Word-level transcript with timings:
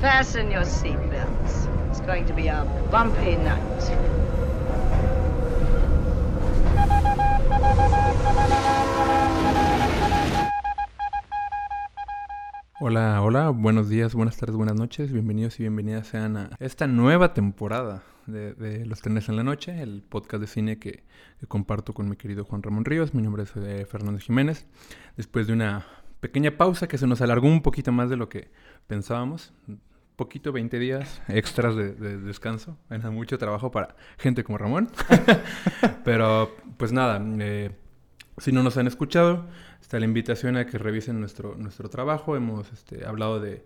Fasten 0.00 0.50
your 0.50 0.64
seatbelts. 0.64 1.66
It's 1.88 2.00
going 2.00 2.26
to 2.26 2.34
be 2.34 2.48
a 2.48 2.64
bumpy 2.90 3.36
night. 3.36 3.62
Hola, 12.78 13.22
hola, 13.22 13.48
buenos 13.48 13.88
días, 13.88 14.14
buenas 14.14 14.36
tardes, 14.36 14.54
buenas 14.54 14.76
noches, 14.76 15.10
bienvenidos 15.10 15.58
y 15.58 15.62
bienvenidas 15.62 16.08
sean 16.08 16.36
a 16.36 16.50
esta 16.60 16.86
nueva 16.86 17.32
temporada 17.32 18.02
de, 18.26 18.84
Los 18.84 19.00
Trenes 19.00 19.30
en 19.30 19.36
la 19.36 19.44
Noche, 19.44 19.80
el 19.80 20.02
podcast 20.02 20.42
de 20.42 20.46
cine 20.46 20.78
que, 20.78 21.04
comparto 21.48 21.94
con 21.94 22.06
mi 22.10 22.16
querido 22.16 22.44
Juan 22.44 22.62
Ramón 22.62 22.84
Ríos. 22.84 23.14
Mi 23.14 23.22
nombre 23.22 23.44
es 23.44 23.52
eh, 23.56 23.86
Fernando 23.90 24.20
Jiménez. 24.20 24.66
Después 25.16 25.46
de 25.46 25.54
una 25.54 25.86
pequeña 26.20 26.56
pausa 26.56 26.88
que 26.88 26.98
se 26.98 27.06
nos 27.06 27.20
alargó 27.20 27.48
un 27.48 27.62
poquito 27.62 27.92
más 27.92 28.10
de 28.10 28.16
lo 28.16 28.28
que 28.28 28.50
pensábamos, 28.86 29.52
poquito, 30.16 30.50
20 30.50 30.78
días 30.78 31.22
extras 31.28 31.76
de, 31.76 31.92
descanso. 32.18 32.78
Era 32.90 33.10
mucho 33.10 33.38
trabajo 33.38 33.70
para 33.70 33.94
gente 34.18 34.42
como 34.42 34.58
Ramón. 34.58 34.90
Pero 36.04 36.56
pues 36.78 36.92
nada, 36.92 37.22
eh, 37.40 37.70
si 38.38 38.52
no 38.52 38.62
nos 38.62 38.76
han 38.78 38.86
escuchado, 38.86 39.46
está 39.80 39.98
la 39.98 40.06
invitación 40.06 40.56
a 40.56 40.66
que 40.66 40.78
revisen 40.78 41.20
nuestro, 41.20 41.54
nuestro 41.56 41.88
trabajo. 41.90 42.36
Hemos 42.36 42.72
este, 42.72 43.04
hablado 43.04 43.40
de, 43.40 43.64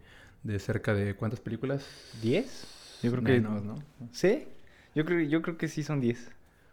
cerca 0.59 0.92
de 0.92 1.14
cuántas 1.14 1.41
películas? 1.41 1.87
¿Diez? 2.20 2.67
Yo 3.03 3.11
creo 3.12 3.25
que... 3.25 3.41
¿no? 3.41 3.83
¿Sí? 4.12 4.48
Yo 4.95 5.05
creo, 5.05 5.20
yo 5.20 5.41
creo 5.41 5.56
que 5.56 5.69
sí 5.69 5.83
son 5.83 6.01
diez. 6.01 6.30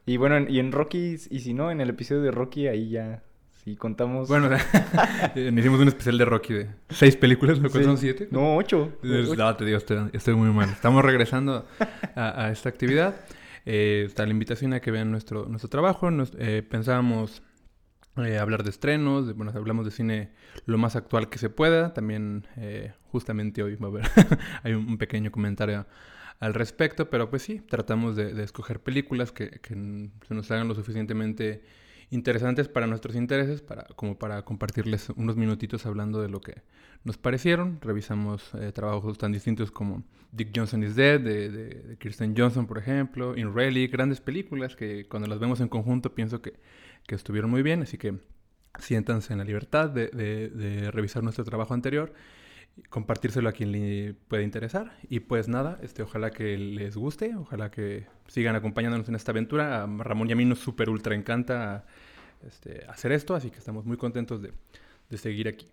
Y 0.07 0.17
bueno, 0.17 0.39
y 0.49 0.59
en 0.59 0.71
Rocky, 0.71 1.17
y 1.29 1.39
si 1.41 1.53
no, 1.53 1.69
en 1.69 1.81
el 1.81 1.89
episodio 1.89 2.21
de 2.21 2.31
Rocky, 2.31 2.67
ahí 2.67 2.89
ya 2.89 3.23
y 3.67 3.75
contamos. 3.75 4.29
Bueno, 4.29 4.49
hicimos 5.35 5.81
un 5.81 5.89
especial 5.89 6.17
de 6.17 6.23
Rocky 6.23 6.53
de 6.53 6.69
seis 6.89 7.17
películas, 7.17 7.59
¿no? 7.59 7.69
son 7.69 7.97
siete? 7.97 8.29
No, 8.31 8.55
ocho. 8.55 8.97
No, 9.03 9.55
te 9.57 9.65
digo, 9.65 9.77
estoy, 9.77 10.35
muy 10.35 10.51
mal. 10.51 10.69
Estamos 10.69 11.03
regresando 11.03 11.67
a, 12.15 12.49
esta 12.49 12.69
actividad. 12.69 13.25
Eh, 13.65 14.05
está 14.07 14.23
la 14.25 14.31
invitación 14.31 14.71
a 14.71 14.79
que 14.79 14.89
vean 14.89 15.11
nuestro, 15.11 15.47
nuestro 15.47 15.69
trabajo. 15.69 16.09
Eh, 16.37 16.63
pensábamos 16.63 17.43
eh, 18.15 18.37
hablar 18.37 18.63
de 18.63 18.69
estrenos, 18.69 19.35
bueno, 19.35 19.51
hablamos 19.53 19.83
de 19.83 19.91
cine 19.91 20.31
lo 20.65 20.77
más 20.77 20.95
actual 20.95 21.29
que 21.29 21.37
se 21.37 21.49
pueda. 21.49 21.93
También, 21.93 22.47
justamente 23.11 23.63
hoy 23.63 23.75
va 23.75 23.87
a 23.87 23.89
haber, 23.89 24.05
hay 24.63 24.75
un, 24.75 24.97
pequeño 24.97 25.29
comentario 25.29 25.85
al 26.39 26.53
respecto, 26.53 27.09
pero 27.09 27.29
pues 27.29 27.41
sí, 27.41 27.59
tratamos 27.59 28.15
de, 28.15 28.41
escoger 28.41 28.79
películas 28.79 29.33
que, 29.33 29.59
que 29.59 29.75
se 30.25 30.33
nos 30.33 30.49
hagan 30.51 30.69
lo 30.69 30.75
suficientemente 30.75 31.63
interesantes 32.09 32.67
para 32.67 32.87
nuestros 32.87 33.15
intereses, 33.15 33.61
para, 33.61 33.83
como 33.95 34.17
para 34.17 34.43
compartirles 34.43 35.09
unos 35.15 35.35
minutitos 35.35 35.85
hablando 35.85 36.21
de 36.21 36.29
lo 36.29 36.39
que 36.39 36.61
nos 37.03 37.17
parecieron. 37.17 37.79
Revisamos 37.81 38.53
eh, 38.55 38.71
trabajos 38.71 39.17
tan 39.17 39.31
distintos 39.31 39.71
como 39.71 40.03
Dick 40.31 40.51
Johnson 40.55 40.83
is 40.83 40.95
Dead, 40.95 41.19
de, 41.19 41.97
Kirsten 41.99 42.35
Johnson, 42.37 42.67
por 42.67 42.77
ejemplo, 42.77 43.37
In 43.37 43.53
Relic, 43.53 43.91
grandes 43.91 44.21
películas 44.21 44.75
que 44.75 45.07
cuando 45.07 45.27
las 45.27 45.39
vemos 45.39 45.59
en 45.59 45.67
conjunto 45.67 46.13
pienso 46.13 46.41
que, 46.41 46.53
que 47.05 47.15
estuvieron 47.15 47.49
muy 47.49 47.61
bien, 47.61 47.81
así 47.81 47.97
que 47.97 48.17
siéntanse 48.79 49.33
en 49.33 49.39
la 49.39 49.45
libertad 49.45 49.89
de, 49.89 50.07
de 50.09 50.91
revisar 50.91 51.23
nuestro 51.23 51.43
trabajo 51.43 51.73
anterior 51.73 52.13
compartírselo 52.89 53.49
a 53.49 53.51
quien 53.51 53.71
le 53.71 54.13
pueda 54.27 54.43
interesar. 54.43 54.97
Y 55.09 55.21
pues 55.21 55.47
nada, 55.47 55.79
este, 55.81 56.03
ojalá 56.03 56.31
que 56.31 56.57
les 56.57 56.95
guste, 56.95 57.35
ojalá 57.35 57.71
que 57.71 58.07
sigan 58.27 58.55
acompañándonos 58.55 59.07
en 59.09 59.15
esta 59.15 59.31
aventura. 59.31 59.83
A 59.83 59.87
Ramón 59.87 60.29
y 60.29 60.33
a 60.33 60.35
mí 60.35 60.45
nos 60.45 60.59
super 60.59 60.89
ultra 60.89 61.15
encanta 61.15 61.85
este, 62.45 62.85
hacer 62.87 63.11
esto, 63.11 63.35
así 63.35 63.49
que 63.49 63.57
estamos 63.57 63.85
muy 63.85 63.97
contentos 63.97 64.41
de, 64.41 64.51
de 65.09 65.17
seguir 65.17 65.47
aquí. 65.47 65.67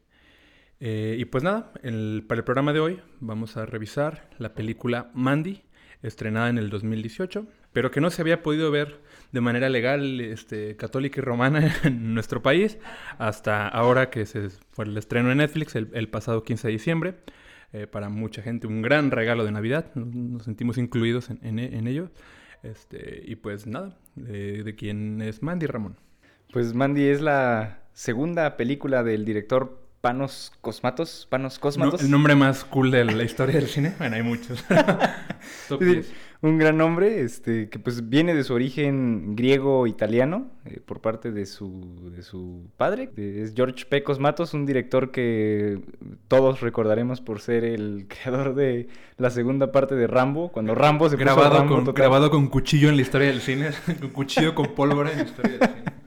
Eh, 0.80 1.16
y 1.18 1.24
pues 1.24 1.44
nada, 1.44 1.72
para 1.72 2.38
el 2.38 2.44
programa 2.44 2.72
de 2.72 2.80
hoy 2.80 3.00
vamos 3.20 3.56
a 3.56 3.64
revisar 3.64 4.28
la 4.38 4.54
película 4.54 5.10
Mandy, 5.14 5.62
estrenada 6.02 6.48
en 6.48 6.58
el 6.58 6.68
2018, 6.68 7.46
pero 7.74 7.90
que 7.90 8.00
no 8.00 8.08
se 8.08 8.22
había 8.22 8.42
podido 8.42 8.70
ver 8.70 9.00
de 9.32 9.40
manera 9.42 9.68
legal, 9.68 10.20
este, 10.20 10.76
católica 10.76 11.20
y 11.20 11.24
romana 11.24 11.74
en 11.84 12.14
nuestro 12.14 12.40
país, 12.40 12.78
hasta 13.18 13.68
ahora 13.68 14.08
que 14.08 14.24
se 14.24 14.48
fue 14.70 14.86
el 14.86 14.96
estreno 14.96 15.30
en 15.30 15.38
Netflix 15.38 15.74
el, 15.74 16.08
pasado 16.08 16.44
15 16.44 16.68
de 16.68 16.72
diciembre. 16.72 17.14
Eh, 17.72 17.88
para 17.88 18.08
mucha 18.08 18.40
gente 18.40 18.68
un 18.68 18.82
gran 18.82 19.10
regalo 19.10 19.44
de 19.44 19.50
Navidad, 19.50 19.92
nos, 19.96 20.44
sentimos 20.44 20.78
incluidos 20.78 21.28
en, 21.30 21.58
ello. 21.58 22.10
Este, 22.62 23.22
y 23.26 23.34
pues 23.34 23.66
nada, 23.66 23.98
de 24.14 24.74
quién 24.78 25.20
es 25.20 25.42
Mandy 25.42 25.66
Ramón. 25.66 25.96
Pues 26.52 26.72
Mandy 26.72 27.08
es 27.08 27.20
la 27.20 27.80
segunda 27.92 28.56
película 28.56 29.02
del 29.02 29.24
director 29.24 29.83
Panos 30.04 30.52
Cosmatos. 30.60 31.26
Panos 31.30 31.58
Cosmatos. 31.58 32.02
el 32.02 32.10
nombre 32.10 32.34
más 32.34 32.62
cool 32.66 32.90
de 32.90 33.06
la 33.06 33.24
historia 33.24 33.54
del 33.54 33.68
cine. 33.68 33.94
Bueno, 33.98 34.16
hay 34.16 34.22
muchos. 34.22 34.62
un 36.42 36.58
gran 36.58 36.76
nombre, 36.76 37.22
este, 37.22 37.70
que 37.70 37.78
pues 37.78 38.10
viene 38.10 38.34
de 38.34 38.44
su 38.44 38.52
origen 38.52 39.34
griego-italiano, 39.34 40.50
eh, 40.66 40.78
por 40.84 41.00
parte 41.00 41.32
de 41.32 41.46
su, 41.46 42.10
de 42.14 42.22
su 42.22 42.68
padre. 42.76 43.12
Es 43.16 43.54
George 43.56 43.86
P. 43.86 44.02
Cosmatos, 44.02 44.52
un 44.52 44.66
director 44.66 45.10
que 45.10 45.80
todos 46.28 46.60
recordaremos 46.60 47.22
por 47.22 47.40
ser 47.40 47.64
el 47.64 48.06
creador 48.08 48.54
de 48.54 48.88
la 49.16 49.30
segunda 49.30 49.72
parte 49.72 49.94
de 49.94 50.06
Rambo, 50.06 50.52
cuando 50.52 50.74
Rambo 50.74 51.08
se 51.08 51.16
grabado 51.16 51.66
puso 51.66 51.82
con, 51.82 51.94
Grabado 51.94 52.30
con 52.30 52.48
cuchillo 52.48 52.90
en 52.90 52.96
la 52.96 53.02
historia 53.02 53.28
del 53.28 53.40
cine, 53.40 53.70
con 54.00 54.10
cuchillo 54.10 54.54
con 54.54 54.74
pólvora 54.74 55.12
en 55.12 55.16
la 55.16 55.24
historia 55.24 55.52
del 55.52 55.60
cine. 55.70 56.03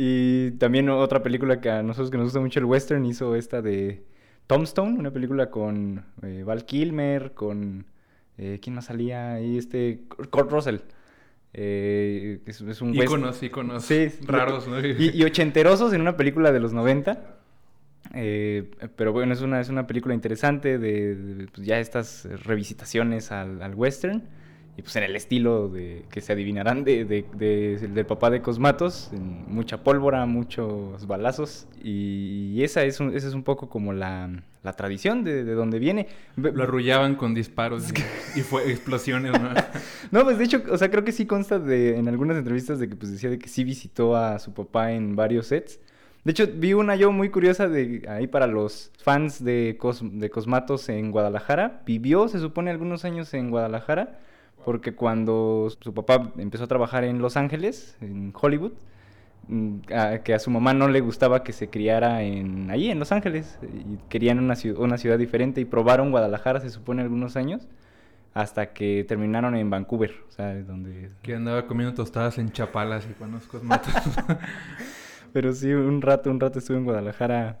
Y 0.00 0.52
también 0.52 0.88
otra 0.90 1.24
película 1.24 1.60
que 1.60 1.70
a 1.70 1.82
nosotros 1.82 2.12
que 2.12 2.16
nos 2.18 2.26
gusta 2.26 2.38
mucho 2.38 2.60
el 2.60 2.66
western 2.66 3.04
hizo 3.04 3.34
esta 3.34 3.60
de 3.60 4.04
Tombstone, 4.46 4.96
una 4.96 5.10
película 5.10 5.50
con 5.50 6.04
eh, 6.22 6.44
Val 6.46 6.64
Kilmer, 6.64 7.32
con... 7.34 7.84
Eh, 8.36 8.60
¿Quién 8.62 8.76
más 8.76 8.84
salía 8.84 9.32
ahí? 9.32 9.58
Este... 9.58 10.02
Kurt 10.30 10.52
Russell. 10.52 10.76
Eh, 11.52 12.38
es, 12.46 12.60
es, 12.60 12.80
un 12.80 12.94
íconos, 12.94 13.42
íconos 13.42 13.84
sí, 13.84 14.08
raros, 14.24 14.68
¿no? 14.68 14.78
Y, 14.78 15.24
ochenterosos 15.24 15.92
en 15.92 16.00
una 16.02 16.16
película 16.16 16.52
de 16.52 16.60
los 16.60 16.72
90. 16.72 17.20
Eh, 18.14 18.70
pero 18.94 19.12
bueno, 19.12 19.32
es 19.32 19.40
una, 19.40 19.60
es 19.60 19.68
una 19.68 19.88
película 19.88 20.14
interesante 20.14 20.78
de, 20.78 21.48
pues, 21.52 21.66
ya 21.66 21.80
estas 21.80 22.28
revisitaciones 22.44 23.32
al, 23.32 23.60
al 23.62 23.74
western 23.74 24.22
y 24.78 24.82
pues 24.82 24.94
en 24.94 25.02
el 25.02 25.16
estilo 25.16 25.68
de 25.68 26.04
que 26.08 26.20
se 26.20 26.32
adivinarán 26.32 26.84
de, 26.84 27.04
del 27.04 28.06
papá 28.06 28.30
de 28.30 28.40
Cosmatos, 28.40 29.10
mucha 29.48 29.82
pólvora, 29.82 30.24
muchos 30.24 31.04
balazos, 31.08 31.66
y 31.82 32.62
esa 32.62 32.84
es 32.84 33.00
un, 33.00 33.12
esa 33.12 33.26
es 33.26 33.34
un 33.34 33.42
poco 33.42 33.68
como 33.68 33.92
la, 33.92 34.30
tradición 34.76 35.24
de, 35.24 35.42
donde 35.42 35.80
viene. 35.80 36.06
Lo 36.36 36.62
arrullaban 36.62 37.16
con 37.16 37.34
disparos 37.34 37.92
y, 38.36 38.42
fue 38.42 38.70
explosiones, 38.70 39.32
¿no? 39.32 39.50
no, 40.12 40.22
pues 40.22 40.38
de 40.38 40.44
hecho, 40.44 40.62
o 40.70 40.78
sea, 40.78 40.92
creo 40.92 41.02
que 41.02 41.10
sí 41.10 41.26
consta 41.26 41.58
de, 41.58 41.96
en 41.96 42.06
algunas 42.06 42.36
entrevistas 42.36 42.78
de 42.78 42.88
que 42.88 42.94
pues 42.94 43.10
decía 43.10 43.30
de 43.30 43.38
que 43.40 43.48
sí 43.48 43.64
visitó 43.64 44.14
a 44.14 44.38
su 44.38 44.54
papá 44.54 44.92
en 44.92 45.16
varios 45.16 45.48
sets. 45.48 45.80
De 46.22 46.30
hecho, 46.30 46.46
vi 46.54 46.74
una 46.74 46.94
yo 46.94 47.10
muy 47.10 47.30
curiosa 47.30 47.66
de 47.66 48.06
ahí 48.08 48.28
para 48.28 48.46
los 48.46 48.92
fans 48.96 49.42
de, 49.42 49.76
de 50.02 50.30
Cosmatos 50.30 50.88
en 50.88 51.10
Guadalajara. 51.10 51.82
Vivió, 51.84 52.28
se 52.28 52.38
supone, 52.38 52.70
algunos 52.70 53.04
años 53.04 53.34
en 53.34 53.50
Guadalajara 53.50 54.20
porque 54.64 54.94
cuando 54.94 55.68
su 55.80 55.94
papá 55.94 56.32
empezó 56.38 56.64
a 56.64 56.66
trabajar 56.66 57.04
en 57.04 57.20
Los 57.20 57.36
Ángeles, 57.36 57.96
en 58.00 58.32
Hollywood, 58.38 58.72
mm, 59.48 59.78
que 60.24 60.34
a 60.34 60.38
su 60.38 60.50
mamá 60.50 60.74
no 60.74 60.88
le 60.88 61.00
gustaba 61.00 61.42
que 61.42 61.52
se 61.52 61.68
criara 61.70 62.22
en 62.22 62.70
ahí 62.70 62.90
en 62.90 62.98
Los 62.98 63.12
Ángeles 63.12 63.58
y 63.62 63.98
querían 64.08 64.38
una, 64.38 64.54
una 64.76 64.98
ciudad 64.98 65.18
diferente 65.18 65.60
y 65.60 65.64
probaron 65.64 66.10
Guadalajara 66.10 66.60
se 66.60 66.70
supone 66.70 67.02
algunos 67.02 67.36
años 67.36 67.68
hasta 68.34 68.72
que 68.72 69.04
terminaron 69.08 69.56
en 69.56 69.70
Vancouver, 69.70 70.14
o 70.28 70.30
sea, 70.30 70.54
donde 70.62 71.10
que 71.22 71.34
andaba 71.34 71.66
comiendo 71.66 71.94
tostadas 71.94 72.38
en 72.38 72.52
Chapalas 72.52 73.06
y 73.10 73.14
con 73.14 73.32
los 73.32 73.46
cosmatos. 73.46 73.92
Pero 75.32 75.52
sí, 75.52 75.72
un 75.72 76.02
rato, 76.02 76.30
un 76.30 76.40
rato 76.40 76.58
estuve 76.58 76.78
en 76.78 76.84
Guadalajara 76.84 77.58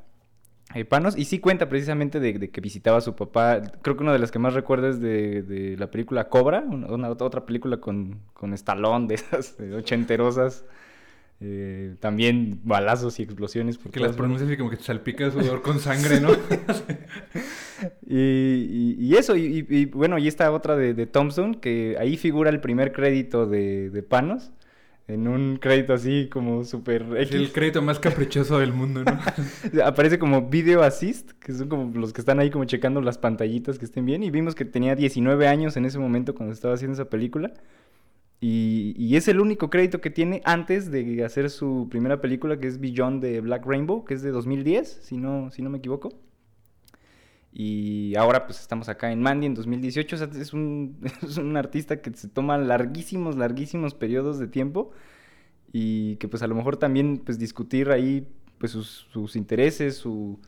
eh, 0.74 0.84
panos. 0.84 1.16
Y 1.16 1.24
sí 1.24 1.38
cuenta 1.38 1.68
precisamente 1.68 2.20
de, 2.20 2.50
que 2.50 2.60
visitaba 2.60 2.98
a 2.98 3.00
su 3.00 3.14
papá. 3.16 3.62
Creo 3.82 3.96
que 3.96 4.02
una 4.02 4.12
de 4.12 4.18
las 4.18 4.30
que 4.30 4.38
más 4.38 4.54
recuerdo 4.54 4.88
es 4.88 5.00
de, 5.00 5.76
la 5.78 5.90
película 5.90 6.28
Cobra, 6.28 6.60
una, 6.60 7.10
otra 7.10 7.46
película 7.46 7.78
con, 7.78 8.20
con 8.34 8.52
Stallone 8.54 9.06
de 9.08 9.14
esas 9.14 9.56
ochenterosas. 9.74 10.64
Eh, 11.40 11.94
también 12.00 12.60
balazos 12.64 13.20
y 13.20 13.22
explosiones. 13.22 13.78
Porque 13.78 14.00
las 14.00 14.16
pronuncias 14.16 14.50
y 14.50 14.56
como 14.56 14.70
que 14.70 14.76
te 14.76 14.82
salpica 14.82 15.30
sudor 15.30 15.62
con 15.62 15.78
sangre, 15.78 16.20
¿no? 16.20 16.30
y, 18.06 19.14
eso, 19.14 19.36
y, 19.36 19.84
bueno, 19.86 20.18
y 20.18 20.26
esta 20.26 20.50
otra 20.50 20.76
de, 20.76 20.94
de 20.94 21.06
Thompson, 21.06 21.54
que 21.54 21.96
ahí 22.00 22.16
figura 22.16 22.50
el 22.50 22.60
primer 22.60 22.92
crédito 22.92 23.46
de, 23.46 23.88
de 23.90 24.02
Panos 24.02 24.50
en 25.08 25.26
un 25.26 25.56
crédito 25.56 25.94
así 25.94 26.28
como 26.30 26.64
súper 26.64 27.06
Es 27.16 27.32
el 27.32 27.50
crédito 27.50 27.80
más 27.80 27.98
caprichoso 27.98 28.58
del 28.58 28.74
mundo, 28.74 29.02
¿no? 29.04 29.18
Aparece 29.84 30.18
como 30.18 30.50
Video 30.50 30.82
Assist, 30.82 31.30
que 31.40 31.54
son 31.54 31.70
como 31.70 31.98
los 31.98 32.12
que 32.12 32.20
están 32.20 32.38
ahí 32.38 32.50
como 32.50 32.66
checando 32.66 33.00
las 33.00 33.16
pantallitas 33.16 33.78
que 33.78 33.86
estén 33.86 34.04
bien. 34.04 34.22
Y 34.22 34.30
vimos 34.30 34.54
que 34.54 34.66
tenía 34.66 34.94
19 34.94 35.48
años 35.48 35.78
en 35.78 35.86
ese 35.86 35.98
momento 35.98 36.34
cuando 36.34 36.52
estaba 36.52 36.74
haciendo 36.74 36.92
esa 36.92 37.08
película. 37.08 37.54
Y, 38.40 38.94
y, 38.96 39.16
es 39.16 39.26
el 39.26 39.40
único 39.40 39.68
crédito 39.68 40.00
que 40.00 40.10
tiene 40.10 40.42
antes 40.44 40.92
de 40.92 41.24
hacer 41.24 41.50
su 41.50 41.88
primera 41.90 42.20
película, 42.20 42.60
que 42.60 42.68
es 42.68 42.78
Beyond 42.78 43.20
de 43.20 43.40
Black 43.40 43.66
Rainbow, 43.66 44.04
que 44.04 44.14
es 44.14 44.22
de 44.22 44.30
2010, 44.30 45.00
si 45.02 45.16
no, 45.16 45.50
si 45.50 45.62
no 45.62 45.70
me 45.70 45.78
equivoco. 45.78 46.10
Y 47.52 48.14
ahora 48.16 48.46
pues 48.46 48.60
estamos 48.60 48.88
acá 48.88 49.10
en 49.10 49.20
Mandy 49.22 49.46
en 49.46 49.54
2018. 49.54 50.16
O 50.16 50.18
sea, 50.18 50.28
es 50.40 50.52
un, 50.52 50.98
es 51.22 51.36
un 51.38 51.56
artista 51.56 52.00
que 52.00 52.12
se 52.14 52.28
toma 52.28 52.58
larguísimos, 52.58 53.36
larguísimos 53.36 53.94
periodos 53.94 54.38
de 54.38 54.48
tiempo. 54.48 54.90
Y 55.72 56.16
que 56.16 56.28
pues 56.28 56.42
a 56.42 56.46
lo 56.46 56.54
mejor 56.54 56.76
también 56.76 57.18
pues 57.18 57.38
discutir 57.38 57.90
ahí 57.90 58.26
pues 58.58 58.72
sus, 58.72 59.06
sus 59.12 59.36
intereses, 59.36 59.96
su, 59.96 60.40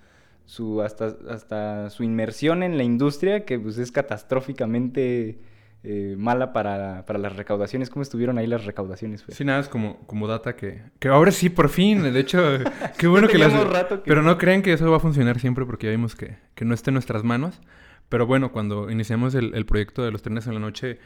su 0.47 0.83
hasta, 0.83 1.17
hasta 1.29 1.91
su 1.91 2.03
inmersión 2.03 2.63
en 2.63 2.77
la 2.77 2.83
industria, 2.83 3.45
que 3.45 3.59
pues 3.59 3.79
es 3.79 3.93
catastróficamente 3.93 5.39
eh, 5.83 6.15
mala 6.19 6.53
para, 6.53 7.05
para, 7.07 7.19
las 7.19 7.37
recaudaciones. 7.37 7.91
¿Cómo 7.91 8.03
estuvieron 8.03 8.39
ahí 8.39 8.47
las 8.47 8.65
recaudaciones? 8.65 9.25
Sí, 9.29 9.45
nada, 9.45 9.61
es 9.61 9.69
como, 9.69 9.99
como 10.07 10.27
data 10.27 10.57
que, 10.57 10.83
que 10.99 11.09
ahora 11.09 11.31
sí, 11.31 11.49
por 11.49 11.69
fin. 11.69 12.03
De 12.03 12.21
hecho, 12.21 12.41
qué 12.99 13.07
bueno 13.07 13.29
que 13.29 13.39
las... 13.39 13.53
Rato 13.53 14.03
Pero 14.05 14.23
no 14.23 14.39
crean 14.39 14.63
que 14.63 14.73
eso 14.73 14.91
va 14.91 14.99
a 14.99 15.01
funcionar 15.01 15.39
siempre 15.41 15.65
porque 15.65 15.87
ya 15.87 15.91
vimos 15.91 16.15
que, 16.15 16.37
que 16.55 16.65
no 16.65 16.75
está 16.75 16.91
en 16.91 16.95
nuestras 16.95 17.25
manos. 17.25 17.61
Pero 18.09 18.27
bueno, 18.27 18.53
cuando 18.53 18.91
iniciamos 18.91 19.35
el, 19.35 19.55
el 19.55 19.67
proyecto 19.67 20.03
de 20.03 20.11
los 20.11 20.23
trenes 20.23 20.47
en 20.47 20.55
la 20.55 20.61
noche, 20.61 20.99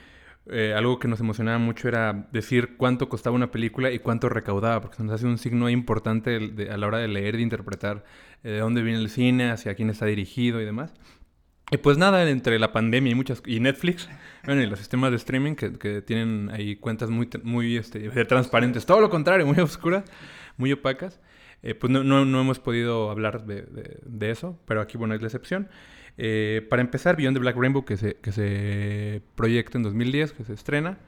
eh, 0.47 0.75
algo 0.77 0.99
que 0.99 1.09
nos 1.09 1.21
emocionaba 1.21 1.57
mucho 1.59 1.89
era 1.89 2.29
decir 2.31 2.77
cuánto 2.77 3.09
costaba 3.09 3.35
una 3.35 3.51
película 3.51 3.91
y 3.91 3.99
cuánto 3.99 4.29
recaudaba, 4.29 4.83
porque 4.83 5.03
nos 5.03 5.13
hace 5.13 5.27
un 5.27 5.39
signo 5.39 5.71
importante 5.71 6.39
de, 6.39 6.71
a 6.71 6.77
la 6.77 6.87
hora 6.87 6.99
de 6.99 7.09
leer 7.09 7.37
de 7.37 7.43
interpretar 7.43 8.05
eh, 8.43 8.51
de 8.51 8.59
dónde 8.59 8.83
viene 8.83 8.99
el 8.99 9.09
cine, 9.09 9.51
hacia 9.51 9.75
quién 9.75 9.89
está 9.89 10.05
dirigido 10.05 10.61
y 10.61 10.67
demás. 10.67 10.93
Y 11.71 11.79
pues 11.79 11.97
nada, 11.97 12.29
entre 12.29 12.59
la 12.59 12.73
pandemia 12.73 13.13
y 13.13 13.15
muchas 13.15 13.43
y 13.47 13.59
Netflix, 13.59 14.09
bueno, 14.45 14.63
y 14.63 14.67
los 14.67 14.79
sistemas 14.79 15.11
de 15.11 15.17
streaming 15.17 15.55
que, 15.55 15.73
que 15.73 16.03
tienen 16.03 16.51
ahí 16.51 16.77
cuentas 16.77 17.11
muy, 17.11 17.29
muy 17.43 17.77
este, 17.77 18.11
transparentes, 18.27 18.85
todo 18.85 19.01
lo 19.01 19.09
contrario, 19.09 19.47
muy 19.47 19.59
oscuras, 19.61 20.05
muy 20.57 20.73
opacas, 20.73 21.21
eh, 21.63 21.75
pues 21.75 21.91
no, 21.91 22.05
no, 22.05 22.27
no, 22.27 22.41
hemos 22.43 22.59
podido 22.59 23.11
hablar 23.11 23.47
de, 23.47 23.63
de, 23.63 23.99
de, 24.05 24.31
eso, 24.31 24.59
pero 24.67 24.83
aquí, 24.83 24.99
bueno, 24.99 25.15
es 25.15 25.23
la 25.23 25.29
excepción. 25.29 25.69
Eh, 26.19 26.67
para 26.69 26.83
empezar, 26.83 27.17
Beyond 27.17 27.37
the 27.37 27.41
Black 27.41 27.57
Rainbow, 27.57 27.85
que 27.87 27.97
se, 27.97 28.17
que 28.17 28.33
se 28.33 29.23
proyecta 29.35 29.79
en 29.79 29.85
2010, 29.85 30.33
que 30.33 30.45
se 30.45 30.53
estrena, 30.53 30.99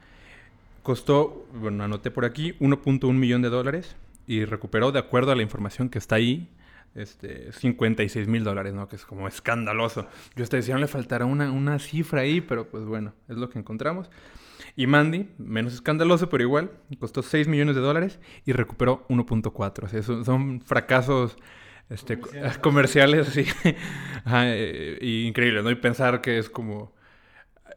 costó, 0.81 1.45
bueno, 1.53 1.83
anoté 1.83 2.09
por 2.09 2.25
aquí, 2.25 2.55
1.1 2.59 3.13
millón 3.13 3.43
de 3.43 3.49
dólares 3.49 3.95
y 4.25 4.45
recuperó, 4.45 4.91
de 4.91 4.99
acuerdo 4.99 5.31
a 5.31 5.35
la 5.35 5.43
información 5.43 5.89
que 5.89 5.99
está 5.99 6.15
ahí, 6.15 6.49
este, 6.95 7.51
56 7.51 8.27
mil 8.27 8.43
dólares, 8.43 8.73
¿no? 8.73 8.87
Que 8.87 8.95
es 8.95 9.05
como 9.05 9.27
escandaloso. 9.27 10.07
Yo 10.35 10.43
hasta 10.43 10.57
decía, 10.57 10.75
no 10.75 10.81
le 10.81 10.87
faltará 10.87 11.25
una, 11.25 11.51
una 11.51 11.79
cifra 11.79 12.21
ahí, 12.21 12.41
pero 12.41 12.69
pues 12.69 12.85
bueno, 12.85 13.13
es 13.27 13.37
lo 13.37 13.49
que 13.49 13.59
encontramos. 13.59 14.09
Y 14.75 14.87
Mandy, 14.87 15.29
menos 15.37 15.73
escandaloso, 15.73 16.29
pero 16.29 16.43
igual, 16.43 16.71
costó 16.99 17.21
6 17.21 17.47
millones 17.47 17.75
de 17.75 17.81
dólares 17.81 18.19
y 18.45 18.53
recuperó 18.53 19.05
1.4. 19.09 19.83
O 19.83 19.87
sea, 19.87 20.03
son, 20.03 20.25
son, 20.25 20.61
fracasos 20.61 21.37
este, 21.89 22.19
comerciales, 22.19 22.57
comerciales 22.57 23.27
así. 23.27 23.45
Ajá, 24.25 24.43
eh, 24.45 24.97
increíbles, 25.01 25.63
¿no? 25.63 25.71
Y 25.71 25.75
pensar 25.75 26.21
que 26.21 26.39
es 26.39 26.49
como... 26.49 26.95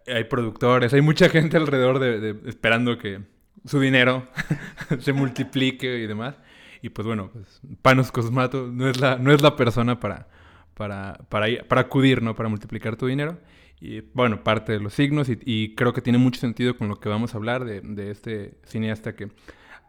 Hay 0.07 0.25
productores, 0.25 0.95
hay 0.95 1.03
mucha 1.03 1.29
gente 1.29 1.57
alrededor 1.57 1.99
de, 1.99 2.21
de 2.21 2.49
esperando 2.49 2.97
que 2.97 3.21
su 3.65 3.81
dinero 3.81 4.29
se 4.99 5.13
multiplique 5.13 5.99
y 5.99 6.07
demás. 6.07 6.37
Y 6.83 6.91
pues 6.91 7.07
bueno, 7.07 7.31
pues, 7.33 7.61
Panos 7.83 8.11
Cosmato 8.11 8.69
no 8.73 8.89
es 8.89 9.01
la, 9.01 9.17
no 9.17 9.33
es 9.33 9.43
la 9.43 9.57
persona 9.57 10.01
para, 10.01 10.29
para, 10.75 11.19
para, 11.29 11.47
para 11.69 11.81
acudir, 11.83 12.23
¿no? 12.23 12.35
Para 12.35 12.49
multiplicar 12.49 12.97
tu 12.97 13.07
dinero. 13.07 13.39
Y 13.81 14.01
bueno, 14.13 14.43
parte 14.45 14.73
de 14.73 14.81
los 14.81 14.95
signos 14.95 15.29
y, 15.29 15.39
y, 15.45 15.75
creo 15.75 15.93
que 15.95 16.03
tiene 16.03 16.19
mucho 16.19 16.41
sentido 16.41 16.77
con 16.77 16.89
lo 16.89 16.97
que 17.01 17.09
vamos 17.09 17.35
a 17.35 17.39
hablar 17.39 17.65
de, 17.65 17.81
de 17.81 18.11
este 18.11 18.59
cineasta 18.65 19.15
que 19.15 19.31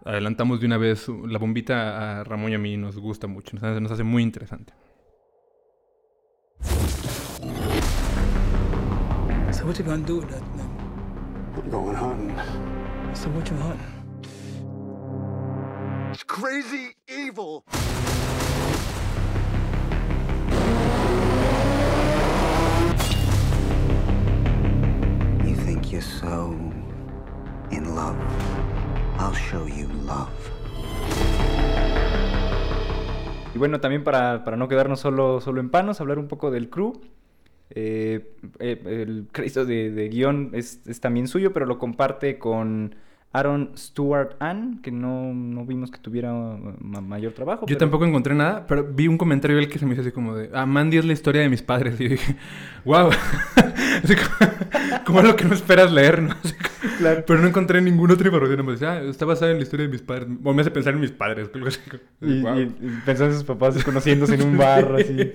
adelantamos 0.06 0.62
de 0.62 0.66
una 0.66 0.78
vez. 0.78 1.08
La 1.28 1.40
bombita 1.40 2.22
a 2.22 2.24
Ramón 2.24 2.52
y 2.52 2.56
a 2.56 2.60
mí 2.60 2.78
nos 2.78 2.98
gusta 2.98 3.28
mucho, 3.28 3.58
nos, 3.58 3.82
nos 3.82 3.92
hace 3.92 4.04
muy 4.04 4.24
interesante. 4.24 4.74
So 9.52 9.68
what 9.68 9.78
you 9.78 9.84
gonna 9.84 10.04
do 10.04 10.18
with 10.18 10.30
that 10.30 10.42
thing? 10.56 10.72
I'm 11.56 11.70
going 11.70 11.96
hunting. 11.96 12.36
So 13.14 13.30
what 13.30 13.50
you 13.50 13.58
hunting? 13.58 14.01
It's 16.12 16.26
crazy 16.26 16.98
evil. 17.08 17.64
You 25.46 25.56
think 25.56 25.90
you're 25.90 26.02
so 26.02 26.54
in 27.72 27.96
love? 27.96 28.18
I'll 29.20 29.34
show 29.34 29.66
you 29.68 29.88
love. 30.06 30.28
Y 33.56 33.58
bueno, 33.58 33.80
también 33.80 34.04
para, 34.04 34.44
para 34.44 34.58
no 34.58 34.68
quedarnos 34.68 35.00
solo, 35.00 35.40
solo 35.40 35.62
en 35.62 35.70
panos, 35.70 36.02
hablar 36.02 36.20
un 36.20 36.28
poco 36.28 36.52
del 36.52 36.70
crew. 36.70 37.00
Eh, 37.70 38.36
eh, 38.60 38.82
el 38.86 39.30
crédito 39.32 39.64
de, 39.64 39.92
de 39.92 40.10
guion 40.10 40.50
es, 40.52 40.82
es, 40.86 41.00
también 41.00 41.30
suyo, 41.30 41.54
pero 41.54 41.66
lo 41.66 41.80
comparte 41.80 42.38
con 42.38 42.96
Aaron 43.34 43.72
Stewart 43.78 44.36
Ann, 44.40 44.82
que 44.82 44.92
no, 44.92 45.34
no 45.34 45.66
vimos 45.66 45.90
que 45.90 46.00
tuviera 46.00 46.34
ma 46.34 47.00
mayor 47.00 47.32
trabajo. 47.32 47.62
Yo 47.62 47.68
pero... 47.68 47.80
tampoco 47.80 48.06
encontré 48.06 48.36
nada, 48.36 48.68
pero 48.68 48.84
vi 48.84 49.08
un 49.08 49.18
comentario 49.18 49.56
del 49.56 49.70
que 49.70 49.80
se 49.80 49.86
me 49.86 49.94
hizo 49.94 50.02
así 50.02 50.12
como 50.12 50.36
de, 50.36 50.50
ah, 50.54 50.66
Mandy 50.66 50.98
es 50.98 51.06
la 51.06 51.14
historia 51.14 51.42
de 51.42 51.48
mis 51.48 51.62
padres. 51.62 52.00
Y 52.02 52.10
dije, 52.10 52.36
wow, 52.84 53.10
como, 54.06 55.04
como 55.06 55.20
algo 55.20 55.36
que 55.38 55.46
no 55.46 55.54
esperas 55.54 55.94
leer, 55.94 56.22
¿no? 56.22 56.36
Como, 56.36 56.98
claro. 56.98 57.24
Pero 57.26 57.40
no 57.40 57.48
encontré 57.48 57.82
ninguna 57.82 58.16
otra 58.16 58.28
información. 58.28 58.66
Me 58.66 58.74
decía, 58.74 58.92
ah, 58.92 59.02
está 59.04 59.26
basada 59.26 59.52
en 59.52 59.58
la 59.58 59.64
historia 59.64 59.86
de 59.86 59.92
mis 59.92 60.02
padres. 60.02 60.28
O 60.44 60.54
me 60.54 60.62
hace 60.62 60.72
pensar 60.72 60.94
en 60.94 61.00
mis 61.00 61.12
padres. 61.12 61.50
Y, 62.20 62.42
wow. 62.42 62.60
y, 62.60 62.62
y 62.64 63.02
pensar 63.06 63.28
en 63.28 63.36
sus 63.36 63.46
papás 63.46 63.82
conociéndose 63.84 64.36
en 64.36 64.42
un 64.42 64.58
bar, 64.58 64.94
así. 65.00 65.34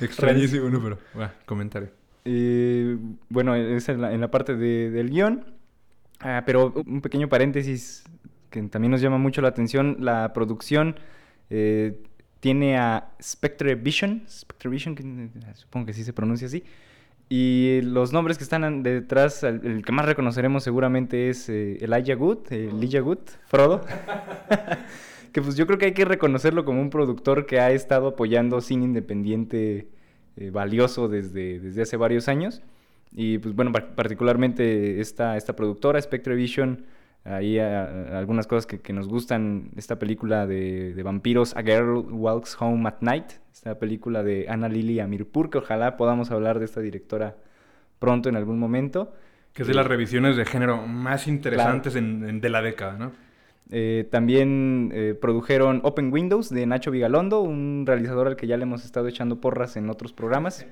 Extrañísimo, 0.00 0.68
¿no? 0.68 0.82
Pero, 0.82 0.98
bueno, 1.14 1.30
comentario. 1.44 1.90
Eh, 2.24 2.98
bueno, 3.28 3.54
es 3.54 3.88
en 3.88 4.00
la, 4.00 4.12
en 4.12 4.20
la 4.20 4.32
parte 4.32 4.56
de, 4.56 4.90
del 4.90 5.10
guion. 5.10 5.44
Ah, 6.20 6.42
pero 6.46 6.72
un 6.86 7.00
pequeño 7.00 7.28
paréntesis 7.28 8.04
que 8.50 8.62
también 8.62 8.90
nos 8.90 9.00
llama 9.00 9.18
mucho 9.18 9.42
la 9.42 9.48
atención, 9.48 9.98
la 10.00 10.32
producción 10.32 10.96
eh, 11.50 12.00
tiene 12.40 12.78
a 12.78 13.10
Spectre 13.20 13.74
Vision, 13.74 14.24
Spectre 14.28 14.70
Vision, 14.70 14.94
que 14.94 15.28
supongo 15.54 15.86
que 15.86 15.92
sí 15.92 16.04
se 16.04 16.12
pronuncia 16.12 16.46
así, 16.46 16.64
y 17.28 17.80
los 17.82 18.12
nombres 18.12 18.38
que 18.38 18.44
están 18.44 18.82
detrás, 18.84 19.42
el, 19.42 19.60
el 19.66 19.84
que 19.84 19.92
más 19.92 20.06
reconoceremos 20.06 20.62
seguramente 20.62 21.28
es 21.28 21.48
eh, 21.48 21.78
Elijah 21.80 22.16
Wood, 22.16 22.52
eh, 22.52 22.70
Elijah 22.70 23.02
Wood, 23.02 23.18
Frodo, 23.46 23.84
que 25.32 25.42
pues 25.42 25.56
yo 25.56 25.66
creo 25.66 25.78
que 25.78 25.86
hay 25.86 25.92
que 25.92 26.04
reconocerlo 26.04 26.64
como 26.64 26.80
un 26.80 26.90
productor 26.90 27.46
que 27.46 27.58
ha 27.58 27.72
estado 27.72 28.08
apoyando 28.08 28.60
cine 28.60 28.84
independiente 28.84 29.88
eh, 30.36 30.50
valioso 30.50 31.08
desde, 31.08 31.58
desde 31.58 31.82
hace 31.82 31.96
varios 31.96 32.28
años. 32.28 32.62
Y 33.18 33.38
pues 33.38 33.54
bueno, 33.54 33.72
particularmente 33.72 35.00
esta, 35.00 35.38
esta 35.38 35.56
productora, 35.56 36.00
Spectre 36.00 36.34
Vision, 36.34 36.84
ahí 37.24 37.58
a, 37.58 37.84
a 37.84 38.18
algunas 38.18 38.46
cosas 38.46 38.66
que, 38.66 38.78
que, 38.78 38.92
nos 38.92 39.08
gustan, 39.08 39.70
esta 39.74 39.98
película 39.98 40.46
de, 40.46 40.92
de, 40.94 41.02
vampiros, 41.02 41.56
A 41.56 41.62
Girl 41.62 42.04
Walks 42.10 42.58
Home 42.60 42.86
at 42.86 42.96
Night, 43.00 43.32
esta 43.50 43.78
película 43.78 44.22
de 44.22 44.46
Ana 44.50 44.68
Lili 44.68 45.00
Amirpur, 45.00 45.48
que 45.48 45.58
ojalá 45.58 45.96
podamos 45.96 46.30
hablar 46.30 46.58
de 46.58 46.66
esta 46.66 46.82
directora 46.82 47.36
pronto 47.98 48.28
en 48.28 48.36
algún 48.36 48.58
momento. 48.58 49.14
Que 49.54 49.62
es 49.62 49.68
de 49.68 49.74
las 49.74 49.86
revisiones 49.86 50.36
de 50.36 50.44
género 50.44 50.86
más 50.86 51.26
interesantes 51.26 51.94
claro. 51.94 52.06
en, 52.06 52.28
en, 52.28 52.40
de 52.42 52.48
la 52.50 52.60
década, 52.60 52.98
¿no? 52.98 53.12
Eh, 53.70 54.06
también 54.10 54.92
eh, 54.94 55.14
produjeron 55.20 55.80
Open 55.82 56.12
Windows 56.12 56.50
de 56.50 56.66
Nacho 56.66 56.90
Vigalondo, 56.90 57.40
un 57.40 57.84
realizador 57.84 58.28
al 58.28 58.36
que 58.36 58.46
ya 58.46 58.56
le 58.56 58.62
hemos 58.62 58.84
estado 58.84 59.08
echando 59.08 59.40
porras 59.40 59.76
en 59.76 59.90
otros 59.90 60.12
programas. 60.12 60.66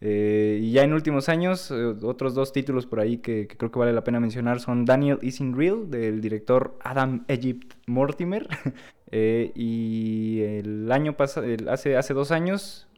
Eh, 0.00 0.58
y 0.60 0.72
ya 0.72 0.82
en 0.82 0.92
últimos 0.92 1.28
años, 1.30 1.70
eh, 1.70 1.94
otros 2.02 2.34
dos 2.34 2.52
títulos 2.52 2.86
por 2.86 3.00
ahí 3.00 3.18
que, 3.18 3.46
creo 3.48 3.70
que 3.70 3.78
vale 3.78 3.92
la 3.92 4.04
pena 4.04 4.20
mencionar 4.20 4.60
son 4.60 4.84
Daniel 4.84 5.18
Isn't 5.22 5.56
Real, 5.56 5.90
del 5.90 6.20
director 6.20 6.76
Adam 6.82 7.24
Egypt 7.28 7.74
Mortimer. 7.86 8.46
eh, 9.10 9.52
y 9.54 10.40
el 10.42 10.92
año 10.92 11.16
pasado, 11.16 11.46
hace, 11.70 11.96
hace 11.96 12.14
dos 12.14 12.30
años, 12.30 12.88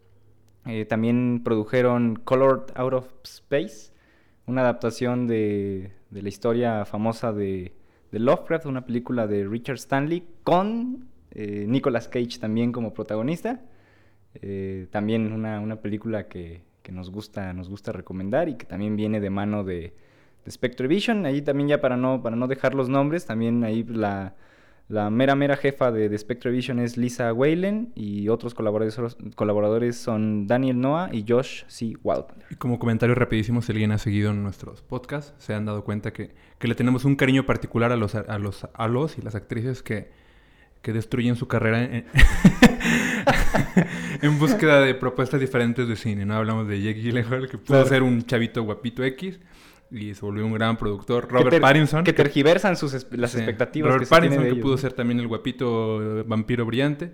también 0.89 1.43
produjeron 1.45 2.17
Colored 2.17 2.73
Out 2.75 2.93
of 2.93 3.07
Space, 3.23 3.93
una 4.47 4.63
adaptación 4.63 5.29
de, 5.29 5.93
de 6.11 6.23
la 6.23 6.29
historia 6.29 6.85
famosa 6.85 7.33
de, 7.33 7.73
de, 8.11 8.19
Lovecraft, 8.19 8.67
una 8.67 8.85
película 8.85 9.29
de 9.29 9.47
Richard 9.47 9.77
Stanley, 9.77 10.27
con 10.43 11.07
Nicolas 11.33 12.09
Cage 12.09 12.41
también 12.41 12.73
como 12.73 12.95
protagonista. 12.95 13.61
también 14.91 15.33
una, 15.33 15.61
una 15.61 15.77
película 15.77 16.27
que, 16.27 16.66
que 16.87 16.93
nos 16.93 17.11
gusta, 17.11 17.53
nos 17.53 17.69
gusta 17.69 17.91
recomendar 17.91 18.49
y 18.49 18.55
que 18.55 18.65
también 18.65 18.95
viene 18.95 19.19
de 19.19 19.29
mano 19.29 19.65
de, 19.65 19.93
de 20.45 20.51
Spectre 20.53 20.87
Vision. 20.87 21.27
Ahí 21.27 21.43
también 21.43 21.69
ya 21.69 21.81
para 21.81 21.97
no, 21.97 22.23
para 22.23 22.37
no 22.37 22.47
dejar 22.47 22.75
los 22.75 22.89
nombres, 22.89 23.27
también 23.27 23.65
ahí 23.65 23.83
la, 23.83 24.37
la 24.87 25.11
mera 25.11 25.35
mera 25.35 25.57
jefa 25.57 25.91
de, 25.91 26.09
de 26.09 26.17
Spectre 26.17 26.53
Vision 26.53 26.79
es 26.79 26.97
Lisa 26.97 27.33
Whalen 27.33 27.91
y 27.97 28.29
otros 28.29 28.55
colaboradores, 28.55 29.17
colaboradores 29.35 29.97
son 29.97 30.47
Daniel 30.47 30.81
Noah 30.81 31.09
y 31.13 31.25
Josh 31.27 31.65
C. 31.67 31.97
Waldman. 32.05 32.45
Y 32.51 32.55
como 32.55 32.79
comentario 32.79 33.17
rapidísimo, 33.17 33.63
si 33.63 33.73
alguien 33.73 33.91
ha 33.91 33.99
seguido 33.99 34.33
nuestros 34.33 34.83
podcasts, 34.83 35.35
se 35.45 35.55
han 35.55 35.65
dado 35.65 35.83
cuenta 35.83 36.13
que, 36.13 36.37
que 36.61 36.69
le 36.69 36.77
tenemos 36.77 37.05
un 37.05 37.17
cariño 37.17 37.47
particular 37.47 37.91
a 37.91 37.97
los, 37.97 38.15
a 38.15 38.39
los, 38.39 38.65
a 38.73 38.87
los 38.87 39.19
y 39.19 39.23
las 39.23 39.35
actrices 39.35 39.83
que, 39.83 40.13
que 40.83 40.93
destruyen 40.93 41.35
su 41.35 41.49
carrera 41.49 41.83
en, 41.83 42.05
en 44.23 44.39
búsqueda 44.39 44.81
de 44.81 44.95
propuestas 44.95 45.41
diferentes 45.41 45.87
de 45.89 45.97
cine, 45.97 46.25
¿no? 46.27 46.35
Hablamos 46.35 46.67
de 46.69 46.81
Jake 46.81 47.01
Gyllenhaal, 47.01 47.49
que 47.49 47.59
pudo 47.59 47.67
Claro. 47.79 47.87
ser 47.89 48.03
un 48.03 48.25
chavito 48.25 48.63
guapito 48.63 49.03
X 49.05 49.39
y 49.91 50.15
se 50.15 50.21
volvió 50.21 50.45
un 50.47 50.53
gran 50.55 50.77
productor. 50.77 51.27
Que 51.27 51.33
Robert 51.35 51.51
ter- 51.51 51.61
Pattinson. 51.61 52.05
Que 52.05 52.13
tergiversan 52.13 52.77
sus 52.77 52.95
es- 52.95 53.07
las 53.13 53.33
Sí. 53.33 53.39
expectativas 53.39 53.89
Robert 53.93 54.05
que 54.05 54.11
Pattinson, 54.11 54.39
de 54.39 54.45
que 54.45 54.53
ellos, 54.55 54.63
pudo 54.63 54.73
¿no? 54.73 54.79
ser 54.79 54.93
también 54.93 55.21
el 55.21 55.27
guapito 55.29 56.21
eh, 56.21 56.25
vampiro 56.27 56.65
brillante. 56.67 57.13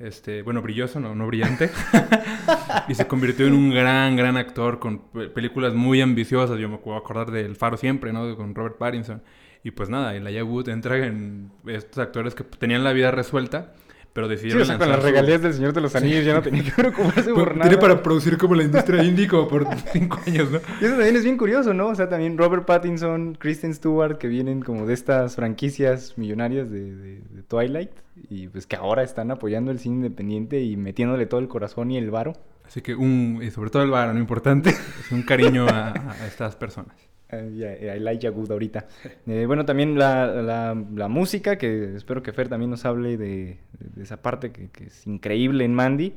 Este, 0.00 0.42
bueno, 0.42 0.62
brilloso, 0.62 1.00
no, 1.00 1.14
no 1.16 1.26
brillante. 1.26 1.70
y 2.88 2.94
se 2.94 3.06
convirtió 3.08 3.46
en 3.46 3.52
un 3.54 3.70
gran, 3.70 4.14
gran 4.16 4.36
actor 4.36 4.78
con 4.78 4.98
pe- 5.10 5.28
películas 5.28 5.74
muy 5.74 6.00
ambiciosas. 6.00 6.58
Yo 6.58 6.68
me 6.68 6.78
puedo 6.78 6.96
acordar 6.96 7.30
de 7.32 7.40
El 7.40 7.56
Faro 7.56 7.76
siempre, 7.76 8.12
¿no? 8.12 8.36
Con 8.36 8.54
Robert 8.54 8.78
Pattinson. 8.78 9.22
Y 9.64 9.72
pues 9.72 9.88
nada, 9.88 10.14
Elijah 10.14 10.44
Wood 10.44 10.68
entra 10.68 11.04
en 11.04 11.50
estos 11.66 11.98
actores 11.98 12.36
que 12.36 12.44
tenían 12.44 12.84
la 12.84 12.92
vida 12.92 13.10
resuelta, 13.10 13.74
pero 14.12 14.26
Sí, 14.26 14.34
decidieron 14.34 14.62
o 14.62 14.64
sea, 14.66 14.78
con 14.78 14.88
las 14.88 14.98
su- 15.00 15.06
regalías 15.06 15.42
del 15.42 15.54
Señor 15.54 15.72
de 15.72 15.80
los 15.80 15.94
Anillos 15.94 16.24
ya 16.24 16.34
no 16.34 16.42
tenía 16.42 16.64
que 16.64 16.70
preocuparse 16.72 17.32
por 17.32 17.52
nada. 17.56 17.68
Tiene 17.68 17.80
para 17.80 18.02
producir 18.02 18.36
como 18.38 18.54
la 18.54 18.64
industria 18.64 19.02
indie 19.04 19.28
como 19.28 19.46
por 19.48 19.66
cinco 19.92 20.18
años, 20.26 20.50
¿no? 20.50 20.58
Y 20.80 20.84
eso 20.84 20.94
también 20.94 21.16
es 21.16 21.24
bien 21.24 21.36
curioso, 21.36 21.72
¿no? 21.74 21.88
O 21.88 21.94
sea, 21.94 22.08
también 22.08 22.36
Robert 22.38 22.64
Pattinson, 22.64 23.34
Kristen 23.38 23.74
Stewart, 23.74 24.18
que 24.18 24.28
vienen 24.28 24.60
como 24.62 24.86
de 24.86 24.94
estas 24.94 25.36
franquicias 25.36 26.18
millonarias 26.18 26.70
de, 26.70 26.94
de- 26.94 27.20
de 27.30 27.42
Twilight. 27.46 27.90
Y 28.30 28.48
pues 28.48 28.66
que 28.66 28.74
ahora 28.76 29.02
están 29.04 29.30
apoyando 29.30 29.70
el 29.70 29.78
cine 29.78 29.96
independiente 29.96 30.60
y 30.60 30.76
metiéndole 30.76 31.26
todo 31.26 31.40
el 31.40 31.46
corazón 31.48 31.90
y 31.92 31.98
el 31.98 32.10
varo. 32.10 32.32
Así 32.66 32.82
que 32.82 32.94
un, 32.94 33.40
y 33.42 33.50
sobre 33.50 33.70
todo 33.70 33.82
el 33.82 33.90
varón, 33.90 34.18
importante, 34.18 34.70
es 35.00 35.12
un 35.12 35.22
cariño 35.22 35.66
a- 35.68 35.92
a 35.92 36.26
estas 36.26 36.56
personas. 36.56 36.94
Eh, 37.30 37.52
y 37.56 37.62
a- 37.64 37.94
Elijah 37.94 38.30
Wood 38.30 38.50
ahorita. 38.52 38.86
Eh, 39.26 39.44
bueno, 39.46 39.64
también 39.66 39.98
la, 39.98 40.26
la- 40.42 40.84
la 40.94 41.08
música, 41.08 41.58
que 41.58 41.94
espero 41.94 42.22
que 42.22 42.32
Fer 42.32 42.48
también 42.48 42.70
nos 42.70 42.84
hable 42.86 43.16
de, 43.18 43.58
de 43.78 44.02
esa 44.02 44.22
parte 44.22 44.50
que, 44.50 44.68
que 44.70 44.84
es 44.84 45.06
increíble 45.06 45.64
en 45.64 45.74
Mandy. 45.74 46.14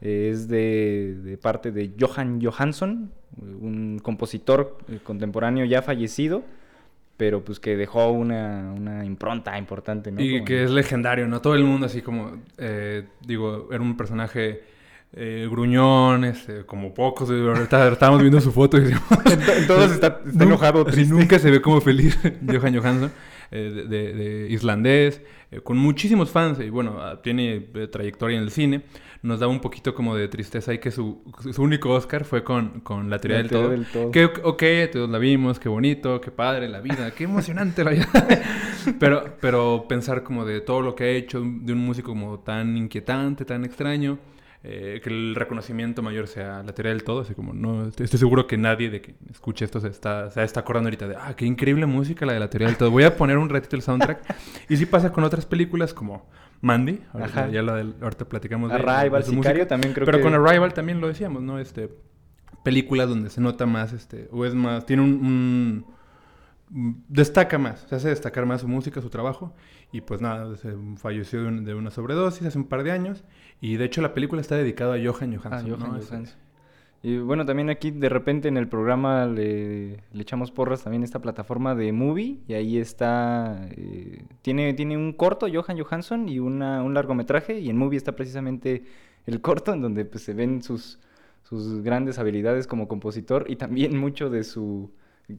eh, 0.00 0.30
es 0.32 0.48
de, 0.48 1.16
de 1.22 1.36
parte 1.38 1.70
de 1.70 1.92
Johan 2.00 2.40
Johansson, 2.42 3.10
un 3.40 3.98
compositor 4.02 4.78
contemporáneo 5.02 5.64
ya 5.66 5.82
fallecido, 5.82 6.42
pero 7.16 7.44
pues 7.44 7.60
que 7.60 7.76
dejó 7.76 8.10
una, 8.10 8.72
una 8.76 9.04
impronta 9.04 9.56
importante, 9.58 10.10
¿no? 10.12 10.20
Y 10.20 10.32
Como 10.32 10.44
que 10.46 10.58
en- 10.60 10.64
es 10.64 10.70
legendario, 10.70 11.28
¿no? 11.28 11.40
Todo 11.40 11.54
el 11.54 11.64
mundo 11.64 11.86
así 11.86 12.00
como, 12.02 12.42
eh, 12.58 13.04
digo, 13.26 13.68
era 13.70 13.82
un 13.82 13.96
personaje 13.96 14.62
eh, 15.16 15.46
gruñón, 15.50 16.24
este, 16.24 16.64
como 16.66 16.92
pocos. 16.92 17.30
eh, 17.30 17.34
ahorita 17.40 17.88
estábamos 17.88 18.20
viendo 18.20 18.40
su 18.40 18.52
foto 18.52 18.76
y 18.78 18.80
decimos... 18.80 19.02
En 19.30 19.40
to- 19.40 19.52
en 19.52 19.66
todos 19.66 19.92
está- 19.92 20.20
está 20.26 20.44
enojado, 20.44 20.84
triste. 20.84 21.12
Nunca 21.14 21.38
se 21.38 21.50
ve 21.50 21.60
como 21.62 21.80
feliz 21.80 22.18
Johan 22.46 22.74
Johansson, 22.76 23.12
eh, 23.50 23.72
de, 23.74 23.84
de- 23.84 24.12
de 24.14 24.50
islandés, 24.50 25.20
eh, 25.50 25.60
con 25.60 25.76
muchísimos 25.78 26.30
fans. 26.30 26.58
Y 26.60 26.68
bueno, 26.70 26.96
ah, 27.00 27.20
tiene 27.22 27.66
eh, 27.74 27.86
trayectoria 27.86 28.36
en 28.38 28.42
el 28.44 28.50
cine. 28.50 28.82
Nos 29.22 29.40
da 29.40 29.46
un 29.46 29.60
poquito 29.60 29.94
como 29.94 30.14
de 30.16 30.28
tristeza 30.28 30.70
ahí 30.72 30.78
que 30.78 30.90
su, 30.90 31.22
su 31.50 31.62
único 31.62 31.90
Oscar 31.90 32.24
fue 32.26 32.44
con, 32.44 32.80
con 32.80 33.08
La 33.08 33.18
teoría, 33.20 33.38
La 33.38 33.42
del, 33.44 33.50
teoría 33.50 33.66
todo. 33.68 33.70
del 33.70 33.86
todo. 33.86 34.10
Que 34.10 34.24
ok, 34.42 34.92
todos 34.92 35.08
la 35.08 35.16
vimos, 35.18 35.58
qué 35.58 35.70
bonito, 35.70 36.20
qué 36.20 36.30
padre 36.30 36.68
la 36.68 36.80
vida, 36.80 37.10
qué 37.12 37.24
emocionante 37.24 37.84
la 37.84 37.90
vida. 37.92 38.08
pero, 38.98 39.36
pero 39.40 39.86
pensar 39.88 40.22
como 40.24 40.44
de 40.44 40.60
todo 40.60 40.82
lo 40.82 40.94
que 40.94 41.04
ha 41.04 41.08
hecho, 41.08 41.40
de 41.42 41.72
un 41.72 41.78
músico 41.78 42.10
como 42.10 42.40
tan 42.40 42.76
inquietante, 42.76 43.46
tan 43.46 43.64
extraño, 43.64 44.18
eh, 44.66 45.00
que 45.04 45.10
el 45.10 45.34
reconocimiento 45.34 46.00
mayor 46.02 46.26
sea 46.26 46.62
la 46.62 46.72
teoría 46.74 46.92
del 46.92 47.04
todo, 47.04 47.20
así 47.20 47.34
como 47.34 47.52
no 47.52 47.86
estoy, 47.86 48.06
seguro 48.06 48.46
que 48.46 48.56
nadie 48.56 48.88
de 48.88 49.02
que 49.02 49.14
escuche 49.30 49.64
esto 49.66 49.78
se 49.78 49.88
está, 49.88 50.30
se 50.30 50.42
está 50.42 50.60
acordando 50.60 50.88
ahorita 50.88 51.06
de, 51.06 51.16
ah, 51.16 51.34
qué 51.36 51.44
increíble 51.44 51.84
música 51.84 52.24
la 52.24 52.32
de 52.32 52.40
la 52.40 52.48
teoría 52.48 52.68
del 52.68 52.76
todo. 52.78 52.90
Voy 52.90 53.04
a 53.04 53.14
poner 53.16 53.36
un 53.36 53.50
ratito 53.50 53.76
el 53.76 53.82
soundtrack. 53.82 54.22
y 54.70 54.76
sí 54.78 54.86
pasa 54.86 55.12
con 55.12 55.22
otras 55.22 55.44
películas 55.44 55.92
como 55.92 56.26
Mandy, 56.62 57.00
ahorita, 57.12 57.48
ya 57.50 57.60
la 57.62 57.74
del, 57.76 57.94
ahorita 58.00 58.24
platicamos 58.24 58.70
de, 58.70 58.76
Arrival, 58.76 59.20
de 59.20 59.26
su 59.26 59.32
Sicario, 59.32 59.50
música. 59.64 59.68
también 59.68 59.92
creo 59.92 60.06
Pero 60.06 60.16
que- 60.18 60.24
con 60.24 60.34
Arrival 60.34 60.72
también 60.72 60.98
lo 60.98 61.08
decíamos, 61.08 61.42
¿no? 61.42 61.58
Este, 61.58 61.90
películas 62.62 63.06
donde 63.10 63.28
se 63.28 63.42
nota 63.42 63.66
más, 63.66 63.92
este, 63.92 64.28
o 64.32 64.46
es 64.46 64.54
más, 64.54 64.86
tiene 64.86 65.02
un, 65.02 65.10
un- 65.12 65.94
destaca 67.08 67.58
más, 67.58 67.84
se 67.88 67.94
hace 67.96 68.08
destacar 68.08 68.46
más 68.46 68.62
su 68.62 68.68
música, 68.68 69.00
su 69.02 69.10
trabajo, 69.10 69.54
y 69.94 70.00
pues 70.00 70.20
nada, 70.20 70.56
se 70.56 70.74
falleció 70.96 71.42
de, 71.42 71.48
un- 71.48 71.64
de 71.64 71.74
una 71.74 71.90
sobredosis 71.90 72.46
hace 72.48 72.58
un 72.58 72.64
par 72.66 72.82
de 72.82 72.90
años, 72.90 73.24
y 73.60 73.76
de 73.76 73.84
hecho 73.84 74.02
la 74.02 74.12
película 74.12 74.40
está 74.40 74.56
dedicada 74.56 74.94
a 74.94 74.98
Johan 74.98 75.34
Johansson, 75.36 75.72
Ah. 75.72 75.76
Johan 75.78 75.90
Johansson. 76.02 76.26
Y 77.02 77.18
bueno, 77.18 77.44
también 77.44 77.68
aquí 77.68 77.90
de 77.90 78.08
repente 78.08 78.48
en 78.48 78.56
el 78.56 78.66
programa 78.66 79.26
le, 79.26 79.98
le 80.10 80.22
echamos 80.22 80.50
porras 80.50 80.82
también 80.82 81.02
esta 81.04 81.20
plataforma 81.20 81.74
de 81.74 81.92
Movie 81.92 82.38
y 82.48 82.54
ahí 82.54 82.78
está, 82.78 83.68
eh, 83.72 84.24
tiene, 84.40 84.72
tiene 84.72 84.96
un 84.96 85.12
corto 85.12 85.46
Johan 85.52 85.78
Johansson 85.78 86.28
y 86.30 86.38
una, 86.38 86.82
un 86.82 86.94
largometraje 86.94 87.60
y 87.60 87.68
en 87.68 87.76
Movie 87.76 87.98
está 87.98 88.12
precisamente 88.16 88.84
el 89.26 89.42
corto 89.42 89.74
en 89.74 89.82
donde 89.82 90.06
pues, 90.06 90.24
se 90.24 90.32
ven 90.32 90.62
sus, 90.62 90.98
sus 91.42 91.82
grandes 91.82 92.18
habilidades 92.18 92.66
como 92.66 92.88
compositor 92.88 93.44
y 93.50 93.56
también 93.56 93.98
mucho 93.98 94.30
de 94.30 94.42
su, 94.42 94.90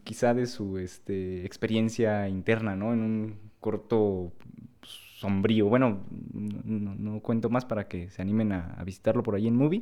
quizá 0.04 0.36
de 0.36 0.46
su 0.46 0.78
este, 0.78 1.48
experiencia 1.48 2.30
interna, 2.30 2.76
¿no? 2.76 2.94
En 2.94 3.00
un 3.02 3.36
corto 3.66 4.32
sombrío. 4.84 5.68
Bueno, 5.68 6.02
no, 6.34 7.20
cuento 7.22 7.50
más 7.50 7.66
para 7.66 7.88
que 7.88 8.12
se 8.12 8.22
animen 8.22 8.52
a, 8.52 8.80
visitarlo 8.86 9.24
por 9.24 9.34
ahí 9.34 9.48
en 9.48 9.56
Movie. 9.56 9.82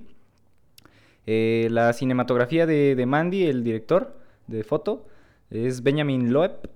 Eh, 1.25 1.67
la 1.69 1.91
cinematografía 1.91 2.65
de, 2.65 3.05
Mandy, 3.05 3.43
el 3.43 3.61
director 3.61 4.17
de 4.47 4.63
foto, 4.63 5.05
es 5.49 5.83
Benjamin 5.83 6.31
Loeb, 6.31 6.69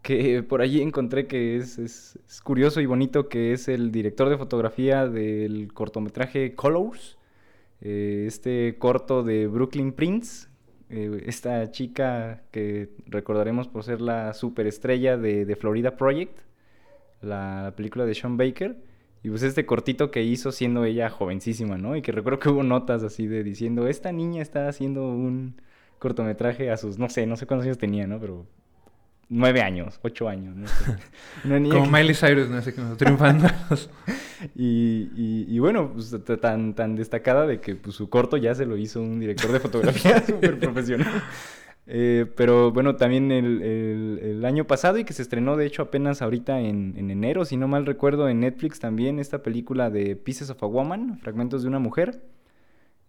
que 0.00 0.42
por 0.48 0.62
allí 0.62 0.80
encontré 0.80 1.26
que 1.26 1.56
es 1.56 2.16
curioso 2.44 2.80
y 2.80 2.86
bonito 2.86 3.28
que 3.28 3.52
es 3.52 3.66
el 3.66 3.90
director 3.90 4.28
de 4.28 4.38
fotografía 4.38 5.08
del 5.08 5.72
cortometraje 5.72 6.54
Colors, 6.54 7.18
eh, 7.80 8.26
este 8.28 8.76
corto 8.78 9.24
de 9.24 9.48
Brooklyn 9.48 9.92
Prince, 9.92 10.46
eh, 10.94 11.24
esta 11.26 11.70
chica 11.72 12.42
que 12.52 12.90
recordaremos 13.06 13.66
por 13.66 13.82
ser 13.82 14.00
la 14.00 14.32
superestrella 14.32 15.16
de, 15.16 15.44
de 15.44 15.56
Florida 15.56 15.96
Project, 15.96 16.38
la 17.20 17.72
película 17.76 18.04
de 18.04 18.14
Sean 18.14 18.36
Baker. 18.36 18.76
Y 19.24 19.30
pues 19.30 19.42
este 19.42 19.66
cortito 19.66 20.10
que 20.10 20.22
hizo 20.22 20.52
siendo 20.52 20.84
ella 20.84 21.10
jovencísima, 21.10 21.78
¿no? 21.78 21.96
Y 21.96 22.02
que 22.02 22.12
recuerdo 22.12 22.38
que 22.38 22.50
hubo 22.50 22.62
notas 22.62 23.02
así 23.02 23.26
de 23.26 23.42
diciendo, 23.42 23.88
esta 23.88 24.12
niña 24.12 24.42
está 24.42 24.68
haciendo 24.68 25.08
un 25.08 25.60
cortometraje 25.98 26.70
a 26.70 26.76
sus, 26.76 26.98
no 26.98 27.08
sé, 27.08 27.26
no 27.26 27.36
sé 27.36 27.46
cuántos 27.46 27.64
años 27.64 27.78
tenía, 27.78 28.06
¿no? 28.06 28.20
Pero 28.20 28.46
nueve 29.34 29.60
años, 29.62 29.98
ocho 30.02 30.28
años, 30.28 30.54
no 30.56 30.66
sé. 30.68 30.96
Una 31.44 31.58
niña 31.58 31.74
Como 31.74 31.86
que- 31.86 31.92
Miley 31.92 32.14
Cyrus, 32.14 32.48
¿no? 32.48 32.56
Así 32.58 32.72
como 32.72 32.96
triunfando. 32.96 33.46
y, 34.54 35.10
y- 35.16 35.46
y 35.48 35.58
bueno, 35.58 35.92
pues 35.92 36.14
tan, 36.40 36.74
tan 36.74 36.94
destacada 36.96 37.46
de 37.46 37.60
que 37.60 37.74
pues, 37.76 37.96
su 37.96 38.08
corto 38.08 38.36
ya 38.36 38.54
se 38.54 38.66
lo 38.66 38.76
hizo 38.76 39.00
un 39.02 39.20
director 39.20 39.50
de 39.52 39.60
fotografía 39.60 40.22
súper 40.26 40.58
profesional. 40.58 41.12
Eh, 41.86 42.24
pero 42.36 42.72
bueno, 42.72 42.96
también 42.96 43.30
el, 43.30 43.60
el- 43.62 44.18
el 44.22 44.44
año 44.44 44.66
pasado 44.66 44.96
y 44.98 45.04
que 45.04 45.12
se 45.12 45.20
estrenó 45.22 45.56
de 45.56 45.66
hecho 45.66 45.82
apenas 45.82 46.22
ahorita 46.22 46.60
en, 46.60 46.94
en 46.96 47.10
enero, 47.10 47.44
si 47.44 47.56
no 47.58 47.68
mal 47.68 47.84
recuerdo, 47.86 48.28
en 48.28 48.40
Netflix 48.40 48.78
también 48.80 49.18
esta 49.18 49.42
película 49.42 49.90
de 49.90 50.16
Pieces 50.16 50.48
of 50.50 50.62
a 50.62 50.66
Woman, 50.66 51.18
Fragmentos 51.18 51.62
de 51.62 51.68
una 51.68 51.78
Mujer. 51.80 52.22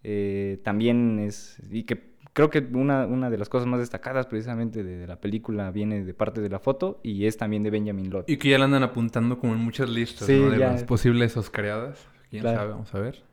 Eh, 0.03 0.59
también 0.63 1.19
es, 1.19 1.57
y 1.71 1.83
que 1.83 2.14
creo 2.35 2.49
que 2.51 2.59
una, 2.59 3.07
una 3.07 3.31
de 3.31 3.37
las 3.39 3.49
cosas 3.49 3.65
más 3.67 3.79
destacadas 3.79 4.27
precisamente 4.27 4.83
de, 4.83 4.97
de 4.97 5.07
la 5.07 5.15
película 5.19 5.71
viene 5.71 6.03
de 6.05 6.13
parte 6.13 6.41
de 6.41 6.49
la 6.49 6.59
foto 6.59 6.99
y 7.01 7.25
es 7.25 7.37
también 7.37 7.63
de 7.63 7.71
Benjamin 7.71 8.11
Lott. 8.11 8.29
y 8.29 8.37
que 8.37 8.49
ya 8.49 8.59
la 8.59 8.65
andan 8.65 8.83
apuntando 8.83 9.39
como 9.39 9.53
en 9.53 9.59
muchas 9.59 9.89
listas, 9.89 10.27
Sí, 10.27 10.39
¿no? 10.39 10.51
De 10.51 10.59
ya. 10.59 10.73
las 10.73 10.83
posibles 10.83 11.35
Oscareadas. 11.37 12.07
¿Quién 12.29 12.41
Claro. 12.43 12.57
sabe? 12.59 12.69
Vamos 12.71 12.93
a 12.93 12.99
ver. 12.99 13.23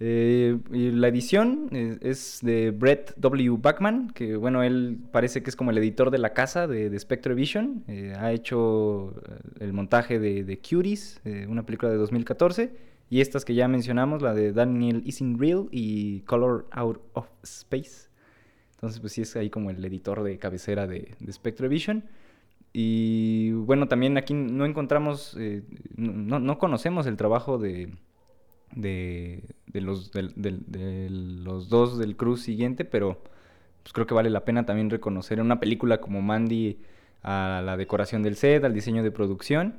Eh, 0.00 0.56
y 0.72 0.92
la 0.92 1.08
edición 1.08 1.68
es, 1.72 1.98
es 2.02 2.38
de 2.42 2.70
Brett 2.70 3.14
W. 3.16 3.56
Backman, 3.60 4.10
que 4.10 4.36
bueno, 4.36 4.62
él 4.62 4.98
parece 5.10 5.42
que 5.42 5.50
es 5.50 5.56
como 5.56 5.72
el 5.72 5.78
editor 5.78 6.10
de 6.12 6.18
la 6.18 6.32
casa 6.34 6.66
de, 6.68 6.88
de 6.88 6.98
Spectrovision. 6.98 7.82
Eh, 7.88 8.14
ha 8.16 8.30
hecho 8.32 9.14
eh, 9.28 9.40
el 9.60 9.72
montaje 9.72 10.20
de, 10.20 10.44
de 10.44 10.58
Cuties, 10.58 11.20
eh, 11.24 11.46
una 11.48 11.66
película 11.66 11.90
de 11.90 11.98
2014, 11.98 12.72
y 13.10 13.20
estas 13.20 13.44
que 13.44 13.54
ya 13.54 13.66
mencionamos, 13.66 14.22
la 14.22 14.34
de 14.34 14.52
Daniel 14.52 15.02
Ising 15.04 15.38
Real 15.38 15.66
y 15.72 16.20
Color 16.20 16.66
Out 16.70 17.00
of 17.14 17.26
Space. 17.42 18.07
Entonces, 18.78 19.00
pues 19.00 19.12
sí 19.12 19.22
es 19.22 19.34
ahí 19.34 19.50
como 19.50 19.70
el 19.70 19.84
editor 19.84 20.22
de 20.22 20.38
cabecera 20.38 20.86
de, 20.86 21.16
de 21.18 21.32
Spectrovision. 21.32 22.04
Y 22.72 23.50
bueno, 23.50 23.88
también 23.88 24.16
aquí 24.16 24.34
no 24.34 24.64
encontramos, 24.66 25.36
eh, 25.36 25.64
no, 25.96 26.38
no 26.38 26.58
conocemos 26.58 27.06
el 27.06 27.16
trabajo 27.16 27.58
de, 27.58 27.92
de, 28.76 29.42
de 29.66 29.80
los, 29.80 30.12
de 30.12 31.08
los 31.10 31.68
dos 31.68 31.98
del 31.98 32.16
cruz 32.16 32.42
siguiente, 32.42 32.84
pero 32.84 33.20
pues 33.82 33.92
creo 33.92 34.06
que 34.06 34.14
vale 34.14 34.30
la 34.30 34.44
pena 34.44 34.64
también 34.64 34.90
reconocer 34.90 35.40
en 35.40 35.46
una 35.46 35.58
película 35.58 36.00
como 36.00 36.22
Mandy 36.22 36.78
a 37.22 37.62
la 37.64 37.76
decoración 37.76 38.22
del 38.22 38.36
set, 38.36 38.62
al 38.62 38.74
diseño 38.74 39.02
de 39.02 39.10
producción 39.10 39.74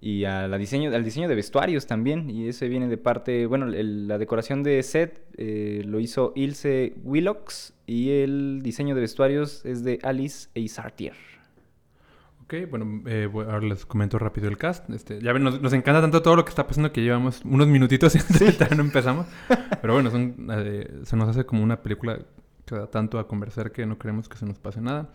y 0.00 0.24
a 0.24 0.46
la 0.48 0.58
diseño, 0.58 0.94
al 0.94 1.04
diseño 1.04 1.28
de 1.28 1.34
vestuarios 1.34 1.86
también. 1.86 2.28
Y 2.30 2.48
ese 2.48 2.68
viene 2.68 2.88
de 2.88 2.98
parte, 2.98 3.46
bueno, 3.46 3.66
el- 3.66 4.06
la 4.08 4.18
decoración 4.18 4.62
de 4.62 4.82
set 4.82 5.24
eh, 5.36 5.82
lo 5.86 6.00
hizo 6.00 6.32
Ilse 6.36 6.94
Willocks 7.02 7.72
y 7.86 8.10
el 8.10 8.60
diseño 8.62 8.94
de 8.94 9.00
vestuarios 9.00 9.64
es 9.64 9.82
de 9.84 9.98
Alice 10.02 10.48
Eisartier. 10.54 11.14
Ok, 12.42 12.54
bueno, 12.70 13.02
eh, 13.06 13.30
ahora 13.32 13.60
les 13.62 13.86
comento 13.86 14.18
rápido 14.18 14.48
el 14.48 14.58
cast. 14.58 14.90
Este, 14.90 15.20
ya 15.22 15.32
ven, 15.32 15.42
nos, 15.42 15.62
nos 15.62 15.72
encanta 15.72 16.02
tanto 16.02 16.20
todo 16.20 16.36
lo 16.36 16.44
que 16.44 16.50
está 16.50 16.66
pasando 16.66 16.92
que 16.92 17.00
llevamos 17.00 17.40
unos 17.44 17.66
minutitos 17.68 18.14
y 18.14 18.18
todavía 18.52 18.76
no 18.76 18.82
empezamos. 18.82 19.26
Pero 19.80 19.94
bueno, 19.94 20.10
son, 20.10 20.34
eh, 20.52 21.00
se 21.04 21.16
nos 21.16 21.30
hace 21.30 21.46
como 21.46 21.62
una 21.62 21.82
película 21.82 22.18
que 22.66 22.74
da 22.74 22.86
tanto 22.90 23.18
a 23.18 23.26
conversar 23.26 23.72
que 23.72 23.86
no 23.86 23.98
queremos 23.98 24.28
que 24.28 24.36
se 24.36 24.44
nos 24.44 24.58
pase 24.58 24.82
nada. 24.82 25.08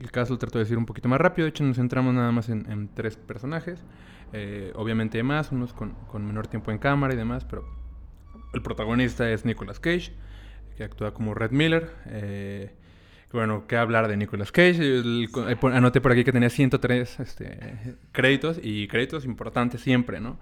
El 0.00 0.10
cast 0.10 0.30
lo 0.32 0.38
trato 0.38 0.58
de 0.58 0.64
decir 0.64 0.76
un 0.76 0.86
poquito 0.86 1.08
más 1.08 1.20
rápido. 1.20 1.44
De 1.46 1.50
hecho, 1.50 1.62
nos 1.62 1.76
centramos 1.76 2.14
nada 2.14 2.32
más 2.32 2.48
en, 2.48 2.68
en 2.68 2.88
tres 2.92 3.16
personajes. 3.16 3.78
Eh, 4.32 4.72
obviamente 4.76 5.22
más, 5.22 5.52
unos 5.52 5.72
con, 5.72 5.90
con 6.10 6.26
menor 6.26 6.46
tiempo 6.46 6.70
en 6.70 6.78
cámara 6.78 7.12
y 7.14 7.16
demás, 7.16 7.44
pero 7.44 7.64
el 8.54 8.62
protagonista 8.62 9.30
es 9.30 9.44
Nicolas 9.44 9.78
Cage, 9.80 10.12
que 10.76 10.84
actúa 10.84 11.12
como 11.14 11.34
Red 11.34 11.50
Miller. 11.50 11.90
Eh, 12.06 12.70
bueno, 13.32 13.66
¿qué 13.66 13.76
hablar 13.76 14.08
de 14.08 14.16
Nicolas 14.16 14.52
Cage? 14.52 14.78
El- 14.78 15.28
eh, 15.48 15.56
anoté 15.62 16.00
por 16.00 16.12
aquí 16.12 16.24
que 16.24 16.32
tenía 16.32 16.50
103 16.50 17.20
este, 17.20 17.58
créditos 18.12 18.58
y 18.62 18.88
créditos 18.88 19.24
importantes 19.24 19.80
siempre, 19.80 20.20
¿no? 20.20 20.38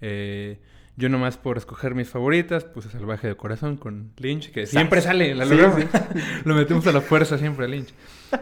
Eh, 0.00 0.58
yo 0.96 1.08
nomás 1.08 1.36
por 1.36 1.56
escoger 1.58 1.94
mis 1.94 2.08
favoritas 2.08 2.64
puse 2.64 2.88
Salvaje 2.90 3.26
de 3.28 3.36
Corazón 3.36 3.76
con 3.76 4.12
Lynch, 4.16 4.50
que 4.52 4.66
siempre 4.66 5.00
sale, 5.00 5.34
la 5.34 5.44
Sí. 5.46 5.56
Lo 6.44 6.54
metemos 6.54 6.86
a 6.86 6.92
la 6.92 7.00
fuerza 7.00 7.36
siempre 7.38 7.64
a 7.64 7.68
Lynch. 7.68 7.92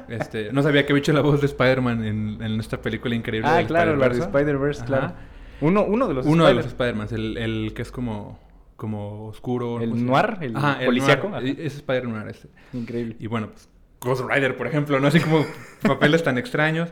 Este, 0.09 0.53
no 0.53 0.63
sabía 0.63 0.85
que 0.87 0.93
había 0.93 1.01
hecho 1.01 1.13
la 1.13 1.21
voz 1.23 1.41
de 1.41 1.47
Spider-Man 1.47 2.05
en, 2.05 2.43
en 2.43 2.61
esta 2.61 2.81
película 2.81 3.15
increíble. 3.15 3.49
Ah, 3.49 3.57
del 3.57 3.67
claro, 3.67 3.97
la 3.97 4.09
de 4.09 4.19
Spider-Verse. 4.21 4.39
Spider-Verse, 4.39 4.85
claro. 4.85 5.13
Uno, 5.61 5.85
uno 5.85 6.09
de 6.09 6.15
los 6.15 6.27
Uno 6.27 6.47
de 6.47 6.55
los 6.55 6.67
Spider- 6.67 6.91
Spider-Man, 6.97 7.09
el, 7.13 7.39
el 7.39 7.75
que 7.75 7.83
es 7.83 7.91
como, 7.93 8.39
como 8.77 9.27
oscuro. 9.29 9.81
¿El 9.81 9.91
¿cómo 9.91 10.01
se 10.01 10.05
noir? 10.07 10.37
¿El 10.41 10.57
Ajá, 10.57 10.77
el 10.81 10.87
policíaco? 10.87 11.29
noir. 11.29 11.59
E- 11.61 11.67
Es 11.67 11.75
Spider-Man 11.77 12.29
este. 12.29 12.49
Increíble. 12.73 13.17
Y 13.19 13.27
bueno, 13.29 13.51
pues 13.51 13.69
Ghost 14.01 14.25
Rider, 14.29 14.57
por 14.57 14.67
ejemplo, 14.67 14.99
¿no? 14.99 15.07
Así 15.09 15.21
como 15.21 15.45
papeles 15.83 16.23
tan 16.25 16.37
extraños. 16.37 16.91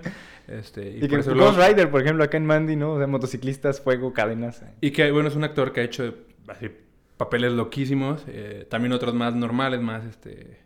Este, 0.51 0.97
Y, 0.99 1.01
por 1.09 1.23
que 1.25 1.31
Ghost 1.35 1.59
Rider, 1.59 1.91
por 1.91 2.03
ejemplo, 2.03 2.25
acá 2.25 2.37
en 2.37 2.47
Mandy, 2.47 2.77
¿no? 2.77 2.93
O 2.95 2.99
sea, 2.99 3.07
motociclistas, 3.07 3.81
fuego, 3.81 4.13
cadenas. 4.13 4.63
Y 4.81 4.91
que, 4.91 5.11
bueno, 5.13 5.29
es 5.29 5.37
un 5.37 5.45
actor 5.45 5.73
que 5.73 5.81
ha 5.81 5.85
hecho 5.85 6.15
así, 6.49 6.71
papeles 7.17 7.53
loquísimos. 7.53 8.25
eh, 8.27 8.67
también 8.69 8.93
otros 8.93 9.15
más 9.15 9.35
normales, 9.35 9.81
más, 9.81 10.05
este, 10.05 10.59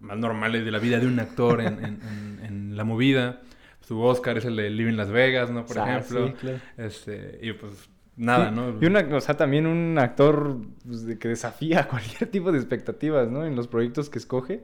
más 0.00 0.16
normales 0.16 0.64
de 0.64 0.70
la 0.70 0.78
vida 0.78 0.98
de 0.98 1.06
un 1.06 1.20
actor 1.20 1.60
en, 1.60 1.84
en- 1.84 2.00
en- 2.02 2.40
en 2.44 2.76
la 2.76 2.84
movida. 2.84 3.42
Su 3.80 4.00
Oscar 4.00 4.38
es 4.38 4.44
el 4.44 4.56
de 4.56 4.70
Living 4.70 4.94
Las 4.96 5.10
Vegas, 5.10 5.50
¿no? 5.50 5.64
Por 5.66 5.78
Ah, 5.78 5.98
ejemplo. 5.98 6.28
sí, 6.28 6.32
claro. 6.34 6.58
Este, 6.76 7.38
y 7.42 7.52
pues 7.52 7.88
nada, 8.16 8.48
Sí, 8.50 8.54
¿no? 8.56 8.78
Y 8.80 8.86
una, 8.86 9.00
o 9.16 9.20
sea, 9.20 9.36
también 9.36 9.66
un 9.66 9.98
actor 9.98 10.56
pues, 10.86 11.04
de 11.06 11.18
que 11.18 11.28
desafía 11.28 11.86
cualquier 11.88 12.30
tipo 12.30 12.50
de 12.52 12.58
expectativas, 12.58 13.28
¿no? 13.30 13.44
En 13.44 13.56
los 13.56 13.66
proyectos 13.68 14.08
que 14.10 14.18
escoge. 14.18 14.62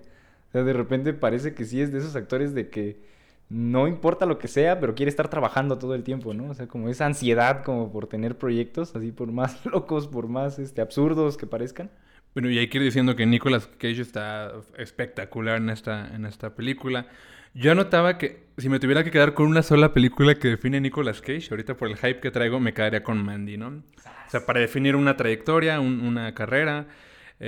O 0.49 0.53
sea, 0.53 0.63
de 0.63 0.73
repente 0.73 1.13
parece 1.15 1.55
que 1.55 1.65
sí 1.65 1.81
es 1.81 1.91
de 1.93 1.99
esos 1.99 2.17
actores 2.17 2.55
de 2.55 2.69
que 2.71 3.13
no 3.49 3.87
importa 3.89 4.27
lo 4.27 4.39
que 4.39 4.49
sea, 4.49 4.81
pero 4.81 4.95
quiere 4.95 5.11
estar 5.11 5.29
trabajando 5.29 5.79
todo 5.79 5.95
el 5.95 6.03
tiempo, 6.05 6.35
¿no? 6.35 6.51
O 6.51 6.55
sea, 6.55 6.67
como 6.69 6.89
esa 6.89 7.07
ansiedad 7.07 7.63
como 7.65 7.93
por 7.93 8.07
tener 8.09 8.37
proyectos, 8.39 8.95
así 8.97 9.13
por 9.13 9.31
más 9.33 9.65
locos, 9.73 10.09
por 10.09 10.29
más 10.29 10.59
este, 10.59 10.81
absurdos 10.81 11.37
que 11.37 11.47
parezcan. 11.47 11.91
Bueno, 12.35 12.51
y 12.51 12.59
hay 12.59 12.69
que 12.69 12.79
ir 12.79 12.85
diciendo 12.85 13.15
que 13.15 13.27
Nicolas 13.27 13.67
Cage 13.79 14.01
está 14.01 14.53
espectacular 14.77 15.59
en 15.59 15.71
esta, 15.71 16.15
en 16.15 16.27
esta 16.27 16.55
película. 16.55 17.07
Yo 17.55 17.75
notaba 17.77 18.19
que 18.19 18.49
si 18.59 18.69
me 18.69 18.81
tuviera 18.81 19.05
que 19.05 19.13
quedar 19.13 19.35
con 19.35 19.47
una 19.47 19.63
sola 19.63 19.95
película 19.95 20.35
que 20.35 20.49
define 20.49 20.81
Nicolas 20.81 21.21
Cage, 21.21 21.47
ahorita 21.51 21.77
por 21.77 21.89
el 21.89 21.97
hype 21.97 22.19
que 22.21 22.33
traigo, 22.33 22.59
me 22.59 22.75
quedaría 22.75 23.05
con 23.05 23.25
Mandy, 23.25 23.57
¿no? 23.57 23.69
O 23.69 24.31
sea, 24.31 24.45
para 24.47 24.59
definir 24.61 24.97
una 24.97 25.17
trayectoria, 25.17 25.79
un- 25.81 26.01
una 26.01 26.35
carrera, 26.35 26.89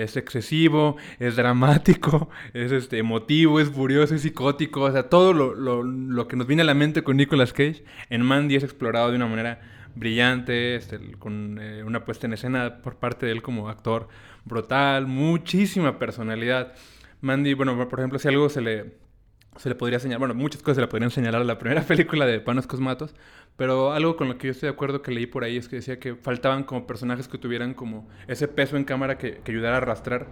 es 0.02 0.16
excesivo, 0.16 0.96
es 1.18 1.36
dramático, 1.36 2.28
es 2.54 2.72
este, 2.72 2.98
emotivo, 2.98 3.60
es 3.60 3.70
furioso, 3.70 4.14
es 4.14 4.22
psicótico, 4.22 4.82
o 4.82 4.92
sea, 4.92 5.08
todo 5.08 5.32
lo, 5.32 5.54
lo- 5.54 5.82
lo 5.82 6.28
que 6.28 6.36
nos 6.36 6.46
viene 6.46 6.62
a 6.62 6.66
la 6.66 6.74
mente 6.74 7.02
con 7.02 7.16
Nicolas 7.16 7.52
Cage, 7.52 7.84
en 8.10 8.22
Mandy 8.22 8.56
es 8.56 8.64
explorado 8.64 9.10
de 9.10 9.16
una 9.16 9.26
manera 9.26 9.60
brillante, 9.94 10.76
este, 10.76 10.98
con 11.18 11.58
eh, 11.60 11.82
una 11.84 12.04
puesta 12.04 12.26
en 12.26 12.34
escena 12.34 12.82
por 12.82 12.96
parte 12.96 13.26
de 13.26 13.32
él 13.32 13.42
como 13.42 13.68
actor 13.68 14.08
brutal, 14.44 15.06
muchísima 15.06 15.98
personalidad. 15.98 16.74
Mandy, 17.22 17.54
bueno, 17.54 17.88
por 17.88 17.98
ejemplo, 17.98 18.18
si 18.18 18.28
algo 18.28 18.48
se 18.48 18.60
le, 18.60 18.94
se 19.58 19.68
le 19.68 19.74
podría 19.74 19.98
señalar, 19.98 20.20
bueno, 20.20 20.34
muchas 20.34 20.62
cosas 20.62 20.76
se 20.76 20.80
le 20.82 20.86
podrían 20.88 21.10
señalar 21.10 21.40
a 21.42 21.44
la 21.44 21.58
primera 21.58 21.82
película 21.86 22.26
de 22.26 22.40
Panos 22.40 22.66
Cosmatos, 22.66 23.14
pero 23.56 23.92
algo 23.92 24.16
con 24.16 24.28
lo 24.28 24.36
que 24.38 24.48
yo 24.48 24.50
estoy 24.52 24.68
de 24.68 24.74
acuerdo 24.74 25.02
que 25.02 25.10
leí 25.10 25.26
por 25.26 25.44
ahí 25.44 25.56
es 25.56 25.68
que 25.68 25.76
decía 25.76 25.98
que 25.98 26.14
faltaban 26.14 26.64
como 26.64 26.86
personajes 26.86 27.26
que 27.28 27.38
tuvieran 27.38 27.74
como 27.74 28.08
ese 28.28 28.48
peso 28.48 28.76
en 28.76 28.84
cámara 28.84 29.16
que, 29.18 29.38
que 29.38 29.52
ayudara 29.52 29.76
a 29.76 29.78
arrastrar 29.78 30.26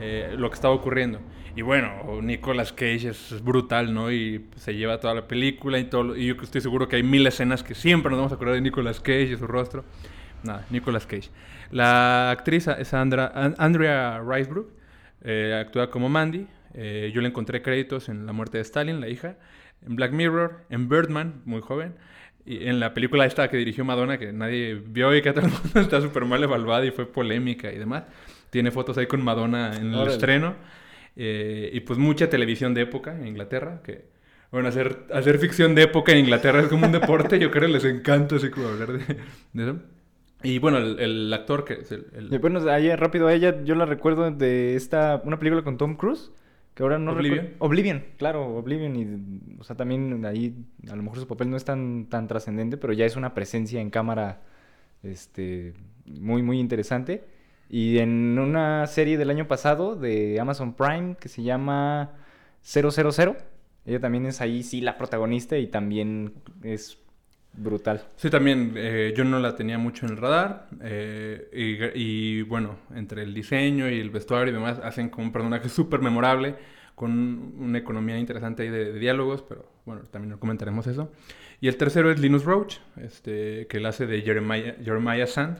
eh, 0.00 0.34
lo 0.38 0.48
que 0.48 0.54
estaba 0.54 0.72
ocurriendo. 0.74 1.20
Y 1.54 1.60
bueno, 1.60 2.20
Nicolas 2.22 2.72
Cage 2.72 3.08
es 3.10 3.40
brutal, 3.44 3.92
¿no? 3.92 4.10
Y 4.10 4.46
se 4.56 4.74
lleva 4.74 4.98
toda 5.00 5.12
la 5.12 5.28
película 5.28 5.78
y 5.78 5.84
todo. 5.84 6.16
Y 6.16 6.28
yo 6.28 6.34
estoy 6.42 6.62
seguro 6.62 6.88
que 6.88 6.96
hay 6.96 7.02
mil 7.02 7.26
escenas 7.26 7.62
que 7.62 7.74
siempre 7.74 8.08
nos 8.08 8.18
vamos 8.20 8.32
a 8.32 8.36
acordar 8.36 8.54
de 8.54 8.62
Nicolas 8.62 9.00
Cage 9.00 9.32
y 9.32 9.36
su 9.36 9.46
rostro. 9.46 9.84
Nada, 10.44 10.64
Nicolas 10.70 11.06
Cage. 11.06 11.28
La 11.70 12.30
actriz 12.30 12.68
es 12.68 12.94
Andra- 12.94 13.32
An- 13.34 13.54
Andrea 13.58 14.22
Risebrook. 14.26 14.70
eh, 15.24 15.60
actúa 15.62 15.90
como 15.90 16.08
Mandy. 16.08 16.46
Eh, 16.74 17.10
yo 17.14 17.20
le 17.20 17.28
encontré 17.28 17.62
créditos 17.62 18.08
en 18.08 18.26
La 18.26 18.32
muerte 18.32 18.58
de 18.58 18.62
Stalin, 18.62 19.00
la 19.00 19.08
hija. 19.08 19.36
En 19.86 19.96
Black 19.96 20.12
Mirror, 20.12 20.60
en 20.70 20.88
Birdman, 20.88 21.42
muy 21.44 21.60
joven. 21.60 21.94
Y 22.44 22.66
en 22.68 22.80
la 22.80 22.92
película 22.94 23.24
esta 23.24 23.48
que 23.48 23.56
dirigió 23.56 23.84
Madonna, 23.84 24.18
que 24.18 24.32
nadie 24.32 24.74
vio 24.74 25.14
y 25.14 25.22
que 25.22 25.28
a 25.30 25.34
todo 25.34 25.46
el 25.46 25.52
mundo 25.52 25.80
está 25.80 26.00
súper 26.00 26.24
mal 26.24 26.42
evaluada 26.42 26.84
y 26.84 26.90
fue 26.90 27.06
polémica 27.06 27.72
y 27.72 27.78
demás. 27.78 28.04
Tiene 28.50 28.70
fotos 28.70 28.98
ahí 28.98 29.06
con 29.06 29.22
Madonna 29.22 29.76
en 29.76 29.88
el 29.88 29.94
Órale. 29.94 30.12
estreno. 30.12 30.54
Eh, 31.16 31.70
y 31.72 31.80
pues 31.80 31.98
mucha 31.98 32.28
televisión 32.30 32.74
de 32.74 32.82
época 32.82 33.14
en 33.14 33.26
Inglaterra, 33.26 33.80
que... 33.84 34.10
Bueno, 34.50 34.68
hacer, 34.68 35.06
hacer 35.14 35.38
ficción 35.38 35.74
de 35.74 35.82
época 35.84 36.12
en 36.12 36.18
Inglaterra 36.18 36.60
es 36.60 36.68
como 36.68 36.84
un 36.84 36.92
deporte, 36.92 37.38
yo 37.38 37.50
creo 37.50 37.66
que 37.68 37.72
les 37.72 37.84
encanta 37.86 38.36
así 38.36 38.50
como 38.50 38.68
hablar 38.68 38.92
de, 38.92 39.16
de 39.54 39.62
eso. 39.62 39.76
Y 40.42 40.58
bueno, 40.58 40.76
el, 40.78 41.00
el 41.00 41.32
actor 41.32 41.64
que 41.64 41.74
es 41.74 41.90
el... 41.92 42.06
el- 42.14 42.34
Y 42.34 42.36
bueno, 42.38 42.60
ahí 42.70 42.94
rápido 42.94 43.28
a 43.28 43.32
ella, 43.32 43.62
yo 43.64 43.74
la 43.74 43.86
recuerdo 43.86 44.30
de 44.30 44.74
esta, 44.76 45.22
una 45.24 45.38
película 45.38 45.62
con 45.62 45.78
Tom 45.78 45.96
Cruise, 45.96 46.32
que 46.74 46.82
ahora 46.82 46.98
no 46.98 47.12
Oblivion. 47.12 47.50
Oblivion, 47.58 48.04
claro, 48.16 48.56
Oblivion. 48.56 48.96
Y, 48.96 49.60
o 49.60 49.64
sea, 49.64 49.76
también 49.76 50.24
ahí 50.24 50.54
a 50.90 50.96
lo 50.96 51.02
mejor 51.02 51.18
su 51.18 51.26
papel 51.26 51.50
no 51.50 51.56
es 51.56 51.64
tan, 51.64 52.06
tan 52.06 52.28
trascendente, 52.28 52.76
pero 52.76 52.92
ya 52.92 53.04
es 53.04 53.16
una 53.16 53.34
presencia 53.34 53.80
en 53.80 53.90
cámara 53.90 54.42
este, 55.02 55.74
muy, 56.06 56.42
muy 56.42 56.58
interesante. 56.60 57.24
Y 57.68 57.98
en 57.98 58.38
una 58.38 58.86
serie 58.86 59.16
del 59.18 59.30
año 59.30 59.48
pasado 59.48 59.96
de 59.96 60.38
Amazon 60.40 60.74
Prime 60.74 61.16
que 61.18 61.28
se 61.28 61.42
llama 61.42 62.12
000, 62.62 62.90
ella 63.84 64.00
también 64.00 64.26
es 64.26 64.40
ahí, 64.40 64.62
sí, 64.62 64.80
la 64.80 64.96
protagonista 64.96 65.58
y 65.58 65.66
también 65.66 66.34
es 66.62 67.01
brutal. 67.52 68.02
Sí, 68.16 68.30
también 68.30 68.74
eh, 68.76 69.12
yo 69.16 69.24
no 69.24 69.38
la 69.38 69.54
tenía 69.54 69.78
mucho 69.78 70.06
en 70.06 70.12
el 70.12 70.18
radar. 70.18 70.68
eh, 70.82 71.48
y, 71.52 72.38
y, 72.38 72.42
bueno, 72.42 72.76
entre 72.94 73.22
el 73.22 73.34
diseño 73.34 73.88
y 73.90 74.00
el 74.00 74.10
vestuario 74.10 74.50
y 74.52 74.54
demás, 74.54 74.80
hacen 74.82 75.08
como 75.10 75.26
un 75.26 75.32
personaje 75.32 75.68
súper 75.68 76.00
memorable, 76.00 76.56
con 76.94 77.54
una 77.58 77.78
economía 77.78 78.18
interesante 78.18 78.62
ahí 78.62 78.68
de, 78.68 78.92
de 78.92 78.98
diálogos, 78.98 79.42
pero 79.42 79.66
bueno, 79.84 80.02
también 80.10 80.36
comentaremos 80.38 80.86
eso. 80.86 81.10
Y 81.60 81.68
el 81.68 81.76
tercero 81.76 82.10
es 82.10 82.18
Linus 82.20 82.44
Roach, 82.44 82.76
este, 83.00 83.66
que 83.68 83.78
él 83.78 83.86
hace 83.86 84.06
de 84.06 84.20
Jeremiah, 84.22 84.76
Jeremiah 84.82 85.26
Sand. 85.26 85.58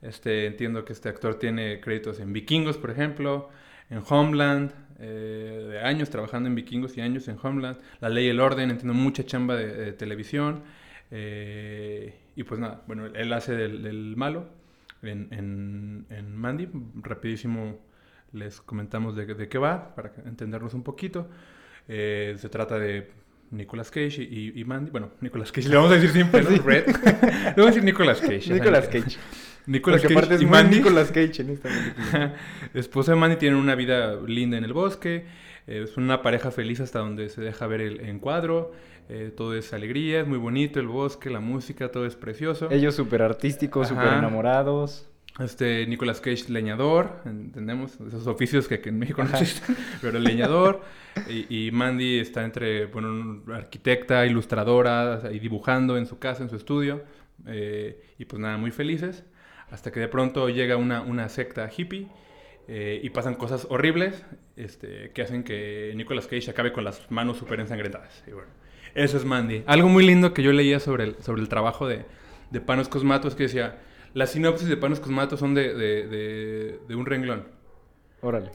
Este, 0.00 0.46
entiendo 0.46 0.84
que 0.84 0.92
este 0.92 1.08
actor 1.08 1.36
tiene 1.38 1.80
créditos 1.80 2.18
en 2.20 2.32
Vikingos, 2.32 2.76
por 2.76 2.90
ejemplo, 2.90 3.50
en 3.90 4.02
Homeland, 4.08 4.72
eh, 4.98 5.66
de 5.70 5.80
años 5.80 6.10
trabajando 6.10 6.48
en 6.48 6.54
Vikingos 6.54 6.96
y 6.96 7.00
años 7.00 7.28
en 7.28 7.36
Homeland. 7.40 7.78
La 8.00 8.08
Ley 8.08 8.26
y 8.26 8.28
el 8.30 8.40
Orden, 8.40 8.70
entiendo 8.70 8.94
mucha 8.94 9.24
chamba 9.24 9.56
de, 9.56 9.66
de 9.72 9.92
televisión. 9.92 10.62
Eh, 11.12 12.14
y 12.34 12.42
pues 12.44 12.58
nada, 12.58 12.82
bueno, 12.86 13.06
él 13.06 13.32
hace 13.34 13.54
del, 13.54 13.82
del 13.82 14.16
malo 14.16 14.48
en, 15.02 15.28
en, 15.30 16.06
en 16.10 16.34
Mandy. 16.36 16.68
Rapidísimo 17.02 17.78
les 18.32 18.60
comentamos 18.62 19.14
de, 19.14 19.26
de 19.26 19.48
qué 19.48 19.58
va, 19.58 19.94
para 19.94 20.12
entendernos 20.24 20.72
un 20.74 20.82
poquito. 20.82 21.28
Eh, 21.88 22.34
se 22.38 22.48
trata 22.48 22.78
de 22.78 23.10
Nicolas 23.50 23.90
Cage 23.90 24.22
y, 24.22 24.58
y 24.58 24.64
Mandy. 24.64 24.90
Bueno, 24.90 25.10
Nicolas 25.20 25.52
Cage, 25.52 25.68
le 25.68 25.76
vamos 25.76 25.90
a 25.92 25.96
decir 25.96 26.10
siempre, 26.10 26.42
¿no? 26.42 26.48
Red. 26.50 26.86
le 27.04 27.50
vamos 27.50 27.58
a 27.58 27.66
decir 27.66 27.84
Nicolas 27.84 28.20
Cage. 28.20 28.50
Nicolas 28.54 28.88
Cage. 28.88 29.18
Nicolas 29.66 30.00
Porque 30.02 30.14
Cage 30.14 30.42
y 30.42 30.46
Mandy. 30.46 30.76
Nicolas 30.78 31.12
Cage 31.12 31.42
en 31.42 31.50
esta 31.50 31.68
película. 31.68 32.34
Esposa 32.74 33.12
de 33.12 33.18
Mandy 33.18 33.36
tienen 33.36 33.58
una 33.58 33.74
vida 33.74 34.18
linda 34.26 34.56
en 34.56 34.64
el 34.64 34.72
bosque. 34.72 35.26
eh, 35.66 35.82
es 35.84 35.96
una 35.96 36.22
pareja 36.22 36.50
feliz 36.50 36.80
hasta 36.80 37.00
donde 37.00 37.28
se 37.28 37.40
deja 37.42 37.66
ver 37.66 37.80
el 37.82 38.00
encuadro. 38.00 38.72
Eh, 39.08 39.32
todo 39.36 39.54
es 39.54 39.72
alegría, 39.72 40.20
es 40.20 40.26
muy 40.26 40.38
bonito 40.38 40.80
el 40.80 40.86
bosque, 40.88 41.30
la 41.30 41.40
música, 41.40 41.90
todo 41.90 42.06
es 42.06 42.16
precioso. 42.16 42.70
Ellos 42.70 42.94
súper 42.94 43.22
artísticos, 43.22 43.88
súper 43.88 44.14
enamorados. 44.14 45.08
Este, 45.38 45.86
Nicolas 45.86 46.20
Cage, 46.20 46.50
leñador, 46.50 47.20
entendemos, 47.24 47.98
esos 48.06 48.26
oficios 48.26 48.68
que, 48.68 48.80
que 48.80 48.90
en 48.90 48.98
México 48.98 49.24
no 49.24 49.30
existen, 49.30 49.76
pero 50.02 50.18
el 50.18 50.24
leñador. 50.24 50.82
Y, 51.26 51.66
y 51.68 51.70
Mandy 51.72 52.18
está 52.18 52.44
entre, 52.44 52.86
bueno, 52.86 53.42
arquitecta, 53.54 54.26
ilustradora, 54.26 55.22
y 55.32 55.38
dibujando 55.38 55.96
en 55.96 56.06
su 56.06 56.18
casa, 56.18 56.42
en 56.42 56.50
su 56.50 56.56
estudio. 56.56 57.02
eh, 57.46 58.02
y 58.18 58.24
pues 58.26 58.40
nada, 58.40 58.58
muy 58.58 58.70
felices. 58.72 59.24
Hasta 59.70 59.90
que 59.90 60.00
de 60.00 60.08
pronto 60.08 60.48
llega 60.50 60.76
una, 60.76 61.00
una 61.02 61.28
secta 61.30 61.70
hippie 61.74 62.12
eh, 62.68 63.00
y 63.02 63.10
pasan 63.10 63.34
cosas 63.36 63.66
horribles 63.70 64.24
este, 64.56 65.12
que 65.12 65.22
hacen 65.22 65.44
que 65.44 65.92
Nicolas 65.96 66.26
Cage 66.26 66.50
acabe 66.50 66.72
con 66.72 66.84
las 66.84 67.10
manos 67.10 67.38
súper 67.38 67.60
ensangrentadas. 67.60 68.22
Y 68.26 68.32
bueno, 68.32 68.50
Eso 68.94 69.16
es 69.16 69.24
Mandy. 69.24 69.62
Algo 69.66 69.88
muy 69.88 70.04
lindo 70.06 70.34
que 70.34 70.42
yo 70.42 70.52
leía 70.52 70.78
sobre 70.80 71.04
el, 71.04 71.16
sobre 71.22 71.40
el 71.42 71.48
trabajo 71.48 71.86
de, 71.88 72.04
de 72.50 72.60
Panos 72.60 72.88
Cosmatos 72.88 73.34
que 73.34 73.44
decía, 73.44 73.78
las 74.14 74.30
sinopsis 74.32 74.68
de 74.68 74.76
Panos 74.76 75.00
Cosmatos 75.00 75.40
son 75.40 75.54
de, 75.54 75.74
de, 75.74 76.06
de- 76.06 76.78
de 76.86 76.94
un 76.94 77.06
renglón. 77.06 77.44
Órale. 78.20 78.50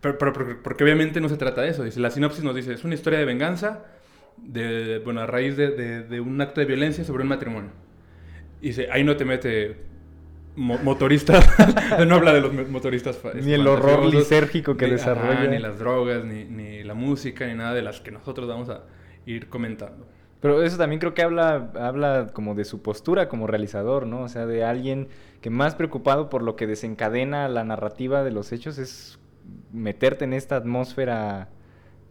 Pero, 0.00 0.16
pero- 0.18 0.32
porque, 0.32 0.54
porque 0.54 0.84
obviamente 0.84 1.20
no 1.20 1.28
se 1.28 1.36
trata 1.36 1.60
de 1.62 1.68
eso. 1.68 1.84
Dice, 1.84 2.00
la 2.00 2.10
sinopsis 2.10 2.42
nos 2.44 2.54
dice, 2.54 2.72
es 2.72 2.84
una 2.84 2.94
historia 2.94 3.18
de 3.18 3.24
venganza, 3.26 3.84
de, 4.38 5.00
bueno, 5.04 5.20
a 5.20 5.26
raíz 5.26 5.56
de, 5.56 6.20
un 6.20 6.40
acto 6.40 6.60
de 6.60 6.66
violencia 6.66 7.04
sobre 7.04 7.22
un 7.22 7.28
matrimonio. 7.28 7.70
Y 8.62 8.68
dice, 8.68 8.88
ahí 8.90 9.04
no 9.04 9.16
te 9.16 9.24
mete 9.26 9.76
mo- 10.56 10.78
motoristas, 10.82 11.46
no 12.08 12.14
habla 12.14 12.32
de 12.32 12.40
los 12.40 12.52
mo- 12.54 12.64
motoristas. 12.70 13.20
Ni 13.42 13.52
el 13.52 13.66
horror 13.68 14.06
lisérgico 14.06 14.76
que 14.78 14.86
ni- 14.86 14.94
ajá, 14.94 15.10
desarrolla. 15.14 15.50
ni 15.50 15.58
las 15.58 15.78
drogas, 15.78 16.24
ni, 16.24 16.44
ni 16.44 16.82
la 16.82 16.94
música, 16.94 17.46
ni 17.46 17.54
nada 17.54 17.74
de 17.74 17.82
las 17.82 18.00
que 18.00 18.10
nosotros 18.10 18.48
vamos 18.48 18.70
a 18.70 18.82
ir 19.26 19.48
comentando. 19.48 20.06
Pero 20.40 20.62
eso 20.62 20.76
también 20.76 21.00
creo 21.00 21.14
que 21.14 21.22
habla, 21.22 21.72
habla 21.74 22.30
como 22.34 22.54
de 22.54 22.64
su 22.64 22.82
postura 22.82 23.30
como 23.30 23.46
realizador, 23.46 24.06
¿no? 24.06 24.24
O 24.24 24.28
sea, 24.28 24.44
de 24.44 24.62
alguien 24.62 25.08
que 25.40 25.48
más 25.48 25.74
preocupado 25.74 26.28
por 26.28 26.42
lo 26.42 26.54
que 26.54 26.66
desencadena 26.66 27.48
la 27.48 27.64
narrativa 27.64 28.22
de 28.22 28.30
los 28.30 28.52
hechos 28.52 28.76
es 28.76 29.18
meterte 29.72 30.24
en 30.24 30.34
esta 30.34 30.56
atmósfera 30.56 31.48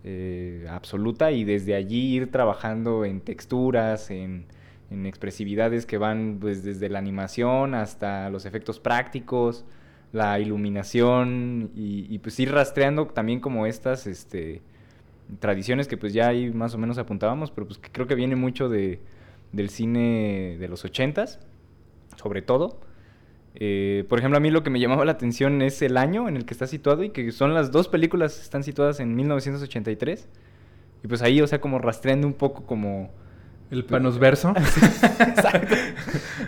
eh, 0.04 0.66
absoluta 0.70 1.32
y 1.32 1.44
desde 1.44 1.76
allí 1.76 2.16
ir 2.16 2.32
trabajando 2.32 3.06
en 3.06 3.22
texturas, 3.22 4.10
en, 4.10 4.48
expresividades 4.90 5.88
que 5.88 5.98
van 5.98 6.38
pues, 6.40 6.64
desde 6.64 6.90
la 6.90 7.00
animación 7.00 7.74
hasta 7.74 8.30
los 8.30 8.46
efectos 8.46 8.80
prácticos, 8.80 9.66
la 10.12 10.40
iluminación 10.40 11.72
y, 11.76 12.06
y, 12.14 12.20
pues 12.20 12.40
ir 12.40 12.52
rastreando 12.52 13.08
también 13.08 13.40
como 13.40 13.66
estas, 13.66 14.06
este 14.06 14.62
tradiciones 15.40 15.88
que 15.88 15.98
pues 15.98 16.14
ya 16.14 16.28
ahí 16.28 16.52
más 16.52 16.74
o 16.76 16.78
menos 16.78 16.98
apuntábamos, 16.98 17.52
pero 17.52 17.68
pues 17.68 17.80
que 17.80 17.92
creo 17.92 18.08
que 18.08 18.16
viene 18.16 18.36
mucho 18.36 18.70
de, 18.70 19.00
del 19.52 19.70
cine 19.70 20.58
de 20.60 20.68
los 20.68 20.84
ochentas, 20.86 21.40
sobre 22.18 22.42
todo. 22.42 22.80
Eh, 23.56 24.06
por 24.10 24.20
ejemplo, 24.20 24.38
a 24.38 24.40
mí 24.40 24.50
lo 24.50 24.64
que 24.64 24.70
me 24.70 24.80
llamaba 24.80 25.06
la 25.06 25.14
atención 25.14 25.62
es 25.62 25.82
el 25.82 25.98
año 25.98 26.28
en 26.28 26.38
el 26.38 26.46
que 26.46 26.54
está 26.54 26.68
situado 26.68 27.04
y 27.04 27.12
que 27.12 27.32
son 27.32 27.54
las 27.54 27.72
dos 27.72 27.88
películas 27.88 28.42
están 28.42 28.64
situadas 28.64 29.00
en 29.00 29.16
1983. 29.16 30.28
Y 31.04 31.08
pues 31.08 31.22
ahí, 31.22 31.42
o 31.42 31.48
sea, 31.48 31.62
como 31.62 31.80
rastreando 31.80 32.28
un 32.28 32.34
poco 32.34 32.66
como... 32.66 33.12
El 33.72 33.86
panosverso. 33.86 34.54
Exacto. 35.20 35.76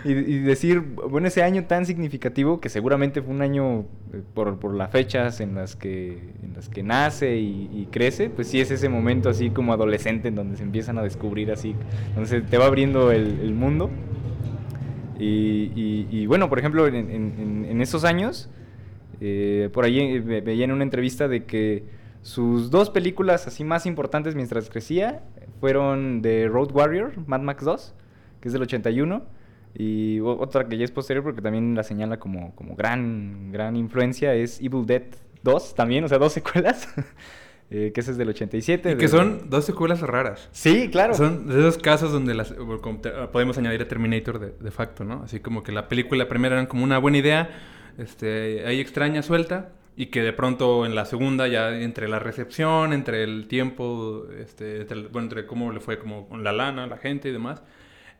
Y, 0.06 0.12
y 0.12 0.38
decir, 0.40 0.80
bueno, 0.80 1.26
ese 1.28 1.42
año 1.42 1.64
tan 1.64 1.84
significativo, 1.86 2.60
que 2.60 2.68
seguramente 2.68 3.22
fue 3.22 3.34
un 3.34 3.42
año 3.42 3.80
eh, 4.12 4.22
por, 4.34 4.58
por 4.58 4.74
las 4.74 4.90
fechas 4.90 5.40
en 5.40 5.54
las 5.54 5.74
que, 5.74 6.18
en 6.42 6.52
las 6.54 6.68
que 6.68 6.82
nace 6.82 7.36
y, 7.38 7.68
crece, 7.90 8.30
pues 8.30 8.46
sí 8.48 8.60
es 8.60 8.70
ese 8.70 8.88
momento 8.88 9.28
así 9.28 9.50
como 9.50 9.72
adolescente 9.72 10.28
en 10.28 10.34
donde 10.36 10.56
se 10.56 10.62
empiezan 10.62 10.98
a 10.98 11.02
descubrir 11.02 11.50
así, 11.50 11.74
donde 12.14 12.28
se 12.28 12.40
te 12.42 12.56
va 12.58 12.66
abriendo 12.66 13.10
el, 13.10 13.52
mundo. 13.54 13.90
Y, 15.18 15.72
y- 15.74 16.08
y 16.10 16.26
bueno, 16.26 16.48
por 16.48 16.58
ejemplo, 16.58 16.86
en, 16.86 16.96
en- 16.96 17.80
esos 17.80 18.04
años, 18.04 18.48
eh, 19.20 19.70
por 19.72 19.84
ahí 19.84 19.98
eh, 20.00 20.20
ve- 20.20 20.40
veía 20.42 20.64
en 20.64 20.72
una 20.72 20.84
entrevista 20.84 21.26
de 21.28 21.44
que 21.44 21.84
sus 22.22 22.70
dos 22.70 22.90
películas 22.90 23.46
así 23.46 23.64
más 23.64 23.86
importantes 23.86 24.34
mientras 24.34 24.68
crecía 24.68 25.22
fueron 25.60 26.20
The 26.22 26.48
Road 26.48 26.72
Warrior, 26.72 27.12
Mad 27.26 27.40
Max 27.40 27.64
2, 27.64 27.94
que 28.40 28.48
es 28.48 28.52
del 28.52 28.62
81, 28.62 29.22
y 29.78 30.20
otra 30.20 30.66
que 30.68 30.78
ya 30.78 30.84
es 30.84 30.90
posterior 30.90 31.22
porque 31.22 31.42
también 31.42 31.74
la 31.74 31.82
señala 31.82 32.18
como, 32.18 32.54
como 32.54 32.74
gran, 32.76 33.50
gran 33.52 33.76
influencia 33.76 34.34
es 34.34 34.60
Evil 34.60 34.86
Dead 34.86 35.02
2 35.42 35.74
también, 35.74 36.02
o 36.04 36.08
sea, 36.08 36.18
dos 36.18 36.32
secuelas, 36.32 36.88
eh, 37.70 37.92
que 37.94 38.00
ese 38.00 38.12
es 38.12 38.16
del 38.16 38.28
87. 38.30 38.92
y 38.92 38.94
que 38.94 39.02
de- 39.02 39.08
son 39.08 39.50
dos 39.50 39.64
secuelas 39.64 40.00
raras. 40.00 40.48
Sí, 40.52 40.88
claro. 40.90 41.14
Son 41.14 41.46
de 41.46 41.58
esos 41.58 41.78
casos 41.78 42.10
donde 42.12 42.34
las, 42.34 42.54
te- 43.02 43.10
podemos 43.32 43.58
añadir 43.58 43.82
a 43.82 43.88
Terminator 43.88 44.38
de, 44.38 44.52
de 44.58 44.70
facto, 44.70 45.04
¿no? 45.04 45.22
Así 45.24 45.40
como 45.40 45.62
que 45.62 45.72
la 45.72 45.88
película 45.88 46.28
primera 46.28 46.56
era 46.58 46.68
como 46.68 46.82
una 46.84 46.98
buena 46.98 47.18
idea, 47.18 47.50
este, 47.98 48.64
ahí 48.66 48.80
extraña, 48.80 49.22
suelta, 49.22 49.72
y 49.96 50.06
que 50.06 50.22
de 50.22 50.32
pronto 50.32 50.84
en 50.84 50.94
la 50.94 51.06
segunda 51.06 51.48
ya 51.48 51.70
entre 51.78 52.08
la 52.08 52.18
recepción, 52.18 52.92
entre 52.92 53.24
el 53.24 53.46
tiempo, 53.48 54.26
este, 54.38 54.82
entre, 54.82 55.02
bueno, 55.08 55.22
entre 55.26 55.46
cómo 55.46 55.72
le 55.72 55.80
fue 55.80 55.98
como 55.98 56.28
con 56.28 56.44
la 56.44 56.52
lana, 56.52 56.86
la 56.86 56.98
gente 56.98 57.28
y 57.30 57.32
demás, 57.32 57.62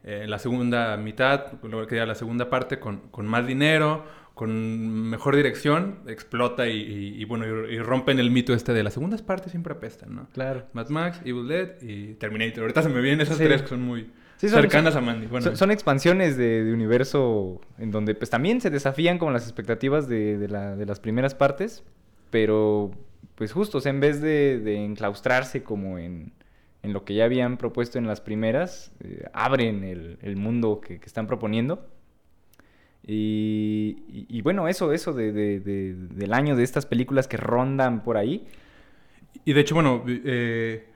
eh, 0.06 0.20
en 0.24 0.30
la 0.30 0.38
segunda 0.38 0.96
mitad, 0.96 1.52
luego 1.62 1.86
queda 1.86 2.06
la 2.06 2.14
segunda 2.14 2.48
parte 2.48 2.78
con, 2.78 3.00
con 3.10 3.26
más 3.26 3.46
dinero, 3.46 4.04
con 4.34 5.08
mejor 5.10 5.34
dirección, 5.34 6.00
explota 6.06 6.68
y, 6.68 6.76
y- 6.76 7.22
y, 7.22 7.24
bueno, 7.24 7.46
y, 7.68 7.74
y 7.74 7.78
rompen 7.80 8.18
el 8.18 8.30
mito 8.30 8.52
este 8.54 8.72
de 8.72 8.82
las 8.82 8.94
segundas 8.94 9.22
partes 9.22 9.50
siempre 9.50 9.72
apestan, 9.74 10.14
¿no? 10.14 10.26
Claro. 10.32 10.66
Mad 10.74 10.88
Max, 10.90 11.20
Evil 11.24 11.48
Dead 11.48 11.80
y 11.82 12.14
Terminator. 12.14 12.60
Ahorita 12.62 12.82
se 12.82 12.88
me 12.90 13.00
vienen 13.00 13.20
esas 13.22 13.38
Sí. 13.38 13.44
tres 13.44 13.62
que 13.62 13.68
son 13.68 13.82
muy 13.82 14.10
Sí, 14.36 14.50
son- 14.50 14.60
cercanas 14.60 14.94
a 14.94 15.00
Mandy. 15.00 15.26
Bueno, 15.26 15.42
son, 15.46 15.56
son 15.56 15.70
expansiones 15.70 16.36
de, 16.36 16.64
de 16.64 16.72
universo 16.74 17.62
en 17.78 17.90
donde 17.90 18.14
pues 18.14 18.28
también 18.28 18.60
se 18.60 18.68
desafían 18.68 19.16
como 19.18 19.30
las 19.30 19.44
expectativas 19.44 20.06
de, 20.08 20.36
de 20.36 20.48
la- 20.48 20.76
de 20.76 20.84
las 20.84 21.00
primeras 21.00 21.34
partes, 21.34 21.82
pero 22.30 22.90
pues 23.36 23.52
justo, 23.52 23.78
o 23.78 23.80
sea, 23.80 23.90
en 23.90 24.00
vez 24.00 24.20
de, 24.20 24.58
de 24.60 24.84
enclaustrarse 24.84 25.62
como 25.62 25.98
en, 25.98 26.32
en 26.86 26.92
lo 26.94 27.04
que 27.04 27.14
ya 27.14 27.24
habían 27.26 27.58
propuesto 27.58 27.98
en 27.98 28.06
las 28.06 28.20
primeras, 28.22 28.92
eh, 29.00 29.24
abren 29.34 29.84
el, 29.84 30.18
el 30.22 30.36
mundo 30.36 30.80
que, 30.80 30.94
están 31.04 31.26
proponiendo. 31.26 31.86
Y 33.08 34.40
bueno, 34.42 34.68
eso, 34.68 34.92
eso 34.92 35.12
de, 35.12 35.32
de- 35.32 35.60
de- 35.60 35.94
del 35.94 36.32
año 36.32 36.56
de 36.56 36.64
estas 36.64 36.86
películas 36.86 37.28
que 37.28 37.36
rondan 37.36 38.02
por 38.02 38.16
ahí. 38.16 38.46
Y 39.44 39.52
de 39.52 39.60
hecho, 39.60 39.74
bueno, 39.74 40.04
eh, 40.08 40.86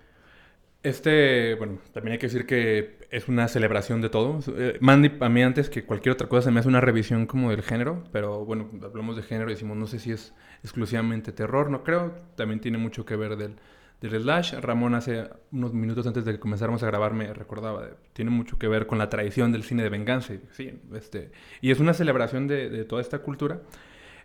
este, 0.83 1.55
bueno, 1.57 1.79
también 1.93 2.15
hay 2.15 2.19
que 2.19 2.27
decir 2.29 2.47
que 2.47 2.99
es 3.11 3.29
una 3.29 3.49
celebración 3.49 4.01
de 4.01 4.11
todo. 4.11 4.41
Eh, 4.57 4.79
Mandy, 4.81 5.13
a 5.21 5.29
mí 5.29 5.43
antes 5.43 5.71
que 5.71 5.85
cualquier 5.85 6.15
otra 6.15 6.29
cosa, 6.29 6.47
se 6.47 6.51
me 6.53 6.61
hace 6.61 6.69
una 6.69 6.81
revisión 6.81 7.27
como 7.27 7.51
del 7.51 7.63
género, 7.63 8.05
pero 8.13 8.45
bueno, 8.45 8.69
hablamos 8.83 9.17
de 9.17 9.23
género 9.23 9.51
y 9.51 9.55
decimos, 9.55 9.77
no 9.77 9.87
sé 9.87 9.99
si 9.99 10.13
es 10.13 10.35
exclusivamente 10.63 11.33
terror, 11.33 11.71
no 11.71 11.85
creo, 11.85 12.15
también 12.37 12.61
tiene 12.61 12.79
mucho 12.79 13.05
que 13.05 13.17
ver 13.17 13.37
del, 13.37 13.57
del 14.01 14.21
slash. 14.23 14.55
Ramón 14.61 14.95
hace 14.95 15.29
unos 15.53 15.73
minutos 15.75 16.07
antes 16.07 16.25
de 16.25 16.33
que 16.33 16.41
comenzáramos 16.41 16.83
a 16.83 16.87
grabar 16.87 17.13
me 17.13 17.33
recordaba, 17.35 17.87
de- 17.87 17.93
tiene 18.13 18.31
mucho 18.31 18.59
que 18.59 18.67
ver 18.69 18.87
con 18.87 18.99
la 18.99 19.09
tradición 19.09 19.53
del 19.53 19.63
cine 19.63 19.83
de 19.83 19.89
venganza. 19.91 20.35
Y, 20.35 20.41
sí, 20.53 20.73
este, 20.95 21.31
y 21.61 21.71
es 21.71 21.81
una 21.81 21.93
celebración 21.95 22.47
de, 22.49 22.71
de 22.71 22.85
toda 22.85 23.03
esta 23.03 23.19
cultura. 23.21 23.61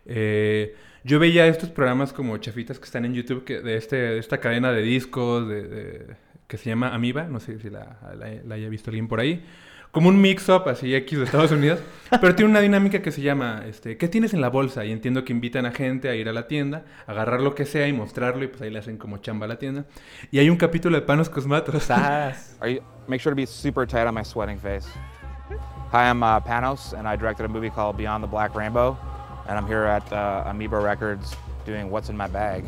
Eh, 0.06 0.74
yo 1.04 1.18
veía 1.18 1.46
estos 1.46 1.70
programas 1.70 2.12
como 2.12 2.36
chafitas 2.38 2.78
que 2.78 2.84
están 2.84 3.04
en 3.04 3.14
YouTube 3.14 3.44
que, 3.44 3.60
de, 3.60 3.76
este, 3.76 3.96
de 3.96 4.18
esta 4.18 4.38
cadena 4.38 4.72
de 4.72 4.82
discos 4.82 5.48
de, 5.48 5.62
de- 5.68 6.16
que 6.46 6.56
se 6.58 6.70
llama 6.70 6.94
Amiba, 6.94 7.24
no 7.24 7.40
sé 7.40 7.58
si 7.58 7.70
la, 7.70 7.98
la- 8.18 8.42
la 8.44 8.54
haya 8.54 8.68
visto 8.68 8.90
alguien 8.90 9.08
por 9.08 9.18
ahí, 9.20 9.44
como 9.96 10.10
un 10.10 10.20
mix-up 10.20 10.68
así 10.68 10.94
X 10.94 11.18
de 11.20 11.24
Estados 11.24 11.52
Unidos, 11.52 11.80
pero 12.20 12.34
tiene 12.34 12.50
una 12.50 12.60
dinámica 12.60 13.00
que 13.00 13.10
se 13.10 13.22
llama 13.22 13.62
este, 13.66 13.96
¿qué 13.96 14.08
tienes 14.08 14.34
en 14.34 14.42
la 14.42 14.50
bolsa? 14.50 14.84
Y 14.84 14.92
entiendo 14.92 15.24
que 15.24 15.32
invitan 15.32 15.64
a 15.64 15.70
gente 15.70 16.10
a 16.10 16.14
ir 16.14 16.28
a 16.28 16.34
la 16.34 16.48
tienda, 16.48 16.84
agarrar 17.06 17.40
lo 17.40 17.54
que 17.54 17.64
sea 17.64 17.88
y 17.88 17.94
mostrarlo 17.94 18.44
y 18.44 18.48
pues 18.48 18.60
ahí 18.60 18.68
le 18.68 18.78
hacen 18.78 18.98
como 18.98 19.16
chamba 19.16 19.46
a 19.46 19.48
la 19.48 19.58
tienda. 19.58 19.86
Y 20.30 20.38
hay 20.38 20.50
un 20.50 20.58
capítulo 20.58 20.96
de 20.96 21.00
Panos 21.00 21.30
Cosmatos. 21.30 21.90
Are 22.60 22.74
you, 22.74 22.82
make 23.08 23.22
sure 23.22 23.32
to 23.32 23.34
be 23.34 23.46
super 23.46 23.86
tight 23.86 24.06
on 24.06 24.12
my 24.12 24.22
sweating 24.22 24.58
face. 24.58 24.86
Hi, 25.92 26.10
I'm 26.10 26.22
uh, 26.22 26.40
Panos, 26.40 26.92
and 26.92 27.08
I 27.08 27.16
directed 27.16 27.46
a 27.46 27.48
movie 27.48 27.70
called 27.70 27.96
Beyond 27.96 28.22
the 28.22 28.28
Black 28.28 28.54
Rainbow, 28.54 28.98
and 29.48 29.56
I'm 29.56 29.66
here 29.66 29.86
at 29.86 30.12
uh, 30.12 30.44
Amoeba 30.44 30.78
Records 30.78 31.34
doing 31.64 31.88
What's 31.88 32.10
in 32.10 32.18
My 32.18 32.28
Bag. 32.28 32.66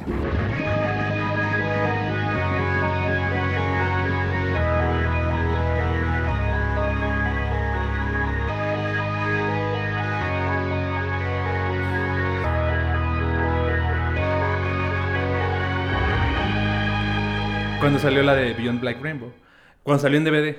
Cuando 17.81 17.99
salió 17.99 18.23
la 18.23 18.35
de 18.35 18.55
Beyond 18.55 18.81
Black 18.81 19.01
Rainbow. 19.03 19.33
Cuando 19.83 20.03
salió 20.03 20.19
en 20.19 20.25
DVD. 20.25 20.57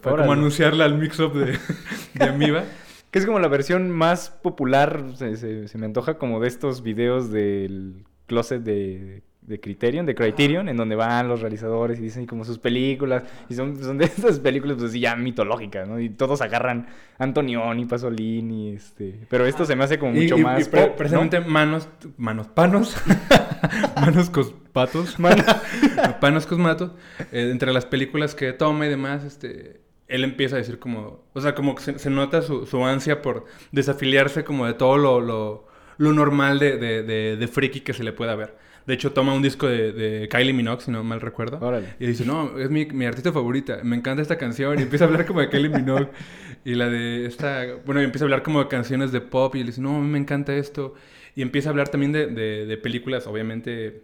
Fue 0.00 0.12
Órale. 0.12 0.26
como 0.28 0.32
anunciarla 0.32 0.84
al 0.84 0.96
mix-up 0.98 1.32
de, 1.34 1.58
de 2.14 2.24
Amiba. 2.24 2.64
Que 3.10 3.18
es 3.18 3.26
como 3.26 3.38
la 3.40 3.48
versión 3.48 3.90
más 3.90 4.30
popular, 4.30 5.04
se, 5.16 5.36
se- 5.36 5.68
se 5.68 5.78
me 5.78 5.86
antoja 5.86 6.14
como 6.18 6.40
de 6.40 6.48
estos 6.48 6.82
videos 6.82 7.30
del 7.30 8.04
closet 8.26 8.62
de, 8.62 9.22
de 9.42 9.60
Criterion, 9.60 10.06
de 10.06 10.14
Criterion, 10.14 10.68
en 10.70 10.76
donde 10.78 10.94
van 10.96 11.28
los 11.28 11.42
realizadores 11.42 11.98
y 11.98 12.02
dicen 12.02 12.24
como 12.26 12.44
sus 12.44 12.58
películas, 12.58 13.24
y 13.50 13.54
son, 13.54 13.76
son 13.82 13.98
de 13.98 14.06
estas 14.06 14.38
películas 14.40 14.78
pues 14.78 14.94
ya 14.94 15.14
mitológicas, 15.14 15.86
¿no? 15.86 16.00
Y 16.00 16.08
todos 16.08 16.40
agarran 16.40 16.86
Antonioni, 17.18 17.84
Pasolini, 17.84 18.70
este... 18.72 19.20
Pero 19.28 19.44
esto 19.44 19.66
se 19.66 19.76
me 19.76 19.84
hace 19.84 19.98
como 19.98 20.14
Y- 20.16 20.22
mucho 20.22 20.38
y- 20.38 20.42
más 20.44 20.66
y 20.66 20.70
pre- 20.70 20.80
pop, 20.80 20.90
¿no? 20.92 20.96
precisamente 20.96 21.40
manos, 21.40 21.88
manos, 22.16 22.46
panos, 22.48 22.96
manos 23.96 24.30
cospatos, 24.30 24.61
Man- 25.18 25.44
panos 26.20 26.46
cosmatos, 26.46 26.92
eh, 27.32 27.48
entre 27.50 27.72
las 27.72 27.86
películas 27.86 28.34
que 28.34 28.52
toma 28.52 28.86
y 28.86 28.90
demás, 28.90 29.24
este, 29.24 29.80
él 30.08 30.24
empieza 30.24 30.56
a 30.56 30.58
decir 30.58 30.78
como, 30.78 31.24
o 31.32 31.40
sea, 31.40 31.54
como 31.54 31.74
que 31.74 31.82
se, 31.82 31.98
se 31.98 32.10
nota 32.10 32.42
su, 32.42 32.66
su 32.66 32.84
ansia 32.84 33.22
por 33.22 33.46
desafiliarse 33.72 34.44
como 34.44 34.66
de 34.66 34.74
todo 34.74 34.98
lo, 34.98 35.20
lo, 35.20 35.66
lo 35.98 36.12
normal 36.12 36.58
de, 36.58 36.76
de, 36.78 37.02
de, 37.02 37.36
de 37.36 37.48
friki 37.48 37.80
que 37.80 37.92
se 37.92 38.04
le 38.04 38.12
pueda 38.12 38.34
ver. 38.34 38.56
De 38.84 38.94
hecho, 38.94 39.12
toma 39.12 39.32
un 39.32 39.42
disco 39.42 39.68
de, 39.68 39.92
de 39.92 40.28
Kylie 40.28 40.52
Minogue, 40.52 40.82
si 40.82 40.90
no 40.90 41.04
mal 41.04 41.20
recuerdo. 41.20 41.58
Órale. 41.60 41.94
Y 42.00 42.06
dice, 42.06 42.24
no, 42.24 42.58
es 42.58 42.68
mi, 42.68 42.84
mi 42.86 43.04
artista 43.06 43.30
favorita. 43.32 43.78
Me 43.84 43.94
encanta 43.94 44.22
esta 44.22 44.38
canción. 44.38 44.76
Y 44.76 44.82
empieza 44.82 45.04
a 45.04 45.06
hablar 45.06 45.24
como 45.24 45.38
de 45.40 45.48
Kylie 45.48 45.68
Minogue. 45.68 46.08
Y 46.64 46.74
la 46.74 46.88
de 46.88 47.26
esta... 47.26 47.64
Bueno, 47.84 48.00
y 48.00 48.04
empieza 48.04 48.24
a 48.24 48.26
hablar 48.26 48.42
como 48.42 48.60
de 48.60 48.66
canciones 48.68 49.12
de 49.12 49.20
pop. 49.20 49.54
Y 49.54 49.60
le 49.60 49.66
dice, 49.66 49.80
no, 49.80 49.96
a 49.96 50.00
mí 50.00 50.08
me 50.08 50.18
encanta 50.18 50.54
esto. 50.56 50.94
Y 51.36 51.42
empieza 51.42 51.68
a 51.68 51.70
hablar 51.70 51.90
también 51.90 52.10
de, 52.12 52.26
de 52.26 52.76
películas. 52.76 53.28
Obviamente, 53.28 54.02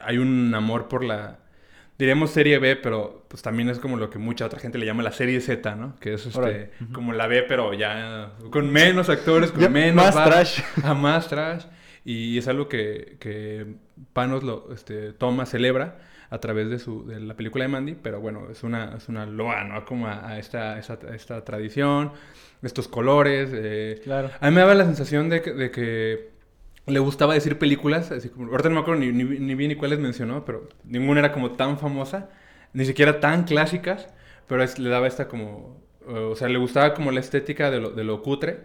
hay 0.00 0.18
un 0.18 0.54
amor 0.54 0.88
por 0.88 1.04
la... 1.04 1.38
Diríamos 1.98 2.30
serie 2.30 2.58
B, 2.58 2.76
pero 2.76 3.26
pues 3.28 3.42
también 3.42 3.68
es 3.68 3.78
como 3.78 3.98
lo 3.98 4.08
que 4.08 4.18
mucha 4.18 4.46
otra 4.46 4.58
gente 4.58 4.78
le 4.78 4.86
llama 4.86 5.02
la 5.02 5.12
serie 5.12 5.38
Z, 5.42 5.74
¿no? 5.76 5.96
Que 6.00 6.14
es 6.14 6.24
este, 6.24 6.70
como 6.92 7.12
la 7.12 7.26
B, 7.26 7.42
pero 7.42 7.74
ya 7.74 8.32
con 8.50 8.70
menos 8.72 9.10
actores, 9.10 9.50
con 9.52 9.60
Ya 9.60 9.68
menos... 9.68 10.14
más 10.14 10.24
trash. 10.24 10.60
A 10.82 10.94
más 10.94 11.28
trash. 11.28 11.64
Y 12.02 12.38
es 12.38 12.48
algo 12.48 12.68
que, 12.68 13.18
que 13.20 13.66
Panos 14.14 14.42
lo 14.42 14.72
este, 14.72 15.12
toma, 15.12 15.44
celebra 15.44 15.98
a 16.30 16.38
través 16.38 16.70
de, 16.70 16.78
su, 16.78 17.06
de 17.06 17.20
la 17.20 17.34
película 17.34 17.64
de 17.64 17.68
Mandy, 17.68 17.96
pero 18.02 18.18
bueno, 18.20 18.48
es 18.50 18.62
una, 18.62 18.96
es 18.96 19.08
una 19.10 19.26
loa, 19.26 19.64
¿no? 19.64 19.84
Como 19.84 20.06
a, 20.06 20.26
a 20.26 20.38
esta, 20.38 20.78
esta, 20.78 20.98
esta 21.14 21.44
tradición, 21.44 22.12
estos 22.62 22.88
colores. 22.88 23.50
eh. 23.52 24.00
Claro. 24.04 24.30
A 24.40 24.48
mí 24.48 24.54
me 24.54 24.62
daba 24.62 24.74
la 24.74 24.86
sensación 24.86 25.28
de 25.28 25.42
que, 25.42 25.52
de 25.52 25.70
que 25.70 26.29
le 26.86 26.98
gustaba 26.98 27.34
decir 27.34 27.58
películas, 27.58 28.10
así 28.10 28.28
como, 28.28 28.50
ahorita 28.50 28.68
no 28.68 28.76
me 28.76 28.80
acuerdo 28.82 29.00
ni, 29.00 29.12
ni, 29.12 29.24
ni 29.24 29.54
bien 29.54 29.68
ni 29.68 29.76
cuáles 29.76 29.98
mencionó, 29.98 30.44
pero 30.44 30.68
ninguna 30.84 31.20
era 31.20 31.32
como 31.32 31.52
tan 31.52 31.78
famosa, 31.78 32.30
ni 32.72 32.84
siquiera 32.84 33.20
tan 33.20 33.44
clásicas, 33.44 34.08
pero 34.46 34.64
le 34.64 34.88
daba 34.88 35.06
esta 35.06 35.28
como, 35.28 35.80
eh, 36.08 36.12
o 36.12 36.36
sea, 36.36 36.48
le 36.48 36.58
gustaba 36.58 36.94
como 36.94 37.10
la 37.10 37.20
estética 37.20 37.70
de 37.70 37.80
lo, 37.80 37.90
de 37.90 38.04
lo 38.04 38.22
cutre, 38.22 38.60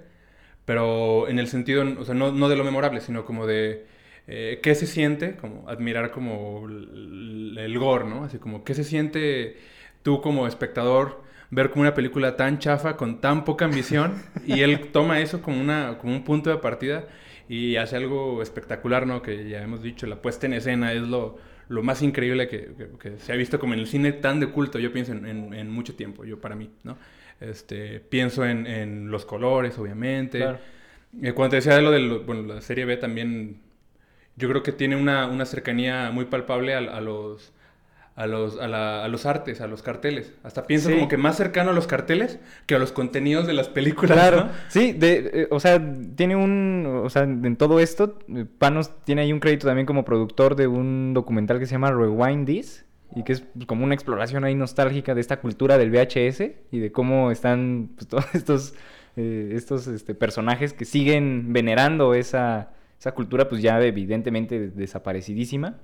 pero 0.66 1.28
en 1.28 1.40
el 1.40 1.48
sentido, 1.48 1.86
o 2.00 2.06
sea, 2.06 2.16
no, 2.16 2.32
no 2.32 2.50
de 2.50 2.56
lo 2.56 2.64
memorable, 2.64 3.02
sino 3.02 3.26
como 3.26 3.46
de 3.46 3.86
eh, 4.28 4.60
qué 4.64 4.74
se 4.76 4.88
siente, 4.88 5.36
como 5.36 5.70
admirar 5.70 6.12
como 6.12 6.68
el, 6.68 7.58
el 7.60 7.80
gore, 7.80 8.06
¿no? 8.06 8.24
Así 8.24 8.40
como 8.40 8.64
qué 8.64 8.74
se 8.74 8.84
siente 8.84 9.58
tú 10.02 10.22
como 10.22 10.48
espectador 10.48 11.24
ver 11.52 11.70
como 11.70 11.82
una 11.82 11.94
película 11.94 12.36
tan 12.36 12.60
chafa, 12.60 12.98
con 12.98 13.22
tan 13.22 13.46
poca 13.46 13.66
ambición, 13.66 14.16
y 14.46 14.62
él 14.62 14.92
toma 14.92 15.20
eso 15.20 15.42
como, 15.42 15.62
una, 15.62 15.98
como 16.00 16.14
un 16.14 16.24
punto 16.24 16.50
de 16.50 16.58
partida 16.58 17.06
y 17.50 17.76
hace 17.78 17.96
algo 17.98 18.42
espectacular, 18.42 19.06
¿no? 19.08 19.22
Que 19.22 19.48
ya 19.50 19.62
hemos 19.64 19.82
dicho, 19.84 20.08
la 20.08 20.22
puesta 20.22 20.46
en 20.48 20.54
escena 20.54 20.94
es 20.94 21.02
lo, 21.02 21.38
lo 21.70 21.84
más 21.84 22.02
increíble 22.02 22.48
que, 22.48 22.74
que- 22.78 22.90
que 23.00 23.20
se 23.20 23.34
ha 23.34 23.36
visto 23.36 23.60
como 23.60 23.74
en 23.74 23.80
el 23.82 23.88
cine 23.88 24.12
tan 24.14 24.40
de 24.40 24.48
culto, 24.48 24.80
yo 24.80 24.92
pienso 24.94 25.12
en, 25.14 25.26
en- 25.26 25.54
en 25.54 25.70
mucho 25.72 25.96
tiempo, 25.96 26.26
yo 26.26 26.40
para 26.42 26.56
mí, 26.56 26.70
¿no? 26.84 26.98
Este, 27.40 28.00
pienso 28.00 28.46
en, 28.46 28.66
en 28.68 29.12
los 29.12 29.26
colores, 29.26 29.78
obviamente. 29.78 30.40
Claro. 30.40 30.60
Eh, 31.22 31.34
cuando 31.34 31.52
te 31.52 31.56
decía 31.58 31.76
de 31.76 31.82
lo 31.82 31.92
de 31.92 32.00
lo- 32.00 32.24
bueno, 32.24 32.42
la 32.54 32.62
serie 32.62 32.86
B 32.86 32.98
también, 32.98 33.62
yo 34.36 34.50
creo 34.50 34.64
que 34.64 34.72
tiene 34.72 34.96
una, 34.96 35.28
una 35.28 35.46
cercanía 35.46 36.12
muy 36.12 36.26
palpable 36.26 36.74
a, 36.76 36.80
a 36.80 37.02
los... 37.02 37.54
A 38.18 38.28
los, 38.28 38.58
a, 38.62 38.68
la- 38.70 39.04
a 39.04 39.08
los 39.10 39.26
artes, 39.26 39.60
a 39.60 39.68
los 39.68 39.82
carteles. 39.82 40.32
Hasta 40.44 40.64
pienso 40.66 40.88
Sí. 40.88 40.96
como 40.96 41.10
que 41.10 41.18
más 41.18 41.36
cercano 41.36 41.72
a 41.72 41.74
los 41.74 41.86
carteles 41.86 42.40
que 42.66 42.76
a 42.76 42.80
los 42.80 42.94
contenidos 42.94 43.46
de 43.46 43.52
las 43.54 43.68
películas. 43.68 44.14
Claro, 44.14 44.46
¿no? 44.46 44.50
sí, 44.70 44.94
de, 44.94 45.32
eh, 45.34 45.48
o 45.52 45.60
sea, 45.60 45.82
tiene 46.16 46.38
un, 46.38 47.02
o 47.04 47.10
sea, 47.10 47.24
en 47.24 47.58
todo 47.58 47.82
esto, 47.82 48.18
eh, 48.34 48.46
Panos 48.58 48.92
tiene 49.04 49.24
ahí 49.24 49.34
un 49.34 49.42
crédito 49.42 49.68
también 49.68 49.86
como 49.86 50.06
productor 50.06 50.56
de 50.56 50.68
un 50.68 51.14
documental 51.14 51.60
que 51.60 51.66
se 51.66 51.74
llama 51.74 51.92
Rewind 51.92 52.46
This, 52.46 52.86
y 53.18 53.24
que 53.24 53.34
es 53.34 53.44
como 53.68 53.84
una 53.84 53.94
exploración 53.96 54.46
ahí 54.46 54.56
nostálgica 54.56 55.14
de 55.14 55.20
esta 55.22 55.42
cultura 55.42 55.78
del 55.78 55.92
VHS 55.92 56.52
y 56.72 56.80
de 56.80 56.92
cómo 56.94 57.32
están 57.32 57.90
pues, 57.98 58.08
todos 58.10 58.34
estos, 58.34 58.76
eh, 59.18 59.52
estos 59.56 59.88
este, 59.88 60.16
personajes 60.16 60.72
que 60.72 60.86
siguen 60.86 61.52
venerando 61.52 62.14
esa, 62.14 62.72
esa 62.98 63.12
cultura, 63.14 63.50
pues 63.50 63.62
ya 63.62 63.78
evidentemente 63.82 64.70
desaparecidísima, 64.70 65.76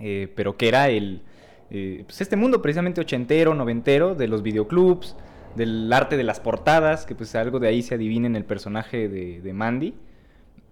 eh, 0.00 0.30
pero 0.36 0.56
que 0.58 0.68
era 0.68 0.88
el, 0.90 1.22
eh, 1.70 2.04
pues 2.06 2.20
este 2.20 2.36
mundo 2.36 2.62
precisamente 2.62 3.00
ochentero, 3.00 3.54
noventero, 3.54 4.14
de 4.14 4.28
los 4.28 4.42
videoclubs, 4.42 5.16
del 5.56 5.92
arte 5.92 6.16
de 6.16 6.24
las 6.24 6.40
portadas, 6.40 7.06
que 7.06 7.14
pues 7.14 7.34
algo 7.34 7.58
de 7.58 7.68
ahí 7.68 7.82
se 7.82 7.94
adivina 7.94 8.26
en 8.26 8.36
el 8.36 8.44
personaje 8.44 9.08
de, 9.08 9.52
Mandy. 9.52 9.94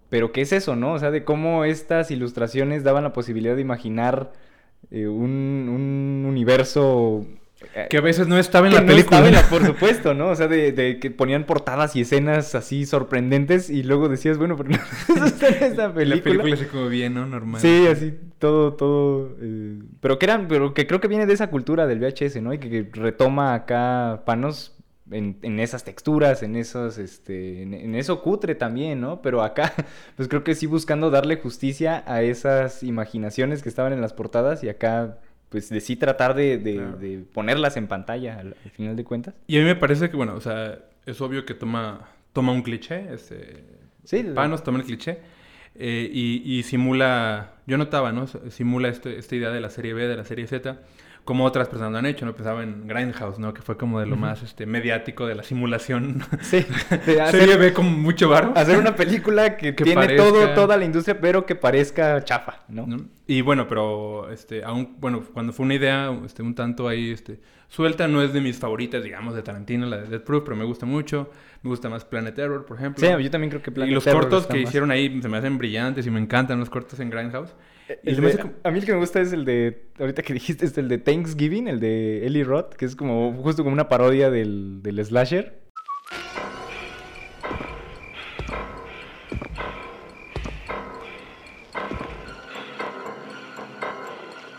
Pero 0.09 0.33
¿qué 0.33 0.43
es 0.43 0.53
eso, 0.53 0.77
no? 0.77 0.93
O 0.93 0.99
sea, 0.99 1.11
de 1.11 1.25
cómo 1.25 1.65
estas 1.65 2.11
ilustraciones 2.11 2.85
daban 2.85 3.05
la 3.05 3.13
posibilidad 3.13 3.57
de 3.57 3.63
imaginar 3.63 4.33
eh, 4.91 5.07
un 5.09 6.25
universo... 6.29 7.27
eh, 7.75 7.87
Que 7.91 7.99
a 7.99 8.01
veces 8.01 8.27
no 8.29 8.39
estaba 8.39 8.67
en 8.67 8.73
que 8.73 8.77
la 8.77 8.83
no 8.83 8.89
película. 8.89 9.17
estaba 9.19 9.29
en 9.29 9.35
la- 9.35 9.49
por 9.51 9.65
supuesto, 9.75 10.15
¿no? 10.15 10.29
O 10.29 10.37
sea, 10.37 10.49
de, 10.49 10.73
de 10.73 10.99
que 10.99 11.11
ponían 11.11 11.45
portadas 11.45 11.97
y 11.97 12.01
escenas 12.03 12.55
así 12.55 12.87
sorprendentes 12.87 13.71
y 13.71 13.83
luego 13.83 14.09
decías, 14.09 14.39
bueno, 14.39 14.57
pero 14.57 14.71
no 14.71 14.77
eso 15.17 15.25
está 15.27 15.49
en 15.49 15.65
esta 15.65 15.89
La 15.89 15.95
película. 15.95 16.23
película 16.43 16.55
así 16.55 16.65
como 16.67 16.89
bien, 16.89 17.15
¿no? 17.15 17.27
Normal. 17.27 17.61
Sí, 17.61 17.87
así 17.87 18.15
todo, 18.39 18.75
todo. 18.75 19.37
eh, 19.41 19.79
pero 20.01 20.19
que 20.19 20.27
eran, 20.27 20.49
pero 20.49 20.75
que 20.75 20.87
creo 20.87 21.01
que 21.01 21.09
viene 21.09 21.27
de 21.27 21.33
esa 21.35 21.49
cultura 21.51 21.87
del 21.87 22.01
VHS, 22.01 22.43
¿no? 22.43 22.53
Y 22.53 22.59
que, 22.59 22.69
que 22.71 22.89
retoma 22.93 23.55
acá 23.55 24.23
Panos 24.27 24.73
en, 25.11 25.37
en 25.43 25.61
esas 25.61 25.85
texturas, 25.85 26.43
en 26.43 26.57
esos, 26.57 26.97
este, 26.97 27.63
en, 27.63 27.75
en 27.75 27.95
eso 27.95 28.23
cutre 28.23 28.55
también, 28.55 29.01
¿no? 29.03 29.21
Pero 29.21 29.43
acá, 29.43 29.73
pues 30.17 30.29
creo 30.29 30.43
que 30.45 30.55
sí 30.55 30.67
buscando 30.67 31.11
darle 31.11 31.37
justicia 31.37 32.03
a 32.07 32.23
esas 32.23 32.83
imaginaciones 32.83 33.63
que 33.63 33.69
estaban 33.69 33.93
en 33.93 34.01
las 34.01 34.15
portadas 34.15 34.65
y 34.65 34.71
acá, 34.71 35.19
pues 35.55 35.69
de 35.69 35.81
sí 35.81 35.95
tratar 35.95 36.35
de, 36.35 36.59
de- 36.59 36.75
Claro. 36.75 36.97
de 36.97 37.19
ponerlas 37.33 37.77
en 37.77 37.87
pantalla 37.87 38.41
al, 38.41 38.57
al 38.65 38.71
final 38.73 38.97
de 38.97 39.05
cuentas. 39.05 39.35
Y 39.47 39.57
a 39.57 39.61
mí 39.61 39.67
me 39.67 39.77
parece 39.77 40.11
que, 40.11 40.17
bueno, 40.17 40.35
o 40.35 40.41
sea, 40.41 40.81
es 41.07 41.21
obvio 41.21 41.47
que 41.47 41.55
toma, 41.55 42.09
toma 42.33 42.51
un 42.51 42.63
cliché, 42.63 43.07
este... 43.15 43.63
Sí, 44.03 44.25
Panos 44.35 44.65
toma 44.65 44.79
el 44.81 44.85
cliché 44.85 45.21
eh, 45.77 46.11
y, 46.13 46.43
y 46.59 46.65
simula, 46.65 47.53
yo 47.69 47.79
notaba, 47.79 48.11
¿no? 48.11 48.27
Simula 48.51 48.89
este- 48.89 49.17
esta 49.17 49.37
idea 49.37 49.51
de 49.51 49.61
la 49.61 49.71
serie 49.71 49.95
B, 49.95 50.09
de 50.09 50.17
la 50.17 50.25
serie 50.25 50.49
Z, 50.49 50.81
como 51.25 51.45
otras 51.45 51.69
personas 51.69 51.93
lo 51.93 51.99
han 51.99 52.07
hecho, 52.07 52.27
¿no? 52.27 52.35
Pensaba 52.35 52.63
en 52.63 52.87
Grindhouse, 52.87 53.39
¿no? 53.39 53.55
Que 53.55 53.63
fue 53.63 53.77
como 53.79 53.99
de 53.99 54.07
lo 54.07 54.17
más 54.17 54.43
este, 54.43 54.67
mediático 54.67 55.27
de 55.27 55.35
la 55.35 55.43
simulación. 55.43 56.23
Sí, 56.43 56.67
de 57.07 57.21
hacer- 57.21 57.41
serie 57.41 57.57
B 57.57 57.73
con 57.73 57.87
mucho 58.03 58.29
varo. 58.29 58.53
Hacer 58.55 58.79
una 58.79 58.95
película 58.95 59.57
que, 59.57 59.75
Que 59.75 59.85
tiene 59.85 60.03
parezca- 60.03 60.17
todo, 60.19 60.49
toda 60.51 60.77
la 60.77 60.85
industria, 60.85 61.19
pero 61.21 61.47
que 61.47 61.55
parezca 61.55 62.23
chafa, 62.25 62.61
¿no? 62.69 62.87
¿no? 62.87 62.99
Y 63.27 63.41
bueno, 63.41 63.67
pero 63.69 64.31
este, 64.31 64.63
aún, 64.65 64.97
bueno, 65.01 65.23
cuando 65.33 65.53
fue 65.55 65.65
una 65.65 65.75
idea 65.75 66.15
este, 66.27 66.43
un 66.43 66.55
tanto 66.55 66.89
ahí 66.89 67.11
este, 67.11 67.41
suelta, 67.69 68.07
no 68.07 68.21
es 68.23 68.35
de 68.35 68.43
mis 68.43 68.59
favoritas, 68.59 69.03
digamos, 69.03 69.35
de 69.35 69.43
Tarantino, 69.43 69.87
la 69.87 69.97
de 69.99 70.09
Death 70.09 70.25
Proof, 70.25 70.45
pero 70.45 70.57
me 70.57 70.65
gusta 70.65 70.85
mucho. 70.85 71.31
Me 71.63 71.71
gusta 71.71 71.89
más 71.89 72.05
Planet 72.05 72.35
Terror, 72.35 72.67
por 72.67 72.77
ejemplo. 72.77 73.01
Sí, 73.01 73.23
yo 73.25 73.31
también 73.31 73.49
creo 73.49 73.63
que 73.63 73.71
y 73.71 73.73
Planet 73.75 73.95
los 73.95 74.05
Terror 74.05 74.21
cortos 74.25 74.43
está 74.43 74.53
que 74.53 74.61
más- 74.61 74.69
hicieron 74.69 74.91
ahí 74.91 75.23
se 75.23 75.29
me 75.31 75.39
hacen 75.39 75.57
brillantes 75.57 76.07
y 76.07 76.11
me 76.11 76.21
encantan 76.21 76.61
los 76.61 76.69
cortos 76.69 77.01
en 77.01 77.09
Grindhouse. 77.09 77.55
El 78.03 78.21
me 78.23 78.29
de- 78.33 78.39
como- 78.39 78.55
A 78.63 78.71
mí 78.71 78.79
el 78.79 78.87
que 78.87 78.93
me 78.93 78.99
gusta 78.99 79.21
es 79.21 79.33
el 79.33 79.45
de, 79.45 79.89
ahorita 79.99 80.23
que 80.23 80.33
dijiste, 80.35 80.65
es 80.67 80.77
el 80.79 80.89
de 80.89 80.99
Thanksgiving, 80.99 81.69
el 81.69 81.81
de 81.81 82.27
Eli 82.27 82.43
Roth, 82.43 82.75
que 82.75 82.85
es 82.87 82.97
como 82.97 83.33
justo 83.43 83.63
como 83.63 83.75
una 83.75 83.89
parodia 83.89 84.31
del, 84.31 84.81
del 84.83 85.05
slasher. 85.05 85.61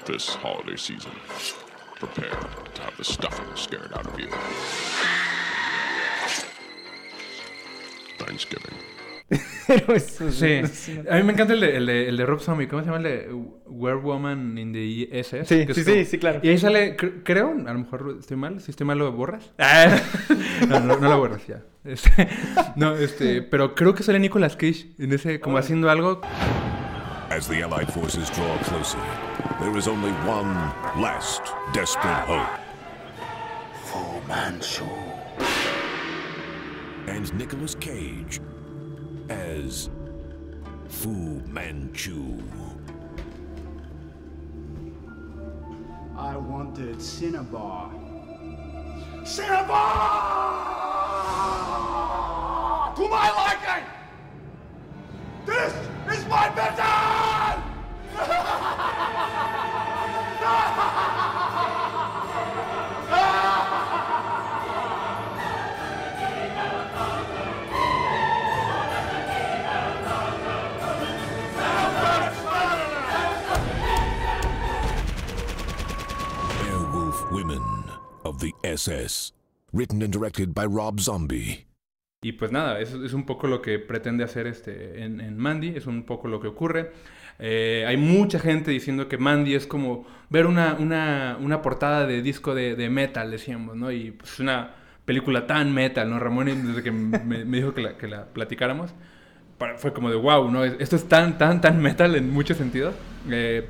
This 0.06 0.30
holiday 0.36 0.78
season, 0.78 1.12
prepare 2.00 2.30
to 2.76 2.82
have 2.84 2.96
the 2.98 3.04
stuffing 3.04 3.46
scared 3.56 3.92
out 3.94 4.06
of 4.06 4.20
you. 4.20 4.28
Thanksgiving. 8.20 8.76
Pero 9.68 9.94
es, 9.96 10.20
Sí, 10.30 10.62
a 11.10 11.16
mí 11.16 11.24
me 11.24 11.34
encanta 11.34 11.54
el 11.54 11.60
de, 11.62 11.78
el 11.78 11.86
de, 11.88 12.10
el 12.10 12.18
de 12.18 12.26
Rob 12.28 12.40
Zombie, 12.40 12.68
¿cómo 12.68 12.84
se 12.84 12.86
llama 12.92 12.98
el 12.98 13.04
de 13.04 13.34
Werewolf 13.66 14.24
in 14.58 14.72
the 14.72 15.10
SS? 15.20 15.46
Sí, 15.46 15.66
es 15.68 15.76
sí, 15.76 15.84
como- 15.84 15.96
sí, 15.96 16.06
sí, 16.06 16.18
claro. 16.20 16.40
Y 16.44 16.50
ahí 16.50 16.58
sale, 16.60 16.96
cre- 16.96 17.22
creo, 17.24 17.50
a 17.52 17.74
lo 17.74 17.80
mejor 17.80 18.18
estoy 18.20 18.38
mal, 18.38 18.62
si 18.62 18.70
estoy 18.72 18.86
mal 18.86 19.00
lo 19.00 19.12
borras. 19.12 19.52
Ah, 19.60 20.00
no, 20.70 20.80
no, 20.80 20.98
no 21.00 21.10
lo 21.10 21.18
borras 21.18 21.46
ya. 21.48 21.64
Este, 21.84 22.28
no, 22.76 22.96
este, 22.96 23.42
pero 23.42 23.74
creo 23.74 23.96
que 23.96 24.04
sale 24.04 24.20
Nicolas 24.20 24.56
Cage 24.56 24.88
en 25.00 25.12
ese, 25.14 25.40
como 25.40 25.58
haciendo 25.58 25.90
algo. 25.90 26.22
As 27.32 27.48
the 27.48 27.64
Allied 27.64 27.90
forces 27.90 28.32
draw 28.36 28.58
closer, 28.70 29.00
there 29.60 29.76
is 29.78 29.88
only 29.88 30.12
one 30.28 30.54
last 31.02 31.42
desperate 31.74 32.26
hope. 32.28 32.48
Fu 33.86 34.22
Manchu. 34.28 34.86
And 37.08 37.32
Nicolas 37.36 37.76
Cage 37.76 38.40
as 39.30 39.90
Fu 40.88 41.42
Manchu. 41.48 42.42
I 46.18 46.38
wanted 46.38 47.02
Cinnabar. 47.02 47.92
Cinnabar! 49.26 49.76
To 52.96 53.10
my 53.10 53.30
liking! 53.32 53.86
This 55.46 55.74
is 56.18 56.26
my 56.28 56.50
vision! 56.50 57.64
SS. 78.86 79.34
Written 79.74 80.02
and 80.04 80.14
directed 80.14 80.54
by 80.54 80.66
Rob 80.66 81.00
Zombie. 81.00 81.66
Y 82.22 82.34
pues 82.34 82.52
nada, 82.52 82.80
eso 82.80 83.04
es 83.04 83.14
un 83.14 83.26
poco 83.26 83.48
lo 83.48 83.62
que 83.62 83.78
pretende 83.78 84.24
hacer 84.24 84.48
este 84.48 85.04
en, 85.04 85.22
en 85.22 85.38
Mandy, 85.38 85.70
es 85.76 85.86
un 85.86 86.04
poco 86.04 86.28
lo 86.28 86.40
que 86.40 86.48
ocurre. 86.48 86.92
Eh, 87.38 87.84
hay 87.88 87.98
mucha 87.98 88.40
gente 88.40 88.72
diciendo 88.72 89.08
que 89.08 89.18
Mandy 89.18 89.54
es 89.54 89.68
como 89.68 90.08
ver 90.30 90.46
una, 90.46 90.76
una, 90.80 91.38
una 91.40 91.62
portada 91.62 92.08
de 92.08 92.22
disco 92.22 92.56
de, 92.56 92.76
de, 92.76 92.90
metal, 92.90 93.30
decíamos, 93.30 93.76
¿no? 93.76 93.92
Y 93.92 94.12
pues 94.12 94.40
una 94.40 94.72
película 95.04 95.46
tan 95.46 95.74
metal, 95.74 96.10
¿no? 96.10 96.18
Ramón, 96.18 96.46
desde 96.68 96.82
que 96.82 96.92
me, 96.92 97.44
me 97.46 97.58
dijo 97.58 97.74
que 97.74 97.82
la, 97.82 97.98
que 97.98 98.08
la 98.08 98.26
platicáramos, 98.26 98.92
para, 99.58 99.78
fue 99.78 99.94
como 99.94 100.10
de 100.10 100.16
wow, 100.16 100.50
¿no? 100.50 100.64
Esto 100.64 100.96
es 100.96 101.08
tan, 101.08 101.38
tan, 101.38 101.60
tan 101.60 101.82
metal 101.82 102.16
en 102.16 102.32
muchos 102.32 102.58
sentidos. 102.58 102.96
Eh, 103.30 103.68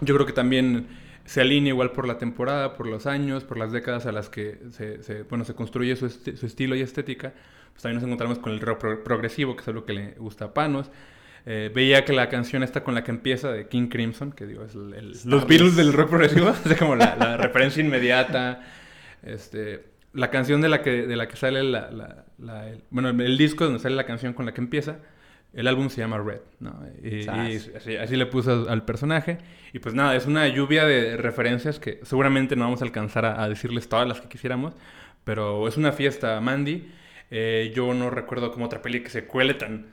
yo 0.00 0.14
creo 0.14 0.26
que 0.26 0.32
también 0.32 0.86
se 1.24 1.40
alinea 1.40 1.70
igual 1.70 1.92
por 1.92 2.06
la 2.06 2.18
temporada, 2.18 2.74
por 2.74 2.86
los 2.86 3.06
años, 3.06 3.44
por 3.44 3.58
las 3.58 3.72
décadas 3.72 4.06
a 4.06 4.12
las 4.12 4.28
que 4.28 4.58
se, 4.70 5.02
se 5.02 5.22
bueno, 5.22 5.44
se 5.44 5.54
construye 5.54 5.96
su, 5.96 6.06
esti 6.06 6.36
su, 6.36 6.46
estilo 6.46 6.74
y 6.74 6.80
estética. 6.80 7.32
Pues 7.72 7.82
también 7.82 7.96
nos 7.96 8.04
encontramos 8.04 8.38
con 8.38 8.52
el 8.52 8.60
rock 8.60 8.78
pro 8.78 9.04
progresivo, 9.04 9.54
que 9.56 9.62
es 9.62 9.68
algo 9.68 9.84
que 9.84 9.92
le 9.92 10.10
gusta 10.12 10.46
a 10.46 10.54
Panos. 10.54 10.90
Eh, 11.44 11.70
veía 11.74 12.04
que 12.04 12.12
la 12.12 12.28
canción 12.28 12.62
está 12.62 12.84
con 12.84 12.94
la 12.94 13.02
que 13.02 13.10
empieza 13.10 13.50
de 13.50 13.66
King 13.66 13.88
Crimson, 13.88 14.32
que 14.32 14.46
digo, 14.46 14.64
es 14.64 14.74
el, 14.74 14.94
el, 14.94 15.12
los 15.24 15.46
Beatles 15.46 15.74
del 15.74 15.92
rock 15.92 16.10
progresivo, 16.10 16.50
es 16.64 16.78
como 16.78 16.94
la, 16.94 17.16
la, 17.16 17.36
referencia 17.36 17.82
inmediata. 17.82 18.64
Este, 19.22 19.92
la 20.12 20.30
canción 20.30 20.60
de 20.60 20.68
la 20.68 20.82
que, 20.82 21.06
de 21.06 21.16
la 21.16 21.26
que 21.26 21.36
sale 21.36 21.62
la, 21.62 21.90
la, 22.38 22.68
el, 22.68 22.84
bueno, 22.90 23.08
el 23.08 23.38
disco 23.38 23.64
donde 23.64 23.80
sale 23.80 23.96
la 23.96 24.04
canción 24.04 24.34
con 24.34 24.46
la 24.46 24.52
que 24.52 24.60
empieza, 24.60 24.98
el 25.52 25.68
álbum 25.68 25.90
se 25.90 26.00
llama 26.00 26.18
Red, 26.18 26.40
¿no? 26.60 26.78
Y, 27.02 27.24
y 27.24 27.28
así, 27.28 27.96
así, 27.96 28.16
le 28.16 28.26
puso 28.26 28.68
al 28.68 28.84
personaje. 28.84 29.38
Y 29.72 29.78
pues 29.78 29.94
nada, 29.94 30.16
es 30.16 30.26
una 30.26 30.48
lluvia 30.48 30.84
de 30.84 31.16
referencias 31.16 31.78
que 31.78 32.00
seguramente 32.02 32.56
no 32.56 32.64
vamos 32.64 32.82
a 32.82 32.84
alcanzar 32.84 33.24
a, 33.24 33.42
a 33.42 33.48
decirles 33.48 33.88
todas 33.88 34.08
las 34.08 34.20
que 34.20 34.28
quisiéramos, 34.28 34.74
pero 35.24 35.68
es 35.68 35.76
una 35.76 35.92
fiesta, 35.92 36.40
Mandy. 36.40 36.88
Eh, 37.30 37.72
yo 37.74 37.94
no 37.94 38.10
recuerdo 38.10 38.50
como 38.52 38.66
otra 38.66 38.82
peli 38.82 39.02
que 39.02 39.10
se 39.10 39.24
cuele 39.24 39.54
tan 39.54 39.86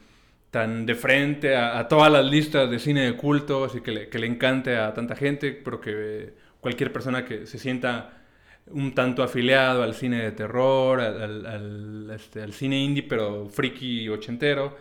tan 0.52 0.86
de 0.86 0.96
frente 0.96 1.56
a, 1.56 1.78
a, 1.78 1.88
todas 1.88 2.12
las 2.12 2.26
listas 2.26 2.70
de 2.70 2.80
cine 2.80 3.06
de 3.06 3.16
culto, 3.16 3.66
así 3.66 3.82
que 3.82 3.92
le, 3.92 4.10
que 4.10 4.20
le 4.20 4.28
encante 4.28 4.78
a 4.78 4.94
tanta 4.94 5.16
gente, 5.16 5.52
pero 5.52 5.80
que 5.80 5.92
eh, 5.94 6.34
cualquier 6.60 6.92
persona 6.92 7.24
que 7.26 7.46
se 7.46 7.60
sienta 7.60 8.20
un 8.72 8.94
tanto 8.94 9.24
afiliado 9.24 9.84
al 9.84 9.94
cine 9.94 10.24
de 10.24 10.32
terror, 10.32 11.00
al, 11.02 11.22
al, 11.22 11.46
al, 11.46 12.12
este, 12.16 12.42
al 12.42 12.54
cine 12.54 12.80
indie, 12.80 13.04
pero 13.04 13.48
friki 13.48 14.10
ochentero, 14.10 14.76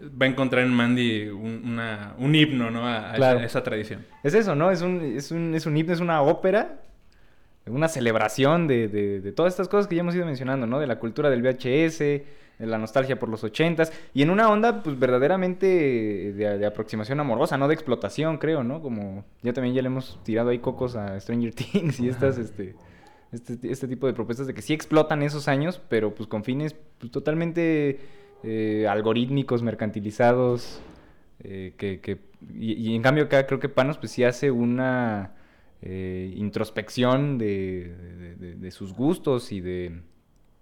va 0.00 0.26
a 0.26 0.28
encontrar 0.28 0.64
en 0.64 0.72
Mandy 0.72 1.28
un, 1.28 1.62
una, 1.64 2.14
un 2.18 2.34
himno 2.34 2.70
¿no? 2.70 2.88
a, 2.88 3.12
claro. 3.14 3.38
esa, 3.38 3.46
esa, 3.46 3.62
tradición. 3.62 4.04
Es 4.22 4.34
eso, 4.34 4.54
¿no? 4.54 4.70
Es 4.70 4.82
un, 4.82 5.00
es 5.16 5.30
un, 5.30 5.54
es 5.54 5.66
un 5.66 5.76
himno, 5.76 5.92
es 5.92 6.00
una 6.00 6.22
ópera, 6.22 6.80
una 7.66 7.88
celebración 7.88 8.66
de, 8.66 8.88
de, 8.88 9.20
de 9.20 9.32
todas 9.32 9.52
estas 9.52 9.68
cosas 9.68 9.86
que 9.86 9.94
ya 9.96 10.00
hemos 10.00 10.14
ido 10.14 10.26
mencionando, 10.26 10.66
¿no? 10.66 10.80
De 10.80 10.86
la 10.86 10.98
cultura 10.98 11.30
del 11.30 11.42
VHS, 11.42 12.02
la 12.58 12.78
nostalgia 12.78 13.18
por 13.18 13.28
los 13.28 13.44
ochentas, 13.44 13.92
y 14.14 14.22
en 14.22 14.30
una 14.30 14.48
onda, 14.48 14.82
pues, 14.82 14.98
verdaderamente 14.98 15.66
de, 15.66 16.58
de, 16.58 16.66
aproximación 16.66 17.20
amorosa, 17.20 17.56
no 17.58 17.68
de 17.68 17.74
explotación, 17.74 18.38
creo, 18.38 18.62
¿no? 18.64 18.80
Como 18.80 19.24
ya 19.42 19.52
también 19.52 19.74
ya 19.74 19.82
le 19.82 19.88
hemos 19.88 20.20
tirado 20.24 20.50
ahí 20.50 20.58
cocos 20.58 20.96
a 20.96 21.18
Stranger 21.20 21.54
Things 21.54 22.00
y 22.00 22.08
estas, 22.08 22.38
este, 22.38 22.74
este, 23.32 23.58
este 23.70 23.88
tipo 23.88 24.06
de 24.06 24.12
propuestas 24.12 24.46
de 24.46 24.54
que 24.54 24.62
sí 24.62 24.74
explotan 24.74 25.22
esos 25.22 25.48
años, 25.48 25.80
pero 25.88 26.14
pues 26.14 26.28
con 26.28 26.44
fines 26.44 26.74
pues, 26.98 27.10
totalmente 27.10 27.98
eh, 28.44 28.86
algorítmicos, 28.88 29.62
mercantilizados, 29.62 30.80
eh, 31.44 31.74
que, 31.76 32.18
y, 32.52 32.94
en 32.94 33.02
cambio 33.02 33.24
acá 33.24 33.46
creo 33.46 33.60
que 33.60 33.68
Panos 33.68 33.98
pues 33.98 34.12
sí 34.12 34.24
hace 34.24 34.50
una 34.50 35.32
eh, 35.80 36.32
introspección 36.36 37.38
de, 37.38 38.36
de, 38.38 38.70
sus 38.70 38.94
gustos 38.94 39.52
y 39.52 39.60
de 39.60 40.00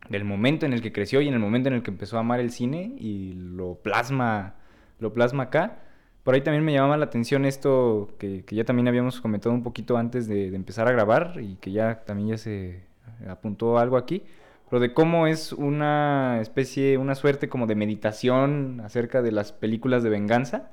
del 0.09 0.25
momento 0.25 0.67
en 0.67 0.73
el 0.73 0.83
que 0.83 0.93
creció 0.93 1.21
y 1.21 1.29
en 1.29 1.35
el 1.35 1.41
momento 1.41 1.69
en 1.69 1.75
el 1.75 1.83
que 1.83 1.91
empezó 1.91 2.17
a 2.17 2.21
amar 2.21 2.41
el 2.41 2.51
cine 2.51 2.95
y 2.99 3.35
lo 3.35 3.75
plasma, 3.77 4.57
lo 4.99 5.13
plasma 5.13 5.45
acá. 5.45 5.79
Por 6.25 6.35
ahí 6.35 6.41
también 6.41 6.65
me 6.65 6.73
llamaba 6.73 6.97
la 6.97 7.05
atención 7.07 7.45
esto 7.45 8.15
que, 8.19 8.45
que 8.45 8.57
ya 8.57 8.65
también 8.65 8.89
habíamos 8.89 9.21
comentado 9.21 9.55
un 9.55 9.63
poquito 9.63 9.97
antes 9.97 10.27
de, 10.27 10.51
de, 10.51 10.57
empezar 10.57 10.89
a 10.89 10.93
grabar 10.93 11.39
y 11.41 11.57
que 11.57 11.71
ya 11.73 12.05
también 12.05 12.31
ya 12.31 12.39
se 12.39 12.83
apuntó 13.29 13.79
algo 13.79 13.97
aquí, 13.97 14.23
pero 14.71 14.81
de 14.81 14.95
cómo 14.95 15.27
es 15.27 15.53
una 15.53 16.39
especie, 16.41 16.97
una 16.97 17.17
suerte 17.17 17.49
como 17.49 17.67
de 17.67 17.75
meditación 17.75 18.81
acerca 18.85 19.21
de 19.21 19.33
las 19.33 19.53
películas 19.53 20.05
de 20.05 20.11
venganza. 20.11 20.71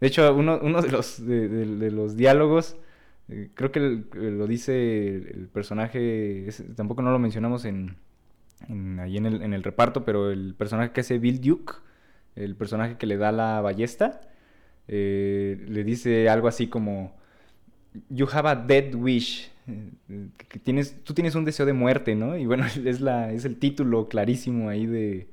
De 0.00 0.06
hecho, 0.06 0.34
uno, 0.34 0.58
de, 0.58 0.90
los, 0.90 1.24
de, 1.24 1.90
los 1.90 2.16
diálogos, 2.16 2.76
eh, 3.28 3.50
creo 3.54 3.70
que 3.70 3.78
el, 3.78 4.38
lo 4.38 4.46
dice 4.46 5.14
el, 5.14 5.48
personaje, 5.52 6.48
tampoco 6.74 7.02
no 7.02 7.12
lo 7.12 7.18
mencionamos 7.18 7.66
en, 7.66 7.96
en, 8.68 8.98
ahí 8.98 9.18
en 9.18 9.26
el, 9.26 9.42
en 9.42 9.52
el, 9.52 9.62
reparto, 9.62 10.04
pero 10.04 10.30
el 10.30 10.54
personaje 10.54 10.92
que 10.92 11.02
hace 11.02 11.18
Bill 11.18 11.40
Duke, 11.40 11.74
el 12.36 12.56
personaje 12.56 12.96
que 12.96 13.06
le 13.06 13.18
da 13.18 13.30
la 13.30 13.60
ballesta, 13.60 14.22
eh, 14.88 15.64
le 15.68 15.84
dice 15.84 16.30
algo 16.30 16.48
así 16.48 16.66
como, 16.68 17.14
You 18.08 18.26
have 18.32 18.48
a 18.48 18.56
dead 18.56 18.94
wish, 18.94 19.48
eh, 19.48 19.53
tienes, 20.62 21.02
tú 21.04 21.14
tienes 21.14 21.34
un 21.34 21.44
deseo 21.44 21.66
de 21.66 21.72
muerte, 21.72 22.14
¿no? 22.14 22.36
Y 22.36 22.46
bueno, 22.46 22.64
es, 22.84 23.44
el 23.44 23.56
título 23.58 24.08
clarísimo 24.08 24.68
ahí 24.68 24.86
de, 24.86 25.28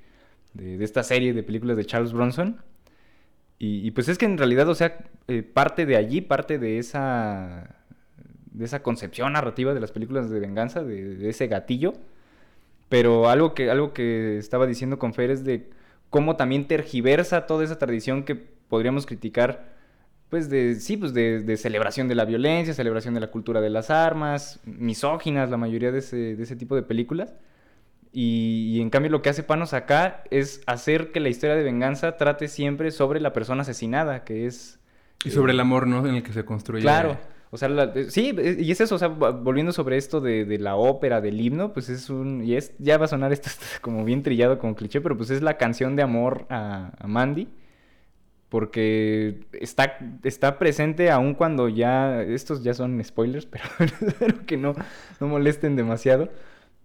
esta 0.56 1.04
serie 1.04 1.34
de 1.34 1.44
películas 1.44 1.78
de 1.78 1.86
Charles 1.86 2.14
Bronson. 2.14 2.62
Y, 3.64 3.92
pues 3.92 4.08
es 4.10 4.18
que 4.18 4.26
en 4.26 4.40
realidad, 4.40 4.68
o 4.70 4.74
sea, 4.74 4.98
eh, 5.28 5.44
parte 5.44 5.86
de 5.86 5.96
allí, 5.96 6.22
parte 6.22 6.58
de 6.58 6.80
esa, 6.80 7.76
concepción 8.82 9.34
narrativa 9.34 9.76
de 9.76 9.80
las 9.80 9.92
películas 9.92 10.32
de 10.32 10.40
venganza, 10.40 10.84
de, 10.84 11.16
de 11.16 11.30
ese 11.30 11.46
gatillo, 11.46 11.94
pero 12.90 13.30
algo 13.30 13.54
que, 13.54 13.70
algo 13.70 13.94
que 13.94 14.40
estaba 14.40 14.66
diciendo 14.66 14.98
con 14.98 15.14
Fer 15.14 15.30
es 15.30 15.46
de 15.46 15.70
cómo 16.10 16.38
también 16.38 16.68
tergiversa 16.68 17.46
toda 17.46 17.64
esa 17.64 17.78
tradición 17.78 18.24
que 18.24 18.36
podríamos 18.36 19.06
criticar, 19.06 19.72
pues 20.32 20.50
de, 20.50 20.76
sí, 20.76 20.96
pues 20.96 21.14
de, 21.14 21.42
de, 21.42 21.58
celebración 21.58 22.08
de 22.08 22.16
la 22.16 22.24
violencia, 22.24 22.74
celebración 22.74 23.14
de 23.14 23.20
la 23.20 23.28
cultura 23.28 23.60
de 23.60 23.70
las 23.70 23.90
armas, 23.90 24.62
misóginas, 24.64 25.50
la 25.50 25.58
mayoría 25.58 25.92
de 25.92 26.00
ese, 26.00 26.38
de 26.38 26.42
ese 26.42 26.56
tipo 26.56 26.74
de 26.74 26.84
películas. 26.84 27.36
Y, 28.14 28.78
y, 28.78 28.82
en 28.82 28.90
cambio 28.90 29.12
lo 29.12 29.22
que 29.22 29.30
hace 29.30 29.44
Panos 29.44 29.74
acá 29.74 30.24
es 30.32 30.62
hacer 30.68 31.12
que 31.12 31.20
la 31.20 31.28
historia 31.28 31.58
de 31.58 31.64
venganza 31.64 32.16
trate 32.16 32.48
siempre 32.48 32.92
sobre 32.92 33.20
la 33.20 33.34
persona 33.34 33.64
asesinada, 33.64 34.24
que 34.24 34.46
es... 34.46 34.80
Y 35.26 35.32
sobre 35.32 35.52
eh, 35.52 35.56
el 35.56 35.60
amor, 35.60 35.86
¿no? 35.86 36.08
En 36.08 36.16
el 36.16 36.24
que 36.24 36.32
se 36.32 36.46
construye. 36.46 36.82
Claro. 36.82 37.18
O 37.50 37.58
sea, 37.58 37.68
la, 37.68 37.94
sí, 38.08 38.34
y 38.34 38.72
es 38.72 38.80
eso, 38.80 38.96
o 38.96 39.00
sea, 39.00 39.10
volviendo 39.10 39.74
sobre 39.74 39.98
esto 39.98 40.22
de, 40.22 40.46
de, 40.46 40.60
la 40.60 40.78
ópera, 40.78 41.20
del 41.20 41.42
himno, 41.42 41.74
pues 41.74 41.90
es 41.90 42.10
un, 42.10 42.42
y 42.42 42.56
es, 42.56 42.72
ya 42.80 42.98
va 42.98 43.04
a 43.04 43.10
sonar 43.10 43.34
esto 43.34 43.50
como 43.82 44.06
bien 44.06 44.24
trillado, 44.24 44.58
como 44.60 44.76
cliché, 44.76 45.02
pero 45.02 45.18
pues 45.18 45.30
es 45.30 45.42
la 45.42 45.58
canción 45.58 45.98
de 45.98 46.04
amor 46.04 46.46
a, 46.50 46.94
a 46.98 47.08
Mandy, 47.08 47.50
porque 48.52 49.46
está, 49.54 49.98
está 50.24 50.60
presente 50.60 51.10
aún 51.10 51.36
cuando 51.36 51.70
ya, 51.70 52.22
estos 52.22 52.64
ya 52.64 52.74
son 52.74 53.02
spoilers, 53.02 53.46
pero 53.48 53.64
espero 53.80 54.46
que 54.46 54.58
no, 54.58 54.76
no 55.22 55.28
molesten 55.28 55.78
demasiado, 55.78 56.28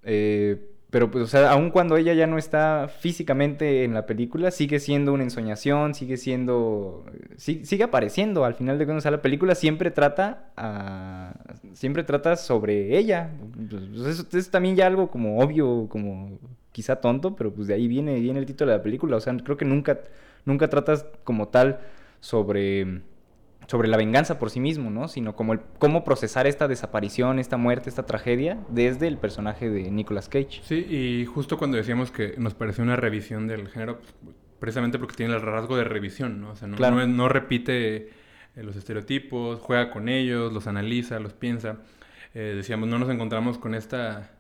eh, 0.05 0.71
pero 0.91 1.11
pues, 1.11 1.25
o 1.25 1.27
sea, 1.27 1.51
aun 1.51 1.73
cuando 1.73 1.97
ella 1.97 2.15
ya 2.15 2.29
no 2.29 2.39
está 2.39 2.89
físicamente 2.89 3.83
en 3.83 3.95
la 3.95 4.07
película, 4.07 4.53
sigue 4.53 4.79
siendo 4.79 5.13
una 5.13 5.25
ensoñación, 5.25 5.95
sigue 5.95 6.17
siendo, 6.17 7.05
sigue, 7.37 7.83
apareciendo. 7.83 8.45
Al 8.45 8.55
final 8.55 8.79
de 8.79 8.85
cuentas, 8.87 9.05
o 9.05 9.11
la 9.11 9.21
película 9.21 9.57
siempre 9.57 9.91
trata, 9.91 10.53
siempre 11.73 12.05
trata 12.05 12.37
sobre 12.37 12.97
ella. 12.97 13.31
Pues, 13.69 14.21
eso 14.21 14.39
es 14.39 14.51
también 14.51 14.77
ya 14.77 14.87
algo 14.87 15.11
como 15.11 15.41
obvio, 15.41 15.89
como 15.91 16.39
quizá 16.71 16.97
tonto, 17.01 17.35
pero 17.35 17.53
pues 17.53 17.67
de 17.67 17.75
ahí 17.75 17.89
viene, 17.89 18.21
viene 18.21 18.39
el 18.39 18.47
título 18.47 18.71
de 18.71 18.79
la 18.79 18.83
película. 18.83 19.17
O 19.17 19.21
sea, 19.21 19.37
creo 19.37 19.57
que 19.57 19.65
nunca, 19.65 19.99
nunca 20.47 20.71
tratas 20.71 21.05
como 21.25 21.49
tal 21.49 21.81
sobre 22.21 23.03
sobre 23.67 23.89
la 23.89 23.97
venganza 23.97 24.39
por 24.39 24.51
sí 24.51 24.61
mismo, 24.61 24.91
¿no? 24.91 25.09
Sino 25.09 25.35
como 25.35 25.53
el, 25.53 25.61
cómo 25.79 26.05
procesar 26.05 26.47
esta 26.47 26.69
desaparición, 26.69 27.39
esta 27.39 27.57
muerte, 27.57 27.89
esta 27.89 28.07
tragedia 28.07 28.59
desde 28.69 29.09
el 29.09 29.19
personaje 29.19 29.69
de 29.69 29.91
Nicolas 29.91 30.29
Cage. 30.29 30.61
Sí, 30.63 30.87
y 30.89 31.27
justo 31.27 31.59
cuando 31.59 31.77
decíamos 31.77 32.11
que 32.11 32.35
nos 32.39 32.55
pareció 32.55 32.85
una 32.85 32.97
revisión 32.97 33.49
del 33.49 33.69
género, 33.69 33.99
pues, 33.99 34.15
precisamente 34.61 34.99
porque 34.99 35.17
tiene 35.17 35.35
el 35.35 35.43
rasgo 35.43 35.77
de 35.77 35.85
revisión, 35.85 36.41
¿no? 36.41 36.51
O 36.51 36.57
sea, 36.57 36.69
no, 36.69 36.77
claro. 36.77 36.97
no, 36.97 37.07
no 37.07 37.29
repite 37.29 37.97
eh, 37.97 38.63
los 38.63 38.77
estereotipos, 38.77 39.61
juega 39.61 39.91
con 39.91 40.09
ellos, 40.09 40.53
los 40.53 40.67
analiza, 40.67 41.19
los 41.19 41.33
piensa. 41.33 41.79
Eh, 42.35 42.55
decíamos, 42.57 42.89
no 42.89 42.99
nos 42.99 43.11
encontramos 43.11 43.59
con 43.59 43.75
esta 43.75 44.31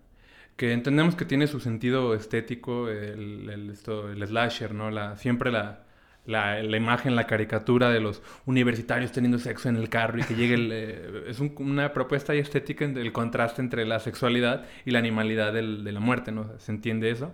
que 0.57 0.73
entendemos 0.73 1.17
que 1.17 1.27
tiene 1.27 1.49
su 1.49 1.61
sentido 1.61 2.15
estético, 2.15 2.89
el, 2.89 3.51
el, 3.51 3.71
esto, 3.71 4.11
el 4.11 4.27
slasher, 4.27 4.73
¿no? 4.73 4.91
La, 4.91 5.17
siempre 5.17 5.53
la, 5.53 5.86
la, 6.27 6.63
la, 6.63 6.77
imagen, 6.77 7.17
la 7.17 7.27
caricatura 7.27 7.91
de 7.91 8.01
los 8.01 8.23
universitarios 8.45 9.13
teniendo 9.13 9.39
sexo 9.39 9.69
en 9.69 9.77
el 9.77 9.89
carro 9.89 10.19
y 10.19 10.23
que 10.25 10.35
llegue 10.35 10.55
el, 10.55 10.71
eh, 10.73 11.25
es 11.29 11.41
un, 11.41 11.55
una 11.59 11.93
propuesta 11.93 12.35
y 12.35 12.39
estética 12.39 12.87
del 12.87 13.13
contraste 13.13 13.63
entre 13.63 13.87
la 13.87 14.01
sexualidad 14.01 14.67
y 14.85 14.91
la 14.91 14.99
animalidad 14.99 15.53
del, 15.53 15.85
de 15.85 15.93
la 15.93 16.01
muerte, 16.01 16.33
¿no? 16.33 16.51
Se 16.59 16.73
entiende 16.73 17.11
eso. 17.11 17.33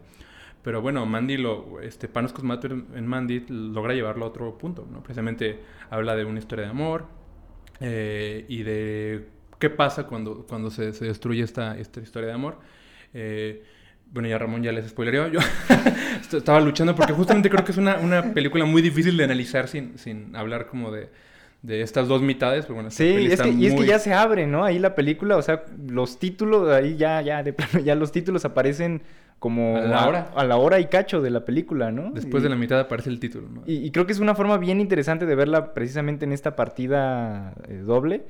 Pero 0.63 0.81
bueno, 0.81 1.05
Mandy, 1.07 1.39
lo, 1.39 1.81
este, 1.81 2.09
Panos 2.09 2.33
Cosmato 2.33 2.69
en 2.69 3.07
Mandy 3.07 3.45
logra 3.49 3.95
llevarlo 3.95 4.25
a 4.25 4.29
otro 4.29 4.57
punto, 4.59 4.87
¿no? 4.91 5.03
Precisamente 5.03 5.61
habla 5.91 6.15
de 6.15 6.25
una 6.25 6.39
historia 6.39 6.67
de 6.67 6.71
amor 6.71 7.07
eh, 7.81 8.45
y 8.49 8.63
de 8.63 9.29
qué 9.59 9.71
pasa 9.71 10.07
cuando, 10.07 10.47
cuando 10.47 10.71
se, 10.71 10.93
se 10.93 11.07
destruye 11.07 11.43
esta, 11.43 11.77
esta 11.79 12.01
historia 12.01 12.29
de 12.29 12.35
amor. 12.35 12.59
Eh, 13.13 13.65
bueno, 14.13 14.29
ya 14.29 14.39
Ramón 14.39 14.63
ya 14.63 14.73
les 14.73 14.89
spoilereó. 14.89 15.29
Yo 15.29 15.41
est- 16.21 16.35
estaba 16.35 16.61
luchando 16.61 16.95
porque 16.95 17.13
justamente 17.13 17.49
creo 17.51 17.65
que 17.65 17.73
es 17.73 17.79
una, 17.79 17.97
una 17.97 18.33
película 18.35 18.65
muy 18.65 18.83
difícil 18.83 19.17
de 19.17 19.25
analizar 19.25 19.69
sin, 19.69 19.99
sin 19.99 20.35
hablar 20.37 20.67
como 20.67 20.91
de, 20.91 21.09
de 21.63 21.83
estas 21.83 22.09
dos 22.09 22.23
mitades. 22.23 22.65
Pero 22.67 22.75
bueno, 22.75 22.89
esta 22.91 23.03
Sí, 23.03 23.11
es 23.27 23.41
y 23.59 23.67
es 23.67 23.75
que 23.75 23.87
ya 23.87 23.99
se 23.99 24.13
abre, 24.15 24.47
¿no? 24.47 24.65
Ahí 24.65 24.79
la 24.79 24.95
película, 24.95 25.37
o 25.37 25.43
sea, 25.43 25.65
los 25.89 26.19
títulos, 26.19 26.69
ahí 26.71 26.97
ya, 26.97 27.21
ya, 27.23 27.43
de 27.43 27.53
plano, 27.53 27.81
ya 27.85 27.95
los 27.95 28.13
títulos 28.13 28.45
aparecen 28.45 29.03
como 29.39 29.77
A 29.77 29.81
la 29.81 30.07
hora. 30.09 30.31
a 30.37 30.45
la 30.45 30.57
hora 30.57 30.79
y 30.79 30.87
cacho 30.87 31.21
de 31.21 31.31
la 31.31 31.45
película, 31.45 31.91
¿no? 31.91 32.13
Después 32.13 32.43
Y- 32.43 32.45
de 32.45 32.51
la 32.51 32.55
mitad 32.57 32.79
aparece 32.79 33.11
el 33.11 33.19
título, 33.19 33.49
¿no? 33.49 33.63
Y, 33.67 33.79
y 33.85 33.91
creo 33.91 34.07
que 34.07 34.13
es 34.13 34.21
una 34.21 34.35
forma 34.37 34.57
bien 34.59 34.81
interesante 34.81 35.27
de 35.27 35.35
verla 35.35 35.75
precisamente 35.75 36.25
en 36.25 36.33
esta 36.33 36.55
partida 36.55 37.55
eh, 37.69 37.79
doble, 37.85 38.23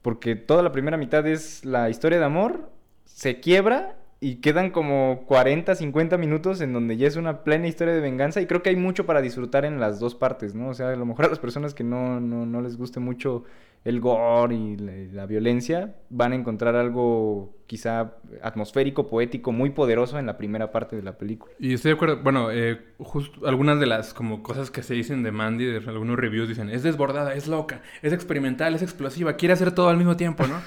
porque 0.00 0.36
toda 0.36 0.62
la 0.62 0.72
primera 0.72 0.96
mitad 0.96 1.26
es 1.26 1.64
la 1.66 1.90
historia 1.90 2.18
de 2.18 2.24
amor, 2.24 2.70
se 3.04 3.40
quiebra 3.40 3.96
y 4.24 4.36
quedan 4.36 4.70
como 4.70 5.24
40, 5.26 5.74
50 5.74 6.16
minutos 6.16 6.62
en 6.62 6.72
donde 6.72 6.96
ya 6.96 7.06
es 7.06 7.16
una 7.16 7.44
plena 7.44 7.68
historia 7.68 7.92
de 7.92 8.00
venganza 8.00 8.40
y 8.40 8.46
creo 8.46 8.62
que 8.62 8.70
hay 8.70 8.76
mucho 8.76 9.04
para 9.04 9.20
disfrutar 9.20 9.66
en 9.66 9.78
las 9.80 10.00
dos 10.00 10.14
partes, 10.14 10.54
¿no? 10.54 10.70
O 10.70 10.74
sea, 10.74 10.88
a 10.88 10.96
lo 10.96 11.04
mejor 11.04 11.26
a 11.26 11.28
las 11.28 11.38
personas 11.38 11.74
que 11.74 11.84
no, 11.84 12.20
no, 12.20 12.46
no 12.46 12.62
les 12.62 12.78
guste 12.78 13.00
mucho 13.00 13.44
el 13.84 14.00
gore 14.00 14.54
y 14.54 14.76
la, 14.78 14.92
la 15.12 15.26
violencia 15.26 15.96
van 16.08 16.32
a 16.32 16.36
encontrar 16.36 16.74
algo 16.74 17.54
quizá 17.66 18.14
atmosférico, 18.42 19.10
poético, 19.10 19.52
muy 19.52 19.68
poderoso 19.68 20.18
en 20.18 20.24
la 20.24 20.38
primera 20.38 20.72
parte 20.72 20.96
de 20.96 21.02
la 21.02 21.18
película. 21.18 21.52
Y 21.58 21.74
estoy 21.74 21.90
de 21.90 21.96
acuerdo, 21.96 22.22
bueno, 22.22 22.50
eh, 22.50 22.80
justo 22.96 23.46
algunas 23.46 23.78
de 23.78 23.84
las 23.84 24.14
como 24.14 24.42
cosas 24.42 24.70
que 24.70 24.82
se 24.82 24.94
dicen 24.94 25.22
de 25.22 25.32
Mandy, 25.32 25.66
de 25.66 25.76
algunos 25.86 26.18
reviews 26.18 26.48
dicen, 26.48 26.70
es 26.70 26.82
desbordada, 26.82 27.34
es 27.34 27.46
loca, 27.46 27.82
es 28.00 28.14
experimental, 28.14 28.74
es 28.74 28.80
explosiva, 28.80 29.36
quiere 29.36 29.52
hacer 29.52 29.72
todo 29.72 29.90
al 29.90 29.98
mismo 29.98 30.16
tiempo, 30.16 30.46
¿no? 30.46 30.62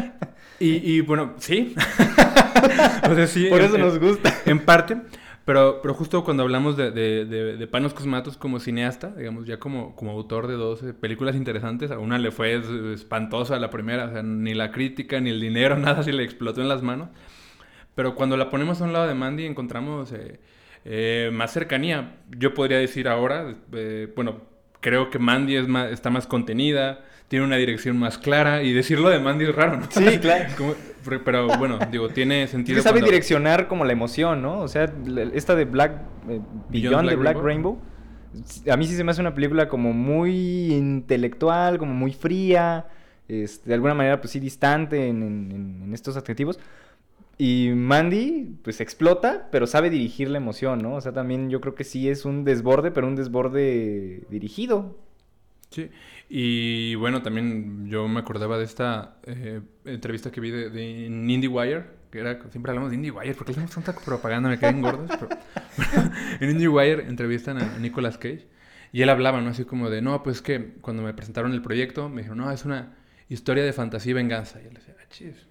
y, 0.70 0.96
y, 0.96 1.00
bueno, 1.00 1.34
sí. 1.38 1.74
o 3.10 3.14
sea, 3.14 3.26
sí. 3.26 3.46
Por 3.46 3.60
eso 3.60 3.74
en- 3.76 3.80
nos 3.82 3.98
gusta. 3.98 4.32
En 4.46 4.60
parte, 4.60 4.96
pero, 5.44 5.80
pero 5.82 5.94
justo 5.94 6.24
cuando 6.24 6.42
hablamos 6.42 6.76
de, 6.76 6.90
de, 6.90 7.24
de- 7.24 7.56
de 7.56 7.66
Panos 7.66 7.94
Cosmatos 7.94 8.36
como 8.36 8.60
cineasta, 8.60 9.08
digamos, 9.16 9.46
ya 9.46 9.58
como, 9.58 9.94
como 9.96 10.12
autor 10.12 10.46
de 10.46 10.54
dos 10.54 10.80
películas 11.00 11.34
interesantes, 11.36 11.90
a 11.90 11.98
una 11.98 12.18
le 12.18 12.30
fue 12.30 12.54
es- 12.56 12.66
espantosa 12.94 13.58
la 13.58 13.70
primera, 13.70 14.06
o 14.06 14.10
sea, 14.12 14.22
ni 14.22 14.54
la 14.54 14.70
crítica, 14.70 15.20
ni 15.20 15.30
el 15.30 15.40
dinero, 15.40 15.76
nada 15.78 16.02
se 16.02 16.12
le 16.12 16.22
explotó 16.24 16.60
en 16.60 16.68
las 16.68 16.82
manos. 16.82 17.08
Pero 17.94 18.14
cuando 18.14 18.36
la 18.36 18.48
ponemos 18.48 18.80
a 18.80 18.84
un 18.84 18.92
lado 18.92 19.06
de 19.06 19.14
Mandy 19.14 19.44
encontramos 19.44 20.12
eh, 20.12 20.40
eh, 20.84 21.30
más 21.32 21.52
cercanía. 21.52 22.16
Yo 22.38 22.54
podría 22.54 22.78
decir 22.78 23.06
ahora, 23.06 23.54
eh, 23.72 24.10
bueno, 24.16 24.40
creo 24.80 25.10
que 25.10 25.18
Mandy 25.18 25.56
es 25.56 25.68
más, 25.68 25.90
está 25.92 26.08
más 26.08 26.26
contenida, 26.26 27.04
tiene 27.32 27.46
una 27.46 27.56
dirección 27.56 27.96
más 27.98 28.18
clara 28.18 28.62
y 28.62 28.74
decirlo 28.74 29.08
de 29.08 29.18
Mandy 29.18 29.46
es 29.46 29.54
raro, 29.54 29.78
¿no? 29.78 29.86
Sí, 29.90 30.18
claro. 30.20 30.52
Como- 30.54 30.74
pero 31.24 31.46
bueno, 31.56 31.78
digo, 31.90 32.10
tiene 32.10 32.42
Es 32.42 32.50
sentido. 32.50 32.76
que 32.76 32.82
sabe 32.82 32.96
cuando- 33.00 33.06
direccionar 33.06 33.68
como 33.68 33.86
la 33.86 33.92
emoción, 33.94 34.42
¿no? 34.42 34.60
O 34.60 34.68
sea, 34.68 34.92
esta 35.32 35.54
de 35.54 35.64
Black... 35.64 35.92
eh, 36.28 36.40
Beyond, 36.68 37.08
the 37.08 37.16
Black 37.16 37.38
Rainbow. 37.38 37.80
A 38.70 38.76
mí 38.76 38.86
sí 38.86 38.94
se 38.96 39.02
me 39.02 39.12
hace 39.12 39.22
una 39.22 39.32
película 39.34 39.66
como 39.66 39.94
muy 39.94 40.74
intelectual, 40.74 41.78
como 41.78 41.94
muy 41.94 42.12
fría. 42.12 42.84
este, 43.28 43.68
de 43.70 43.74
alguna 43.76 43.94
manera, 43.94 44.20
pues 44.20 44.30
sí, 44.32 44.40
distante 44.40 45.08
en- 45.08 45.22
en- 45.22 45.82
en 45.84 45.94
estos 45.94 46.18
adjetivos. 46.18 46.60
Y 47.38 47.70
Mandy, 47.74 48.58
pues 48.62 48.82
explota, 48.82 49.48
pero 49.50 49.66
sabe 49.66 49.88
dirigir 49.88 50.28
la 50.28 50.36
emoción, 50.36 50.80
¿no? 50.80 50.96
O 50.96 51.00
sea, 51.00 51.12
también 51.12 51.48
yo 51.48 51.62
creo 51.62 51.74
que 51.74 51.84
sí 51.84 52.10
es 52.10 52.26
un 52.26 52.44
desborde, 52.44 52.90
pero 52.90 53.06
un 53.06 53.16
desborde 53.16 54.24
dirigido. 54.28 54.98
Sí, 55.70 55.88
y 56.28 56.94
bueno, 56.94 57.22
también 57.22 57.88
yo 57.88 58.08
me 58.08 58.20
acordaba 58.20 58.58
de 58.58 58.64
esta 58.64 59.16
eh, 59.24 59.60
entrevista 59.84 60.30
que 60.30 60.40
vi 60.40 60.50
de, 60.50 60.70
de 60.70 61.06
IndieWire, 61.06 61.84
que 62.10 62.20
era, 62.20 62.38
siempre 62.50 62.70
hablamos 62.70 62.90
de 62.90 62.96
IndieWire, 62.96 63.34
porque 63.34 63.52
hacemos 63.52 63.70
tanta 63.70 63.94
propaganda, 63.94 64.48
me 64.48 64.58
caen 64.58 64.80
gordos, 64.80 65.10
pero 65.18 65.28
en 66.40 66.50
IndieWire 66.50 67.06
entrevistan 67.08 67.58
a 67.58 67.78
Nicolas 67.78 68.18
Cage 68.18 68.46
y 68.92 69.00
él 69.00 69.08
hablaba, 69.08 69.40
¿no? 69.40 69.50
Así 69.50 69.64
como 69.64 69.88
de, 69.88 70.02
no, 70.02 70.22
pues 70.22 70.42
que 70.42 70.74
cuando 70.82 71.02
me 71.02 71.14
presentaron 71.14 71.52
el 71.52 71.62
proyecto, 71.62 72.10
me 72.10 72.18
dijeron, 72.18 72.38
no, 72.38 72.50
es 72.50 72.66
una 72.66 72.94
historia 73.30 73.64
de 73.64 73.72
fantasía 73.72 74.10
y 74.10 74.14
venganza. 74.14 74.60
Y 74.62 74.66
él 74.66 74.74
decía, 74.74 74.94
ah, 75.00 75.06
chis. 75.08 75.46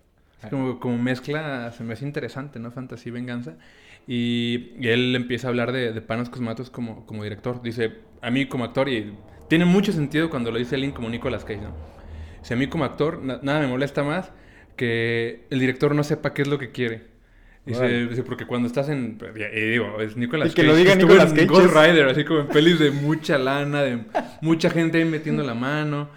Como, 0.50 0.80
como 0.80 0.98
mezcla, 0.98 1.72
se 1.72 1.84
me 1.84 1.94
hace 1.94 2.06
interesante, 2.06 2.60
¿no? 2.60 2.72
Fantasía 2.72 3.10
y 3.10 3.14
venganza. 3.14 3.58
Y, 4.08 4.74
y 4.80 4.88
él 4.88 5.16
empieza 5.16 5.48
a 5.48 5.50
hablar 5.50 5.72
de, 5.72 5.92
de 5.92 6.02
Panos 6.02 6.30
Cosmatos 6.30 6.70
como, 6.70 7.06
como 7.08 7.24
director. 7.24 7.62
Dice, 7.64 8.00
a 8.22 8.30
mí 8.30 8.48
como 8.48 8.64
actor, 8.64 8.90
y 8.90 9.16
tiene 9.52 9.66
mucho 9.66 9.92
sentido 9.92 10.30
cuando 10.30 10.50
lo 10.50 10.58
dice 10.58 10.76
alguien 10.76 10.94
como 10.94 11.10
Nicolas 11.10 11.44
Cage, 11.44 11.60
¿no? 11.60 11.76
Dice, 12.40 12.54
a 12.54 12.58
mí 12.58 12.68
como 12.68 12.86
actor, 12.86 13.22
na- 13.22 13.40
nada 13.42 13.60
me 13.60 13.68
molesta 13.68 14.02
más 14.02 14.32
que 14.78 15.46
el 15.50 15.60
director 15.60 15.94
no 15.94 16.06
sepa 16.06 16.34
qué 16.34 16.44
es 16.44 16.48
lo 16.48 16.58
que 16.58 16.72
quiere. 16.72 17.08
Dice, 17.66 18.08
dice, 18.08 18.24
porque 18.24 18.46
cuando 18.48 18.68
estás 18.68 18.88
en... 18.88 19.18
Y 19.54 19.60
digo, 19.72 20.00
es 20.00 20.16
Nicolas 20.16 20.52
Y 20.52 20.54
que 20.56 20.64
lo 20.64 20.74
diga 20.74 20.96
Nicolas 20.96 21.32
en 21.32 21.36
Cage 21.36 21.48
Ghost 21.48 21.76
Rider, 21.76 22.08
así 22.08 22.24
como 22.24 22.40
en 22.40 22.48
pelis 22.48 22.80
de 22.80 22.92
mucha 22.92 23.38
lana, 23.38 23.82
de 23.84 24.00
mucha 24.40 24.70
gente 24.70 25.00
ahí 25.00 25.06
metiendo 25.06 25.44
la 25.44 25.54
mano. 25.54 26.10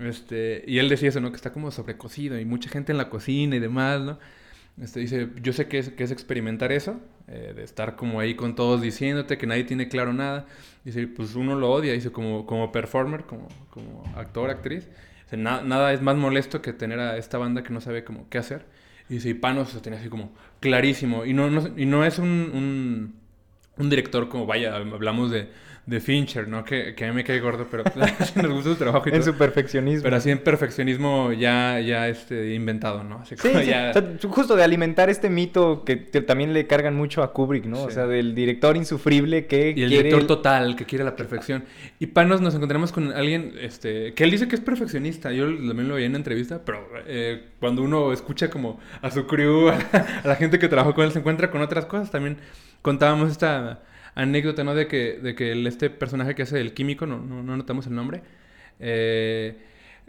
Este, 0.00 0.64
y 0.66 0.78
él 0.78 0.88
decía 0.88 1.10
eso, 1.10 1.20
¿no? 1.20 1.30
Que 1.30 1.36
está 1.36 1.52
como 1.52 1.70
sobrecocido 1.70 2.40
y 2.40 2.44
mucha 2.44 2.68
gente 2.68 2.90
en 2.90 2.98
la 2.98 3.08
cocina 3.08 3.54
y 3.54 3.60
demás, 3.60 4.00
¿no? 4.00 4.18
Este, 4.80 5.00
dice, 5.00 5.28
yo 5.40 5.52
sé 5.52 5.68
que 5.68 5.78
es, 5.78 5.90
que 5.90 6.02
es 6.04 6.10
experimentar 6.10 6.72
eso, 6.72 7.00
eh, 7.28 7.52
de 7.54 7.62
estar 7.62 7.94
como 7.96 8.18
ahí 8.20 8.34
con 8.34 8.56
todos 8.56 8.82
diciéndote 8.82 9.38
que 9.38 9.46
nadie 9.46 9.64
tiene 9.64 9.88
claro 9.88 10.12
nada. 10.12 10.46
Dice, 10.84 11.06
pues 11.06 11.34
uno 11.36 11.54
lo 11.54 11.70
odia, 11.70 11.92
dice, 11.92 12.10
como, 12.10 12.44
como 12.46 12.72
performer, 12.72 13.24
como, 13.24 13.48
como 13.70 14.04
actor, 14.16 14.50
actriz. 14.50 14.88
"Na- 15.32 15.62
nada 15.62 15.92
es 15.92 16.00
más 16.02 16.16
molesto 16.16 16.60
que 16.62 16.72
tener 16.72 17.00
a 17.00 17.16
esta 17.16 17.38
banda 17.38 17.62
que 17.62 17.72
no 17.72 17.80
sabe 17.80 18.04
como 18.04 18.28
qué 18.28 18.38
hacer. 18.38 18.66
Y 19.08 19.14
dice, 19.14 19.28
y 19.30 19.34
Panos 19.34 19.74
lo 19.74 19.80
tenía 19.82 19.98
así 20.00 20.08
como 20.08 20.32
clarísimo. 20.60 21.24
Y 21.24 21.32
no, 21.34 21.50
no, 21.50 21.68
y 21.76 21.86
no 21.86 22.04
es 22.04 22.18
un, 22.18 23.14
un 23.76 23.90
director 23.90 24.28
como, 24.28 24.46
vaya, 24.46 24.76
hablamos 24.76 25.30
de, 25.30 25.48
de 25.86 26.00
Fincher, 26.00 26.48
¿no? 26.48 26.64
Que, 26.64 26.94
que 26.94 27.04
a 27.04 27.08
mí 27.08 27.14
me 27.14 27.24
cae 27.24 27.40
gordo, 27.40 27.66
pero 27.70 27.84
nos 28.36 28.52
gusta 28.52 28.70
su 28.70 28.76
trabajo 28.76 29.02
y 29.06 29.10
En 29.12 29.20
todo. 29.20 29.32
su 29.32 29.38
perfeccionismo. 29.38 30.02
Pero 30.02 30.16
así 30.16 30.30
en 30.30 30.38
perfeccionismo 30.38 31.32
ya, 31.32 31.78
ya 31.80 32.08
este, 32.08 32.54
inventado, 32.54 33.04
¿no? 33.04 33.18
Así 33.18 33.36
Sí, 33.36 33.48
como 33.48 33.60
sí, 33.60 33.66
ya... 33.66 33.90
o 33.90 33.92
sea, 33.92 34.30
justo 34.30 34.56
de 34.56 34.64
alimentar 34.64 35.10
este 35.10 35.28
mito 35.28 35.84
que, 35.84 36.06
que 36.06 36.22
también 36.22 36.54
le 36.54 36.66
cargan 36.66 36.96
mucho 36.96 37.22
a 37.22 37.34
Kubrick, 37.34 37.66
¿no? 37.66 37.82
O 37.82 37.90
sea, 37.90 38.06
del 38.06 38.34
director 38.34 38.76
insufrible 38.78 39.46
que 39.46 39.74
Y 39.76 39.82
el 39.82 39.88
quiere... 39.90 40.04
director 40.04 40.26
total, 40.26 40.74
que 40.74 40.86
quiere 40.86 41.04
la 41.04 41.16
perfección. 41.16 41.64
Y 41.98 42.06
Panos 42.06 42.40
nos 42.40 42.54
encontramos 42.54 42.90
con 42.90 43.12
alguien 43.12 43.52
este, 43.60 44.14
que 44.14 44.24
él 44.24 44.30
dice 44.30 44.48
que 44.48 44.54
es 44.54 44.62
perfeccionista. 44.62 45.32
Yo 45.32 45.44
también 45.46 45.88
lo 45.88 45.96
veía 45.96 46.06
en 46.06 46.12
una 46.12 46.18
entrevista, 46.18 46.62
pero 46.64 46.88
eh, 47.06 47.42
cuando 47.60 47.82
uno 47.82 48.10
escucha 48.14 48.48
como 48.48 48.80
a 49.02 49.10
su 49.10 49.26
crew, 49.26 49.68
a 49.68 49.76
la, 49.92 50.20
a 50.24 50.28
la 50.28 50.36
gente 50.36 50.58
que 50.58 50.68
trabajó 50.68 50.94
con 50.94 51.04
él, 51.04 51.12
se 51.12 51.18
encuentra 51.18 51.50
con 51.50 51.60
otras 51.60 51.84
cosas. 51.84 52.10
También 52.10 52.38
contábamos 52.80 53.30
esta 53.30 53.82
anécdota, 54.14 54.64
¿no? 54.64 54.74
De 54.74 54.86
que, 54.88 55.18
de 55.22 55.34
que 55.34 55.52
el- 55.52 55.66
este 55.66 55.90
personaje 55.90 56.34
que 56.34 56.42
hace 56.42 56.60
el 56.60 56.74
químico, 56.74 57.06
no, 57.06 57.18
no, 57.20 57.42
no 57.42 57.56
notamos 57.56 57.86
el 57.86 57.94
nombre, 57.94 58.22
eh, 58.80 59.56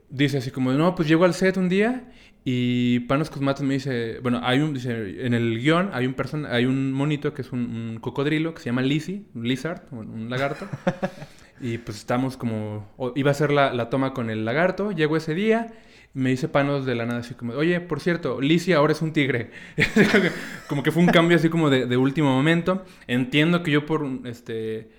dice 0.09 0.37
así 0.39 0.51
como, 0.51 0.71
no, 0.73 0.95
pues 0.95 1.07
llego 1.07 1.25
al 1.25 1.33
set 1.33 1.57
un 1.57 1.69
día 1.69 2.11
y 2.43 2.99
Panos 3.01 3.29
Cosmatos 3.29 3.63
me 3.65 3.73
dice, 3.75 4.19
bueno, 4.21 4.39
hay 4.43 4.59
un, 4.59 4.73
dice, 4.73 5.25
en 5.25 5.33
el 5.33 5.59
guion 5.59 5.89
hay 5.93 6.05
un 6.05 6.13
person 6.13 6.45
hay 6.45 6.65
un 6.65 6.93
monito 6.93 7.33
que 7.33 7.41
es 7.41 7.51
un, 7.51 7.59
un 7.61 7.99
cocodrilo 7.99 8.53
que 8.53 8.59
se 8.61 8.67
llama 8.67 8.81
Lizzie, 8.83 9.23
un 9.33 9.47
lizard, 9.47 9.81
un, 9.91 10.09
un 10.09 10.29
lagarto. 10.29 10.69
y 11.59 11.77
pues 11.79 11.97
estamos 11.97 12.37
como, 12.37 12.87
iba 13.15 13.29
a 13.29 13.31
hacer 13.31 13.51
la, 13.51 13.73
la 13.73 13.89
toma 13.89 14.13
con 14.13 14.29
el 14.29 14.45
lagarto, 14.45 14.91
llego 14.91 15.17
ese 15.17 15.33
día, 15.33 15.73
me 16.15 16.29
dice 16.31 16.47
Panos 16.47 16.85
de 16.85 16.95
la 16.95 17.05
nada 17.05 17.19
así 17.19 17.35
como, 17.35 17.53
oye, 17.53 17.79
por 17.81 17.99
cierto, 17.99 18.39
Lizzie 18.41 18.73
ahora 18.73 18.93
es 18.93 19.01
un 19.01 19.11
tigre. 19.13 19.51
como 20.67 20.81
que 20.81 20.91
fue 20.91 21.03
un 21.03 21.09
cambio 21.09 21.37
así 21.37 21.49
como 21.49 21.69
de, 21.69 21.85
de 21.85 21.97
último 21.97 22.33
momento. 22.33 22.83
Entiendo 23.05 23.61
que 23.61 23.71
yo 23.71 23.85
por, 23.85 24.07
este, 24.23 24.89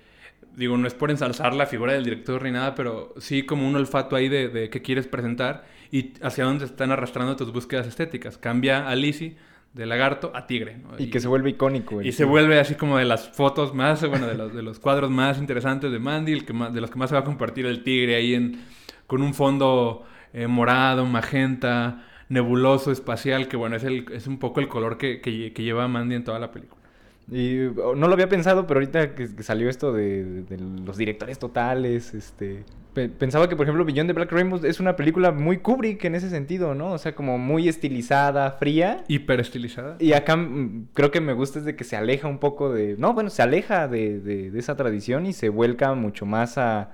digo, 0.55 0.77
no 0.77 0.87
es 0.87 0.93
por 0.93 1.09
ensalzar 1.09 1.55
la 1.55 1.65
figura 1.65 1.93
del 1.93 2.03
director 2.03 2.43
ni 2.43 2.51
nada, 2.51 2.75
pero 2.75 3.15
sí 3.17 3.43
como 3.43 3.67
un 3.67 3.75
olfato 3.75 4.15
ahí 4.15 4.29
de, 4.29 4.47
de 4.47 4.69
qué 4.69 4.83
quieres 4.83 5.07
presentar 5.07 5.65
y 5.91 6.13
hacia 6.21 6.43
dónde 6.45 6.65
están 6.65 6.91
arrastrando 6.91 7.35
tus 7.35 7.51
búsquedas 7.51 7.87
estéticas. 7.87 8.37
Cambia 8.37 8.87
a 8.87 8.95
Lizzie 8.95 9.37
de 9.73 9.85
lagarto 9.87 10.31
a 10.35 10.45
tigre. 10.45 10.77
¿no? 10.77 10.99
Y 10.99 11.09
que 11.09 11.19
se 11.19 11.27
vuelve 11.27 11.49
icónico. 11.49 11.99
el 11.99 12.05
Y 12.05 12.11
se 12.11 12.17
film. 12.19 12.29
vuelve 12.29 12.59
así 12.59 12.75
como 12.75 12.97
de 12.97 13.05
las 13.05 13.29
fotos 13.29 13.73
más, 13.73 14.07
bueno, 14.07 14.27
de 14.27 14.35
los, 14.35 14.53
de 14.53 14.61
los 14.61 14.79
cuadros 14.79 15.09
más 15.09 15.39
interesantes 15.39 15.91
de 15.91 15.97
Mandy, 15.97 16.31
el 16.33 16.45
que 16.45 16.53
más, 16.53 16.71
de 16.73 16.79
los 16.81 16.91
que 16.91 16.97
más 16.99 17.09
se 17.09 17.15
va 17.15 17.21
a 17.21 17.25
compartir 17.25 17.65
el 17.65 17.83
tigre 17.83 18.15
ahí 18.15 18.35
en, 18.35 18.59
con 19.07 19.21
un 19.23 19.33
fondo 19.33 20.05
eh, 20.33 20.47
morado, 20.47 21.05
magenta, 21.05 22.03
nebuloso, 22.29 22.91
espacial, 22.91 23.47
que 23.47 23.57
bueno, 23.57 23.75
es, 23.75 23.83
el, 23.83 24.05
es 24.11 24.27
un 24.27 24.39
poco 24.39 24.59
el 24.59 24.67
color 24.67 24.97
que, 24.97 25.21
que, 25.21 25.53
que 25.53 25.63
lleva 25.63 25.87
Mandy 25.87 26.15
en 26.15 26.23
toda 26.23 26.39
la 26.39 26.51
película. 26.51 26.81
Y 27.29 27.65
oh, 27.83 27.93
no 27.95 28.07
lo 28.07 28.13
había 28.13 28.29
pensado, 28.29 28.67
pero 28.67 28.79
ahorita 28.79 29.13
que, 29.15 29.35
que 29.35 29.43
salió 29.43 29.69
esto 29.69 29.91
de, 29.91 30.43
de 30.43 30.57
los 30.85 30.95
directores 30.97 31.37
totales, 31.39 32.13
este... 32.13 32.63
pe- 32.93 33.09
Pensaba 33.09 33.49
que, 33.49 33.55
por 33.57 33.65
ejemplo, 33.65 33.83
Beyond 33.83 34.07
the 34.09 34.13
Black 34.13 34.31
Rainbow 34.31 34.61
es 34.63 34.79
una 34.79 34.95
película 34.95 35.33
muy 35.33 35.57
Kubrick 35.57 36.05
en 36.05 36.15
ese 36.15 36.29
sentido, 36.29 36.73
¿no? 36.73 36.93
O 36.93 36.97
sea, 36.97 37.15
como 37.15 37.37
muy 37.37 37.67
estilizada, 37.67 38.51
fría. 38.51 39.03
Hiper 39.09 39.41
estilizada. 39.41 39.97
Y 39.99 40.13
acá 40.13 40.37
mm, 40.37 40.87
creo 40.93 41.11
que 41.11 41.19
me 41.19 41.33
gusta 41.33 41.59
es 41.59 41.65
de 41.65 41.75
que 41.75 41.83
se 41.83 41.97
aleja 41.97 42.29
un 42.29 42.37
poco 42.39 42.71
de... 42.71 42.95
No, 42.97 43.13
bueno, 43.13 43.29
se 43.29 43.41
aleja 43.41 43.89
de, 43.89 44.19
de- 44.21 44.49
de 44.51 44.59
esa 44.59 44.77
tradición 44.77 45.25
y 45.25 45.33
se 45.33 45.49
vuelca 45.49 45.93
mucho 45.95 46.25
más 46.25 46.57
a, 46.57 46.91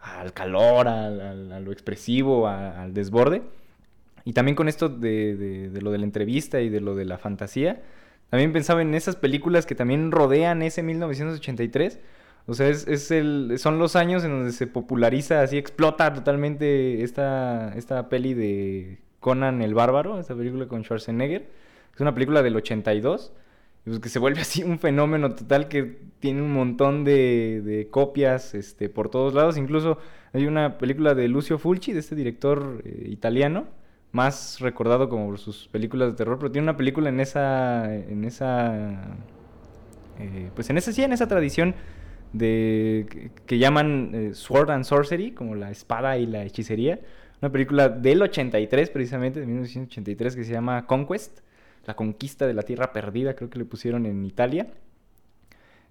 al 0.00 0.32
calor, 0.32 0.88
al- 0.88 1.52
a 1.52 1.60
lo 1.60 1.72
expresivo, 1.72 2.48
al 2.48 2.94
desborde. 2.94 3.42
Y 4.24 4.32
también 4.32 4.56
con 4.56 4.68
esto 4.68 4.88
de, 4.88 5.70
lo 5.82 5.92
de 5.92 5.98
la 5.98 6.04
entrevista 6.04 6.60
y 6.60 6.68
de 6.68 6.80
lo 6.80 6.94
de 6.94 7.04
la 7.04 7.18
fantasía, 7.18 7.82
También 8.30 8.52
pensaba 8.52 8.82
en 8.82 8.94
esas 8.94 9.14
películas 9.16 9.66
que 9.66 9.76
también 9.76 10.10
rodean 10.10 10.62
ese 10.62 10.82
1983. 10.82 12.00
O 12.46 12.54
sea, 12.54 12.68
es, 12.68 13.10
el, 13.12 13.54
son 13.58 13.78
los 13.78 13.96
años 13.96 14.24
en 14.24 14.30
donde 14.32 14.52
se 14.52 14.66
populariza, 14.66 15.42
así 15.42 15.58
explota 15.58 16.12
totalmente 16.14 17.02
esta, 17.04 17.72
esta 17.76 18.08
peli 18.08 18.34
de 18.34 18.98
Conan 19.20 19.62
el 19.62 19.74
Bárbaro, 19.74 20.18
esta 20.20 20.34
película 20.34 20.66
con 20.68 20.82
Schwarzenegger. 20.84 21.48
Es 21.94 22.00
una 22.00 22.14
película 22.14 22.42
del 22.42 22.56
82. 22.56 23.32
y 23.86 23.90
Pues 23.90 24.00
que 24.00 24.08
se 24.08 24.18
vuelve 24.18 24.40
así 24.42 24.62
un 24.64 24.78
fenómeno 24.80 25.34
total 25.34 25.68
que 25.68 25.98
tiene 26.26 26.42
un 26.42 26.52
montón 26.52 27.04
de, 27.04 27.62
de 27.64 27.88
copias 27.88 28.52
este, 28.56 28.88
por 28.88 29.10
todos 29.10 29.32
lados. 29.32 29.56
Incluso 29.56 29.98
hay 30.32 30.46
una 30.46 30.76
película 30.76 31.14
de 31.14 31.28
Lucio 31.28 31.56
Fulci, 31.56 31.92
de 31.92 32.00
este 32.00 32.16
director 32.16 32.82
eh, 32.84 33.06
italiano, 33.06 33.68
más 34.10 34.58
recordado 34.58 35.08
como 35.08 35.26
por 35.28 35.38
sus 35.38 35.68
películas 35.68 36.10
de 36.10 36.16
terror, 36.16 36.36
pero 36.36 36.50
tiene 36.50 36.64
una 36.64 36.76
película 36.76 37.10
en 37.10 37.20
esa, 37.20 37.94
en 37.94 38.24
esa, 38.24 39.16
eh, 40.18 40.50
pues 40.52 40.68
en 40.68 40.78
esa 40.78 40.90
sí, 40.90 41.04
en 41.04 41.12
esa 41.12 41.28
tradición 41.28 41.76
de 42.32 43.30
que, 43.46 43.58
llaman 43.58 44.10
eh, 44.12 44.34
Sword 44.34 44.70
and 44.72 44.82
Sorcery, 44.82 45.30
como 45.30 45.54
la 45.54 45.70
espada 45.70 46.18
y 46.18 46.26
la 46.26 46.42
hechicería, 46.42 46.98
una 47.40 47.52
película 47.52 47.88
del 47.88 48.20
83 48.20 48.90
precisamente, 48.90 49.38
de 49.38 49.46
1983 49.46 50.34
que 50.34 50.42
se 50.42 50.52
llama 50.52 50.88
Conquest, 50.88 51.38
la 51.84 51.94
conquista 51.94 52.48
de 52.48 52.54
la 52.54 52.62
tierra 52.62 52.92
perdida, 52.92 53.36
creo 53.36 53.48
que 53.48 53.60
le 53.60 53.64
pusieron 53.64 54.06
en 54.06 54.24
Italia. 54.24 54.66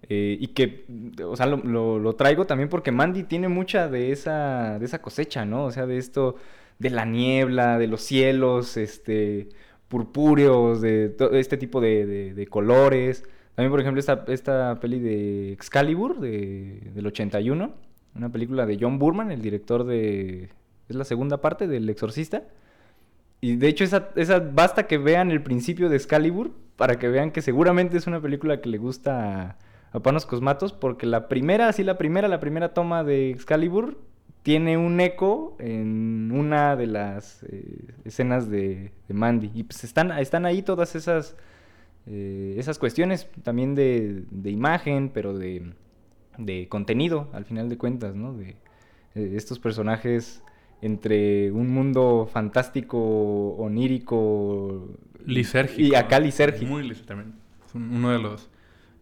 Eh, 0.04 0.38
y 0.39 0.48
que, 0.50 0.86
o 1.24 1.36
sea, 1.36 1.48
lo, 1.48 2.00
lo- 2.00 2.16
traigo 2.16 2.46
también 2.46 2.70
porque 2.70 2.91
Mandy 2.91 3.24
tiene 3.24 3.48
mucha 3.50 3.88
de 3.89 4.12
esa, 4.12 4.78
de 4.80 4.86
esa 4.86 5.02
cosecha, 5.02 5.46
¿no? 5.46 5.66
O 5.66 5.72
sea, 5.72 5.86
de 5.88 5.98
esto, 5.98 6.36
de 6.80 6.89
la 6.91 7.06
niebla, 7.06 7.80
de 7.80 7.88
los 7.88 8.02
cielos, 8.02 8.78
este, 8.78 9.50
purpúreos, 9.88 10.82
de 10.82 11.10
todo 11.10 11.32
este 11.32 11.58
tipo 11.58 11.82
de, 11.82 12.06
de- 12.06 12.34
de 12.34 12.48
colores. 12.48 13.24
También, 13.56 13.72
por 13.72 13.80
ejemplo, 13.82 14.00
esta, 14.00 14.26
esta 14.28 14.80
peli 14.80 15.00
de 15.00 15.54
Excalibur, 15.54 16.20
de, 16.20 16.82
del 16.93 17.08
81, 17.08 17.74
una 18.16 18.30
película 18.32 18.66
de 18.66 18.78
John 18.80 19.00
Burman, 19.00 19.32
el 19.32 19.41
director 19.41 19.86
de... 19.86 20.50
Es 20.89 20.96
la 20.96 21.04
segunda 21.06 21.41
parte 21.41 21.68
del 21.68 21.89
Exorcista. 21.89 22.43
Y 23.41 23.56
de 23.58 23.68
hecho, 23.68 23.84
esa, 23.84 24.10
esa 24.16 24.39
basta 24.39 24.88
que 24.88 24.98
vean 24.98 25.32
el 25.32 25.41
principio 25.43 25.89
de 25.89 25.98
Excalibur 25.98 26.52
para 26.76 26.98
que 27.00 27.08
vean 27.10 27.32
que 27.32 27.41
seguramente 27.41 27.98
es 27.98 28.08
una 28.08 28.22
película 28.22 28.62
que 28.62 28.70
le 28.70 28.78
gusta 28.78 29.58
a, 29.96 30.00
Panos 30.02 30.26
Cosmatos, 30.26 30.74
porque 30.74 31.06
la 31.06 31.28
primera, 31.28 31.72
sí, 31.74 31.84
la 31.84 31.98
primera, 31.98 32.28
la 32.28 32.39
primera 32.39 32.74
toma 32.74 33.04
de 33.04 33.32
Excalibur 33.32 33.98
tiene 34.43 34.78
un 34.78 35.00
eco 35.00 35.56
en 35.60 36.32
una 36.32 36.76
de 36.76 36.88
las 36.88 37.43
eh, 37.43 37.88
escenas 38.04 38.50
de, 38.50 38.91
de 39.08 39.14
Mandy. 39.14 39.52
Y 39.54 39.64
pues 39.64 39.84
están, 39.84 40.12
están 40.12 40.46
ahí 40.46 40.62
todas 40.62 40.96
esas, 40.96 41.36
eh, 42.06 42.56
esas 42.58 42.78
cuestiones 42.78 43.28
también 43.43 43.74
de, 43.74 44.24
de 44.30 44.52
imagen, 44.52 45.10
pero 45.14 45.36
de, 45.36 45.74
de 46.38 46.68
contenido, 46.68 47.30
al 47.34 47.46
final 47.46 47.70
de 47.70 47.78
cuentas, 47.78 48.16
¿no? 48.16 48.34
De 48.34 48.56
eh, 49.16 49.34
estos 49.36 49.60
personajes 49.60 50.43
entre 50.82 51.52
un 51.52 51.72
mundo 51.72 52.30
fantástico, 52.32 53.56
onírico, 53.56 54.89
Lisérgico. 55.26 55.82
y 55.82 55.96
acá 55.96 56.20
lisérgico. 56.20 56.72
Muy 56.72 56.84
lisérgico 56.84 57.08
también. 57.08 57.34
Es 57.66 57.74
uno 57.74 58.12
de 58.12 58.20
los... 58.20 58.50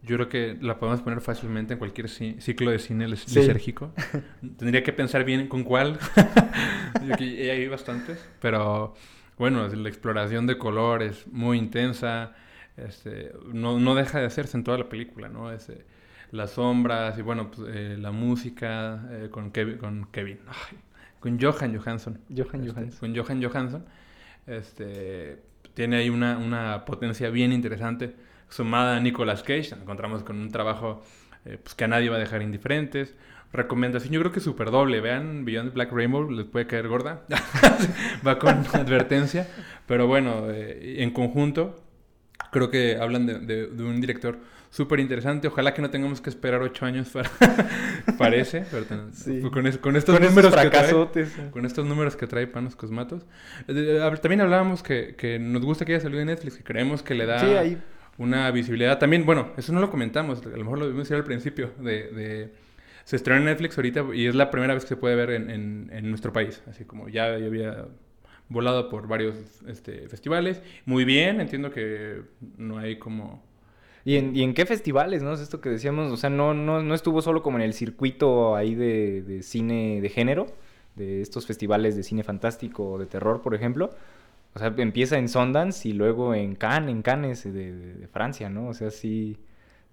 Yo 0.04 0.16
creo 0.16 0.28
que 0.28 0.58
la 0.60 0.78
podemos 0.78 1.00
poner 1.02 1.20
fácilmente 1.20 1.72
en 1.72 1.78
cualquier 1.78 2.06
ci- 2.08 2.38
ciclo 2.40 2.70
de 2.70 2.78
cine 2.78 3.08
lis- 3.08 3.24
Sí. 3.26 3.38
lisérgico. 3.40 3.92
Tendría 4.58 4.82
que 4.82 4.92
pensar 4.92 5.24
bien 5.24 5.48
con 5.48 5.64
cuál. 5.64 5.98
Que 7.18 7.50
hay 7.50 7.68
bastantes. 7.68 8.24
Pero 8.40 8.94
bueno, 9.38 9.66
es 9.66 9.76
la 9.76 9.88
exploración 9.88 10.46
de 10.46 10.56
colores 10.58 11.26
muy 11.30 11.58
intensa. 11.58 12.32
Este, 12.76 13.32
no, 13.52 13.78
no 13.78 13.94
deja 13.94 14.20
de 14.20 14.26
hacerse 14.26 14.56
en 14.56 14.64
toda 14.64 14.78
la 14.78 14.88
película, 14.88 15.28
¿no? 15.28 15.52
Es, 15.52 15.68
eh, 15.68 15.84
las 16.32 16.52
sombras 16.52 17.18
y 17.18 17.22
bueno, 17.22 17.50
pues, 17.50 17.68
eh, 17.72 17.96
la 17.98 18.10
música 18.10 19.06
eh, 19.10 19.28
con 19.30 19.50
Kevin, 19.52 19.76
con 19.78 20.06
Kevin, 20.10 20.38
ay, 20.48 20.78
con 21.20 21.38
Johan 21.40 21.76
Johansson. 21.78 22.18
Johan 22.34 22.60
Este, 22.62 22.72
Johansson. 22.72 22.98
Con 23.00 23.16
Johan 23.16 23.42
Johansson. 23.42 23.84
Este, 24.46 25.42
tiene 25.74 25.96
ahí 25.96 26.08
una, 26.10 26.38
una 26.38 26.84
potencia 26.84 27.30
bien 27.30 27.52
interesante. 27.52 28.14
Sumada 28.48 28.96
a 28.96 29.00
Nicolas 29.00 29.42
Cage, 29.42 29.70
nos 29.72 29.80
encontramos 29.82 30.22
con 30.22 30.38
un 30.38 30.50
trabajo 30.50 31.02
eh, 31.44 31.58
pues, 31.62 31.74
que 31.74 31.84
a 31.84 31.88
nadie 31.88 32.08
va 32.10 32.16
a 32.16 32.20
dejar 32.20 32.42
indiferentes. 32.42 33.14
Recomendación, 33.52 34.12
yo 34.12 34.20
creo 34.20 34.32
que 34.32 34.40
super 34.40 34.70
doble. 34.70 35.00
Vean 35.00 35.44
Beyond 35.44 35.74
Black 35.74 35.92
Rainbow, 35.92 36.28
les 36.30 36.46
puede 36.46 36.66
caer 36.66 36.88
gorda. 36.88 37.22
va 38.26 38.38
con 38.38 38.50
advertencia. 38.72 39.46
Pero 39.86 40.06
bueno, 40.06 40.50
eh, 40.50 40.96
en 41.02 41.10
conjunto, 41.10 41.76
creo 42.50 42.70
que 42.70 42.96
hablan 42.96 43.26
de, 43.26 43.38
de- 43.40 43.66
de 43.68 43.82
un 43.84 44.00
director 44.00 44.38
súper 44.70 44.98
interesante. 44.98 45.46
Ojalá 45.46 45.72
que 45.72 45.82
no 45.82 45.90
tengamos 45.90 46.20
que 46.20 46.30
esperar 46.30 46.60
ocho 46.62 46.84
años 46.84 47.10
para... 47.10 47.30
parece, 48.18 48.64
pero 48.70 48.84
ten- 48.86 49.12
Sí. 49.12 49.40
con, 49.52 49.66
es- 49.68 49.78
con 49.78 49.94
estos 49.96 50.16
Con 50.18 50.24
números 50.26 50.54
que 50.54 50.70
trae- 50.70 51.50
con 51.52 51.64
estos 51.64 51.86
números 51.86 52.16
que 52.16 52.26
trae 52.26 52.46
Panos 52.48 52.74
Cosmatos. 52.76 53.24
Eh, 53.68 53.72
de- 53.72 54.16
También 54.18 54.40
hablábamos 54.40 54.82
que, 54.82 55.14
que 55.16 55.38
nos 55.38 55.62
gusta 55.64 55.84
que 55.84 55.92
haya 55.94 56.00
salido 56.02 56.20
en 56.20 56.26
Netflix, 56.26 56.56
que 56.56 56.64
creemos 56.64 57.02
que 57.04 57.14
le 57.14 57.26
da 57.26 57.38
Sí, 57.38 57.46
ahí. 57.46 57.78
Una 58.18 58.50
visibilidad. 58.50 58.98
También, 58.98 59.26
bueno, 59.26 59.52
eso 59.56 59.72
no 59.72 59.80
lo 59.80 59.90
comentamos, 59.90 60.44
a 60.44 60.48
lo 60.48 60.58
mejor 60.64 60.78
lo 60.78 60.84
debimos 60.86 61.06
decir 61.08 61.16
al 61.16 61.24
principio, 61.24 61.72
de... 61.78 62.10
de- 62.12 62.64
se 63.04 63.16
estrenó 63.16 63.40
en 63.40 63.44
Netflix 63.44 63.76
ahorita 63.76 64.02
y 64.14 64.26
es 64.26 64.34
la 64.34 64.50
primera 64.50 64.72
vez 64.72 64.84
que 64.84 64.88
se 64.88 64.96
puede 64.96 65.14
ver 65.14 65.28
en, 65.30 65.50
en- 65.50 65.90
en 65.92 66.08
nuestro 66.08 66.32
país. 66.32 66.62
Así 66.70 66.84
como 66.86 67.08
ya, 67.10 67.36
ya 67.38 67.44
había 67.46 67.86
volado 68.48 68.88
por 68.88 69.08
varios 69.08 69.34
este, 69.66 70.08
festivales. 70.08 70.62
Muy 70.86 71.04
bien, 71.04 71.38
entiendo 71.40 71.70
que 71.70 72.22
no 72.56 72.78
hay 72.78 72.98
como... 72.98 73.42
¿Y 74.06 74.16
en, 74.16 74.34
y 74.34 74.42
en 74.42 74.54
qué 74.54 74.64
festivales, 74.64 75.22
no? 75.22 75.34
Es 75.34 75.40
esto 75.40 75.60
que 75.60 75.68
decíamos, 75.68 76.12
o 76.12 76.16
sea, 76.16 76.30
no, 76.30 76.54
no, 76.54 76.82
no 76.82 76.94
estuvo 76.94 77.20
solo 77.20 77.42
como 77.42 77.58
en 77.58 77.64
el 77.64 77.74
circuito 77.74 78.56
ahí 78.56 78.74
de, 78.74 79.22
de 79.22 79.42
cine 79.42 80.00
de 80.00 80.08
género, 80.08 80.46
de 80.94 81.20
estos 81.20 81.46
festivales 81.46 81.96
de 81.96 82.02
cine 82.04 82.22
fantástico 82.22 82.92
o 82.92 82.98
de 82.98 83.04
terror, 83.06 83.42
por 83.42 83.54
ejemplo. 83.54 83.90
O 84.54 84.58
sea, 84.58 84.72
empieza 84.78 85.18
en 85.18 85.28
Sundance 85.28 85.88
y 85.88 85.92
luego 85.92 86.34
en 86.34 86.54
Cannes, 86.54 86.90
en 86.90 87.02
Cannes 87.02 87.42
de, 87.44 87.52
de- 87.52 87.94
de 87.94 88.08
Francia, 88.08 88.48
¿no? 88.50 88.68
O 88.68 88.74
sea, 88.74 88.90
sí, 88.90 89.36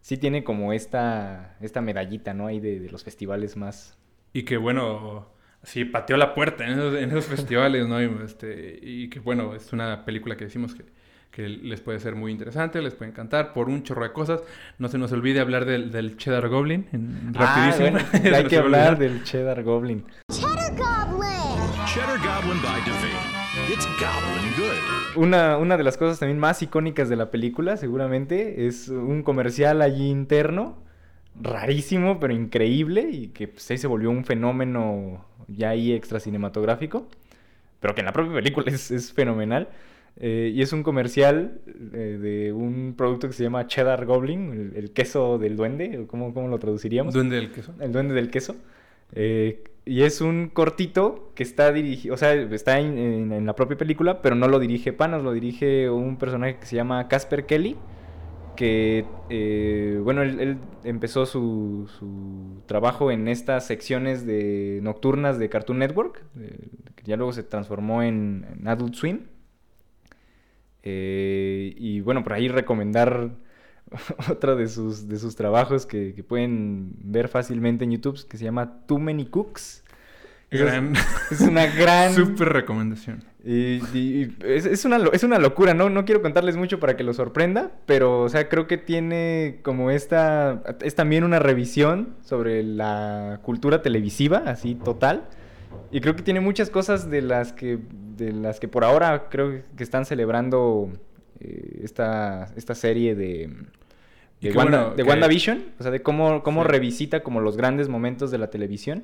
sí 0.02 0.18
tiene 0.18 0.44
como 0.44 0.72
esta, 0.74 1.58
esta 1.62 1.82
medallita, 1.82 2.34
¿no? 2.34 2.48
Ahí 2.48 2.60
de, 2.60 2.80
de 2.80 2.90
los 2.92 3.04
festivales 3.04 3.58
más... 3.58 3.98
Y 4.34 4.44
que 4.44 4.58
bueno, 4.58 5.30
sí, 5.64 5.84
pateó 5.86 6.16
la 6.16 6.34
puerta 6.36 6.66
en 6.66 6.74
esos, 6.74 6.96
en 6.96 7.10
esos 7.10 7.26
festivales, 7.36 7.88
¿no? 7.88 8.02
Y, 8.02 8.10
este, 8.24 8.80
y 8.82 9.10
que 9.10 9.20
bueno, 9.20 9.56
es 9.56 9.74
una 9.74 10.06
película 10.06 10.38
que 10.38 10.46
decimos 10.46 10.76
que, 10.76 10.86
que 11.32 11.50
les 11.50 11.82
puede 11.82 12.00
ser 12.00 12.14
muy 12.16 12.32
interesante, 12.32 12.82
les 12.84 12.94
puede 12.94 13.10
encantar 13.10 13.54
por 13.54 13.68
un 13.68 13.82
chorro 13.82 14.04
de 14.04 14.14
cosas. 14.14 14.44
No 14.78 14.90
se 14.90 14.98
nos 15.00 15.12
olvide 15.12 15.40
hablar 15.40 15.66
del, 15.66 15.90
del 15.92 16.18
Cheddar 16.18 16.48
Goblin, 16.50 16.88
en- 16.92 17.34
rapidísimo. 17.34 17.98
Ah, 17.98 18.06
bueno, 18.22 18.36
hay 18.38 18.46
que 18.46 18.58
hablar 18.58 19.00
del 19.00 19.24
Cheddar 19.24 19.64
Goblin. 19.64 20.06
Cheddar 20.32 20.72
Goblin! 20.78 21.86
Cheddar 21.88 22.18
Goblin 22.20 22.62
by 22.62 22.80
Devane. 22.86 23.31
It's 23.70 23.86
goblin 24.00 24.54
good. 24.58 25.22
Una, 25.24 25.58
una 25.58 25.78
de 25.78 25.84
las 25.84 25.98
cosas 25.98 26.20
también 26.20 26.40
más 26.40 26.62
icónicas 26.62 27.10
de 27.10 27.16
la 27.16 27.32
película, 27.32 27.78
seguramente, 27.78 28.68
es 28.68 28.88
un 28.88 29.24
comercial 29.24 29.82
allí 29.82 30.10
interno, 30.10 30.78
rarísimo, 31.40 32.20
pero 32.20 32.34
increíble, 32.34 33.10
y 33.12 33.28
que 33.28 33.48
pues, 33.48 33.70
ahí 33.72 33.78
se 33.78 33.88
volvió 33.88 34.10
un 34.10 34.24
fenómeno 34.24 35.26
ya 35.48 35.70
ahí 35.70 35.92
extra 35.94 36.20
cinematográfico, 36.20 37.08
pero 37.80 37.94
que 37.94 38.02
en 38.02 38.06
la 38.06 38.14
propia 38.14 38.34
película 38.34 38.72
es, 38.72 38.92
es 38.92 39.12
fenomenal. 39.12 39.70
Eh, 40.18 40.52
y 40.54 40.62
es 40.62 40.74
un 40.74 40.84
comercial 40.84 41.62
eh, 41.94 42.20
de 42.22 42.52
un 42.52 42.96
producto 42.98 43.28
que 43.28 43.34
se 43.34 43.44
llama 43.44 43.68
Cheddar 43.68 44.06
Goblin, 44.06 44.52
el, 44.52 44.74
el 44.76 44.92
queso 44.92 45.38
del 45.38 45.56
duende, 45.56 46.00
o 46.00 46.08
¿cómo, 46.08 46.34
cómo 46.34 46.48
lo 46.48 46.60
traduciríamos? 46.60 47.14
Duende 47.14 47.38
del 47.38 47.52
queso. 47.52 47.74
El 47.80 47.92
duende 47.92 48.14
del 48.14 48.30
queso. 48.30 48.56
Eh, 49.14 49.64
y 49.86 50.04
es 50.04 50.22
un 50.22 50.50
cortito 50.50 51.32
que 51.36 51.44
está 51.44 51.72
dirigido, 51.72 52.14
o 52.14 52.18
sea, 52.18 52.34
está 52.34 52.80
en, 52.80 53.46
la 53.46 53.56
propia 53.56 53.78
película, 53.78 54.22
pero 54.22 54.36
no 54.36 54.48
lo 54.48 54.60
dirige 54.60 54.94
Panos, 54.94 55.24
lo 55.24 55.34
dirige 55.34 55.90
un 55.90 56.18
personaje 56.18 56.58
que 56.58 56.66
se 56.66 56.76
llama 56.76 57.08
Casper 57.08 57.46
Kelly, 57.46 57.78
que, 58.56 59.06
eh, 59.30 60.00
bueno, 60.04 60.22
él, 60.22 60.58
empezó 60.84 61.26
su, 61.26 61.90
su 62.00 62.62
trabajo 62.68 63.12
en 63.12 63.28
estas 63.28 63.66
secciones 63.66 64.26
de 64.26 64.80
nocturnas 64.84 65.40
de 65.40 65.50
Cartoon 65.50 65.80
Network, 65.80 66.24
que 66.96 67.04
ya 67.04 67.18
luego 67.18 67.34
se 67.34 67.44
transformó 67.44 68.04
en, 68.04 68.46
en 68.52 68.68
Adult 68.68 68.94
Swim. 68.94 69.22
Eh, 70.84 71.74
y 71.78 72.02
bueno, 72.02 72.24
por 72.24 72.34
ahí 72.34 72.48
recomendar 72.48 73.32
otro 74.30 74.56
de 74.56 74.68
sus, 74.68 75.08
de 75.08 75.18
sus 75.18 75.36
trabajos 75.36 75.86
que, 75.86 76.14
que 76.14 76.24
pueden 76.24 76.94
ver 77.04 77.28
fácilmente 77.28 77.84
en 77.84 77.92
YouTube, 77.92 78.26
que 78.28 78.38
se 78.38 78.44
llama 78.46 78.86
Too 78.88 79.00
Many 79.00 79.26
Cooks. 79.26 79.84
Es- 80.50 80.60
Gran- 80.62 80.94
es 81.32 81.42
una 81.42 81.66
gran... 81.68 82.14
Súper 82.16 82.50
recomendación. 82.50 83.24
Y, 83.44 83.78
y- 83.98 84.38
es, 84.44 84.66
es 84.66 84.86
una, 84.86 84.98
es 85.14 85.24
una 85.24 85.40
locura, 85.40 85.74
¿no? 85.74 85.90
No 85.90 86.06
quiero 86.06 86.22
contarles 86.22 86.58
mucho 86.58 86.80
para 86.80 86.96
que 86.96 87.04
lo 87.04 87.14
sorprenda, 87.14 87.72
pero, 87.86 88.22
o 88.22 88.30
sea, 88.30 88.50
creo 88.50 88.68
que 88.68 88.78
tiene 88.78 89.60
como 89.64 89.92
esta... 89.92 90.62
Es 90.82 90.96
también 90.96 91.24
una 91.24 91.40
revisión 91.40 92.16
sobre 92.22 92.64
la 92.64 93.40
cultura 93.44 93.82
televisiva, 93.82 94.44
así, 94.46 94.76
total. 94.76 95.28
Y 95.92 96.02
creo 96.02 96.16
que 96.16 96.22
tiene 96.24 96.40
muchas 96.40 96.70
cosas 96.70 97.10
de 97.10 97.22
las 97.22 97.52
que, 97.54 97.80
de 98.18 98.32
las 98.32 98.60
que 98.60 98.68
por 98.68 98.84
ahora 98.84 99.28
creo 99.30 99.62
que 99.76 99.84
están 99.84 100.06
celebrando 100.06 100.90
eh, 101.40 101.80
esta, 101.84 102.52
esta 102.56 102.76
serie 102.76 103.16
de, 103.16 103.50
Y 104.42 104.50
de, 104.50 104.56
Wanda- 104.58 104.80
bueno 104.84 104.96
de 104.96 105.04
que- 105.04 105.10
WandaVision, 105.10 105.64
o 105.80 105.84
sea, 105.84 105.92
de 105.92 106.02
cómo, 106.02 106.44
cómo 106.44 106.64
Sí. 106.64 106.68
revisita 106.70 107.22
como 107.22 107.40
los 107.42 107.56
grandes 107.58 107.88
momentos 107.90 108.32
de 108.32 108.38
la 108.40 108.50
televisión. 108.50 109.04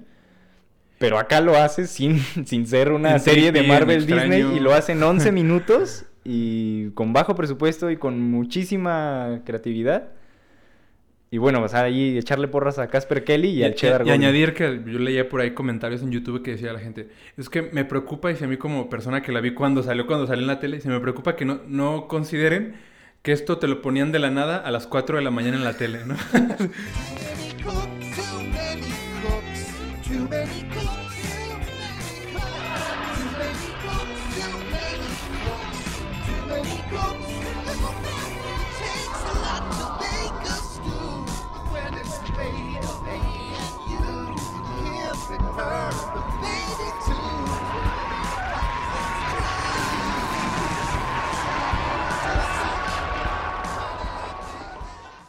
Pero 1.00 1.20
acá 1.20 1.42
lo 1.42 1.56
hace 1.56 1.86
sin, 1.88 2.18
sin 2.46 2.66
ser 2.66 2.92
una 2.92 3.20
serie 3.20 3.52
de 3.52 3.64
Marvel 3.64 4.06
Disney 4.08 4.42
y 4.56 4.60
lo 4.60 4.74
hace 4.74 4.94
en 4.94 5.04
11 5.04 5.32
minutos 5.32 6.06
y 6.24 6.90
con 6.92 7.14
bajo 7.14 7.36
presupuesto 7.36 7.90
y 7.92 7.98
con 7.98 8.20
muchísima 8.20 9.42
creatividad. 9.46 10.10
Y 11.30 11.38
bueno, 11.40 11.62
o 11.62 11.68
sea, 11.68 11.82
ahí 11.84 12.18
echarle 12.18 12.48
porras 12.48 12.80
a 12.80 12.88
Casper 12.88 13.24
Kelly 13.26 13.50
y, 13.50 13.64
al 13.64 13.76
Cheddar 13.76 14.02
y 14.02 14.06
Goblin. 14.06 14.22
añadir 14.24 14.54
que 14.54 14.82
yo 14.86 14.98
leía 14.98 15.28
por 15.28 15.42
ahí 15.42 15.52
comentarios 15.52 16.02
en 16.02 16.10
YouTube 16.10 16.42
que 16.42 16.52
decía 16.52 16.72
la 16.72 16.80
gente, 16.80 17.10
es 17.36 17.50
que 17.50 17.64
me 17.64 17.84
preocupa, 17.84 18.32
y 18.32 18.38
si 18.38 18.46
a 18.46 18.48
mí 18.48 18.56
como 18.56 18.90
persona 18.90 19.22
que 19.22 19.34
la 19.34 19.42
vi 19.42 19.54
cuando 19.54 19.84
salió, 19.84 20.08
cuando 20.08 20.26
salió 20.26 20.42
en 20.44 20.48
la 20.48 20.60
tele, 20.62 20.80
se 20.80 20.88
me 20.88 21.00
preocupa 21.02 21.36
que 21.36 21.44
no, 21.44 21.60
no 21.68 22.08
consideren 22.08 22.76
que 23.28 23.34
esto 23.34 23.58
te 23.58 23.68
lo 23.68 23.82
ponían 23.82 24.14
de 24.14 24.20
la 24.20 24.32
nada 24.32 24.56
a 24.56 24.72
las 24.72 24.88
4 24.88 25.18
de 25.18 25.22
la 25.22 25.32
mañana 25.32 25.58
en 25.58 25.66
la 25.66 25.74
tele, 25.74 26.06
¿no? 26.06 26.16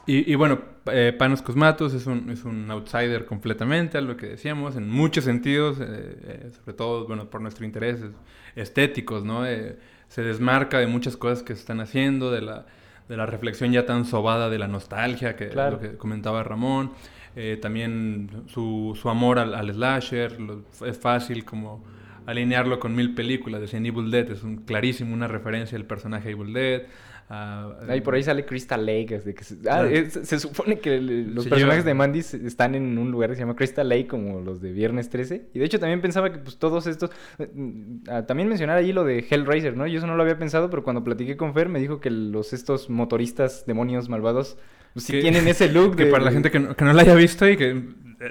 Y, 0.08 0.32
y 0.32 0.36
bueno, 0.36 0.58
eh, 0.90 1.14
Panos 1.16 1.42
Cosmatos 1.42 1.92
es 1.92 2.06
un, 2.06 2.30
es 2.30 2.44
un 2.44 2.70
outsider 2.70 3.26
completamente 3.26 3.98
a 3.98 4.00
lo 4.00 4.16
que 4.16 4.26
decíamos, 4.26 4.74
en 4.76 4.88
muchos 4.88 5.24
sentidos, 5.24 5.78
eh, 5.80 5.84
eh, 5.86 6.50
sobre 6.58 6.72
todo, 6.72 7.06
bueno, 7.06 7.28
por 7.28 7.42
nuestros 7.42 7.66
intereses 7.66 8.10
estéticos, 8.56 9.22
¿no? 9.22 9.44
Eh, 9.46 9.76
se 10.08 10.22
desmarca 10.22 10.78
de 10.78 10.86
muchas 10.86 11.18
cosas 11.18 11.42
que 11.42 11.54
se 11.54 11.60
están 11.60 11.80
haciendo, 11.80 12.30
de 12.32 12.40
la, 12.40 12.64
de 13.06 13.16
la 13.18 13.26
reflexión 13.26 13.70
ya 13.70 13.84
tan 13.84 14.06
sobada 14.06 14.48
de 14.48 14.58
la 14.58 14.66
nostalgia, 14.66 15.36
que 15.36 15.48
Claro. 15.50 15.72
lo 15.76 15.80
que 15.80 15.98
comentaba 15.98 16.42
Ramón, 16.42 16.92
eh, 17.36 17.58
también 17.60 18.30
su, 18.46 18.98
su 19.00 19.10
amor 19.10 19.38
al, 19.38 19.54
al 19.54 19.70
slasher, 19.74 20.40
lo- 20.40 20.62
es 20.86 20.98
fácil 20.98 21.44
como 21.44 21.84
alinearlo 22.24 22.78
con 22.80 22.94
mil 22.96 23.14
películas, 23.14 23.60
decían 23.60 23.84
Evil 23.84 24.10
Dead, 24.10 24.30
es 24.30 24.42
un, 24.42 24.56
clarísimo 24.64 25.12
una 25.12 25.28
referencia 25.28 25.76
al 25.76 25.84
personaje 25.84 26.30
Evil 26.30 26.54
Dead. 26.54 26.82
A- 27.28 27.76
Ahí 27.88 28.00
por 28.00 28.14
ahí 28.14 28.22
sale 28.22 28.44
Crystal 28.46 28.84
Lake. 28.84 29.16
así 29.16 29.34
que 29.34 29.44
se, 29.44 29.56
ah, 29.70 29.86
es- 29.86 30.14
se 30.22 30.38
supone 30.40 30.78
que 30.80 30.98
los 31.00 31.46
personajes 31.46 31.84
de 31.84 31.94
Mandy 31.94 32.20
están 32.20 32.74
en 32.74 32.96
un 32.98 33.10
lugar 33.10 33.30
que 33.30 33.36
se 33.36 33.40
llama 33.42 33.54
Crystal 33.56 33.88
Lake, 33.88 34.06
como 34.06 34.40
los 34.40 34.60
de 34.60 34.72
Viernes 34.72 35.10
13. 35.10 35.48
Y 35.54 35.58
de 35.58 35.64
hecho 35.64 35.78
también 35.78 36.00
pensaba 36.00 36.32
que 36.32 36.38
pues 36.38 36.56
todos 36.58 36.86
estos... 36.86 37.10
eh, 37.38 37.50
mm, 37.52 37.96
ah, 38.08 38.26
también 38.26 38.48
mencionar 38.48 38.78
ahí 38.78 38.92
lo 38.92 39.04
de 39.04 39.24
Hellraiser, 39.28 39.76
¿no? 39.76 39.86
Yo 39.86 39.98
eso 39.98 40.06
no 40.06 40.16
lo 40.16 40.22
había 40.22 40.38
pensado, 40.38 40.70
pero 40.70 40.82
cuando 40.82 41.04
platiqué 41.04 41.36
con 41.36 41.52
Fer 41.54 41.68
me 41.68 41.80
dijo 41.80 42.00
que 42.00 42.10
los 42.10 42.52
estos 42.52 42.88
motoristas 42.90 43.64
demonios 43.66 44.08
malvados 44.08 44.56
pues, 44.94 45.04
sí 45.04 45.20
tienen 45.20 45.46
ese 45.48 45.70
look 45.70 45.96
que 45.96 46.06
de... 46.06 46.10
para 46.10 46.24
la 46.24 46.32
gente 46.32 46.50
que 46.50 46.58
no, 46.60 46.74
que 46.74 46.84
no 46.84 46.92
la 46.94 47.02
haya 47.02 47.14
visto 47.14 47.46
y 47.48 47.56
que 47.56 47.70
eh, 47.70 47.84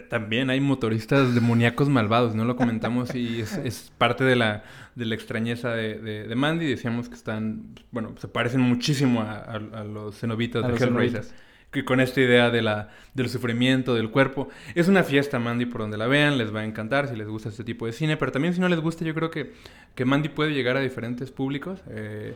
también 0.10 0.50
hay 0.50 0.60
motoristas 0.60 1.34
demoníacos 1.34 1.90
malvados, 1.90 2.36
¿no? 2.36 2.44
Lo 2.46 2.56
comentamos 2.56 3.16
y 3.16 3.42
es, 3.42 3.58
es 3.58 3.92
parte 3.98 4.24
de 4.24 4.36
la, 4.36 4.64
de 4.96 5.06
la 5.06 5.16
extrañeza 5.16 5.72
de, 5.72 6.00
de, 6.00 6.28
de 6.28 6.36
Mandy. 6.36 6.66
Decíamos 6.66 7.08
que 7.10 7.16
están, 7.16 7.76
bueno, 7.92 8.14
se 8.18 8.28
parecen 8.28 8.62
muchísimo 8.62 9.22
a, 9.22 9.36
a- 9.38 9.56
a 9.56 9.84
los 9.84 10.18
cenobitas 10.20 10.64
A 10.64 10.68
de 10.68 10.74
Hellraiser. 10.78 11.24
Que 11.72 11.84
con 11.84 12.00
esta 12.00 12.22
idea 12.22 12.50
de 12.50 12.62
la, 12.62 12.90
del 13.14 13.28
sufrimiento, 13.30 13.94
del 13.94 14.10
cuerpo. 14.10 14.48
Es 14.74 14.88
una 14.88 15.04
fiesta, 15.04 15.38
Mandy, 15.38 15.66
por 15.66 15.82
donde 15.82 15.98
la 15.98 16.08
vean, 16.08 16.38
les 16.38 16.54
va 16.56 16.62
a 16.62 16.66
encantar 16.66 17.10
si 17.10 17.16
les 17.18 17.28
gusta 17.28 17.50
este 17.50 17.66
tipo 17.66 17.86
de 17.86 17.92
cine, 17.92 18.16
pero 18.16 18.32
también 18.32 18.54
si 18.54 18.62
no 18.62 18.70
les 18.70 18.80
gusta, 18.80 19.04
yo 19.04 19.14
creo 19.14 19.30
que, 19.32 19.52
que 19.94 20.06
Mandy 20.06 20.30
puede 20.30 20.52
llegar 20.54 20.78
a 20.78 20.80
diferentes 20.80 21.30
públicos. 21.30 21.82
Eh, 21.90 22.34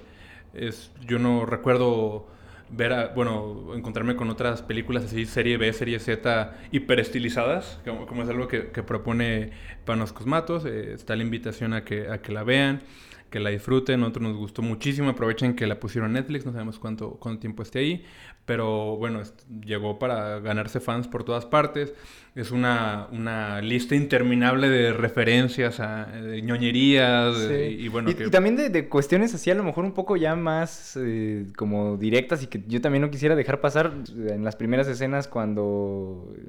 es, 0.54 0.92
yo 1.08 1.18
no 1.18 1.46
recuerdo 1.46 2.28
ver, 2.72 2.94
a- 2.94 3.08
bueno, 3.10 3.74
encontrarme 3.76 4.16
con 4.16 4.30
otras 4.30 4.62
películas 4.62 5.06
así, 5.06 5.26
serie 5.26 5.58
B, 5.58 5.72
serie 5.74 6.00
Z, 6.00 6.58
hiperestilizadas, 6.72 7.80
como, 7.86 8.06
como 8.08 8.24
es 8.24 8.30
algo 8.30 8.48
que, 8.48 8.68
que 8.72 8.84
propone 8.84 9.52
Panos 9.86 10.14
Cosmatos. 10.14 10.66
Eh, 10.66 10.94
está 10.94 11.16
la 11.16 11.24
invitación 11.24 11.74
a 11.74 11.84
que, 11.84 12.10
a 12.10 12.22
que 12.22 12.32
la 12.32 12.44
vean, 12.44 12.82
que 13.30 13.40
la 13.40 13.50
disfruten. 13.50 14.00
Nosotros 14.02 14.24
nos 14.24 14.38
gustó 14.38 14.62
muchísimo. 14.62 15.10
Aprovechen 15.10 15.56
que 15.56 15.68
la 15.68 15.80
pusieron 15.80 16.10
en 16.12 16.14
Netflix, 16.16 16.46
no 16.46 16.52
sabemos 16.52 16.80
cuánto, 16.80 17.12
cuánto 17.20 17.40
tiempo 17.40 17.64
esté 17.64 17.80
ahí. 17.80 18.06
Pero 18.46 18.98
bueno, 18.98 19.22
llegó 19.64 20.00
para 20.00 20.40
ganarse 20.40 20.80
fans 20.80 21.08
por 21.08 21.24
todas 21.24 21.46
partes. 21.46 21.94
Es 22.34 22.50
una, 22.52 23.08
una 23.12 23.62
lista 23.62 23.94
interminable 23.96 24.68
de 24.70 24.94
referencias 24.94 25.80
a 25.80 26.06
de 26.06 26.42
ñoñerías. 26.42 27.38
Sí. 27.38 27.48
de- 27.48 27.72
y, 27.72 27.88
bueno, 27.88 28.10
y, 28.10 28.14
que- 28.16 28.26
y 28.26 28.30
también 28.30 28.56
de, 28.56 28.70
de 28.70 28.90
cuestiones 28.90 29.34
así 29.36 29.52
a 29.52 29.56
lo 29.56 29.64
mejor 29.64 29.86
un 29.86 29.92
poco 29.94 30.18
ya 30.18 30.36
más 30.36 30.98
eh, 31.00 31.46
como 31.56 31.98
directas 31.98 32.42
y 32.44 32.48
que 32.48 32.64
yo 32.68 32.82
también 32.82 33.02
no 33.04 33.12
quisiera 33.12 33.36
dejar 33.36 33.62
pasar 33.62 33.94
en 34.28 34.44
las 34.44 34.56
primeras 34.56 34.88
escenas 34.88 35.28
cuando 35.28 36.34
eh, 36.36 36.42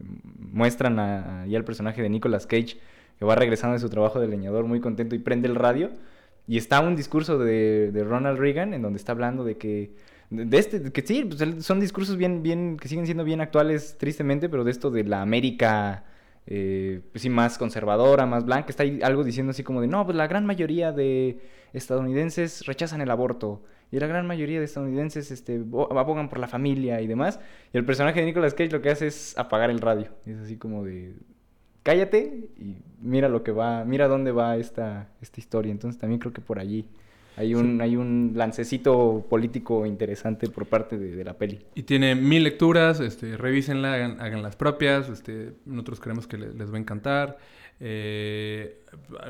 muestran 0.52 0.98
a, 0.98 1.46
ya 1.46 1.58
el 1.58 1.64
personaje 1.64 2.00
de 2.02 2.08
Nicolas 2.08 2.46
Cage 2.46 2.78
que 3.18 3.24
va 3.24 3.34
regresando 3.34 3.74
de 3.74 3.80
su 3.80 3.90
trabajo 3.90 4.18
de 4.18 4.28
leñador 4.28 4.64
muy 4.64 4.80
contento 4.80 5.14
y 5.14 5.18
prende 5.18 5.48
el 5.48 5.56
radio 5.56 5.90
y 6.48 6.56
está 6.58 6.80
un 6.80 6.96
discurso 6.96 7.38
de, 7.38 7.90
de 7.92 8.04
Ronald 8.04 8.38
Reagan 8.38 8.72
en 8.74 8.82
donde 8.82 8.96
está 8.98 9.12
hablando 9.12 9.44
de 9.44 9.56
que 9.58 9.92
de 10.32 10.58
este 10.58 10.92
que 10.92 11.02
sí 11.02 11.24
pues, 11.24 11.64
son 11.64 11.80
discursos 11.80 12.16
bien 12.16 12.42
bien 12.42 12.76
que 12.78 12.88
siguen 12.88 13.06
siendo 13.06 13.24
bien 13.24 13.40
actuales 13.40 13.96
tristemente 13.98 14.48
pero 14.48 14.64
de 14.64 14.70
esto 14.70 14.90
de 14.90 15.04
la 15.04 15.22
América 15.22 16.04
eh, 16.46 17.00
pues 17.12 17.22
sí, 17.22 17.30
más 17.30 17.56
conservadora, 17.56 18.26
más 18.26 18.44
blanca. 18.44 18.66
Está 18.70 18.82
algo 19.06 19.22
diciendo 19.22 19.50
así 19.50 19.62
como 19.62 19.80
de, 19.80 19.86
no, 19.86 20.04
pues 20.04 20.16
la 20.16 20.26
gran 20.26 20.44
mayoría 20.44 20.90
de 20.90 21.38
estadounidenses 21.72 22.66
rechazan 22.66 23.00
el 23.00 23.10
aborto. 23.10 23.62
Y 23.92 24.00
la 24.00 24.06
gran 24.06 24.26
mayoría 24.26 24.58
de 24.58 24.64
estadounidenses 24.64 25.30
este, 25.30 25.58
bo- 25.58 25.92
abogan 25.96 26.28
por 26.28 26.38
la 26.38 26.48
familia 26.48 27.00
y 27.00 27.06
demás. 27.06 27.38
Y 27.72 27.78
el 27.78 27.84
personaje 27.84 28.20
de 28.20 28.26
Nicolas 28.26 28.54
Cage 28.54 28.70
lo 28.72 28.82
que 28.82 28.90
hace 28.90 29.06
es 29.06 29.38
apagar 29.38 29.70
el 29.70 29.80
radio. 29.80 30.08
Es 30.26 30.38
así 30.38 30.56
como 30.56 30.82
de, 30.84 31.14
cállate 31.82 32.48
y 32.58 32.76
mira 33.00 33.28
lo 33.28 33.42
que 33.42 33.52
va, 33.52 33.84
mira 33.84 34.08
dónde 34.08 34.32
va 34.32 34.56
esta, 34.56 35.08
esta 35.20 35.40
historia. 35.40 35.70
Entonces 35.72 36.00
también 36.00 36.18
creo 36.20 36.32
que 36.32 36.40
por 36.40 36.58
allí 36.58 36.88
hay 37.36 37.54
un, 37.54 37.80
hay 37.80 37.96
un 37.96 38.32
lancecito 38.34 39.26
político 39.28 39.86
interesante 39.86 40.48
por 40.48 40.66
parte 40.66 40.98
de, 40.98 41.16
de 41.16 41.24
la 41.24 41.34
peli. 41.38 41.60
Y 41.74 41.82
tiene 41.84 42.14
mil 42.14 42.44
lecturas, 42.44 43.00
este, 43.00 43.36
revísenla, 43.36 43.94
hagan, 43.94 44.20
hagan 44.20 44.42
las 44.42 44.56
propias, 44.56 45.08
este, 45.08 45.52
nosotros 45.64 46.00
creemos 46.00 46.26
que 46.26 46.36
le- 46.38 46.52
les 46.52 46.70
va 46.72 46.76
a 46.76 46.80
encantar. 46.80 47.38
Eh, 47.80 48.81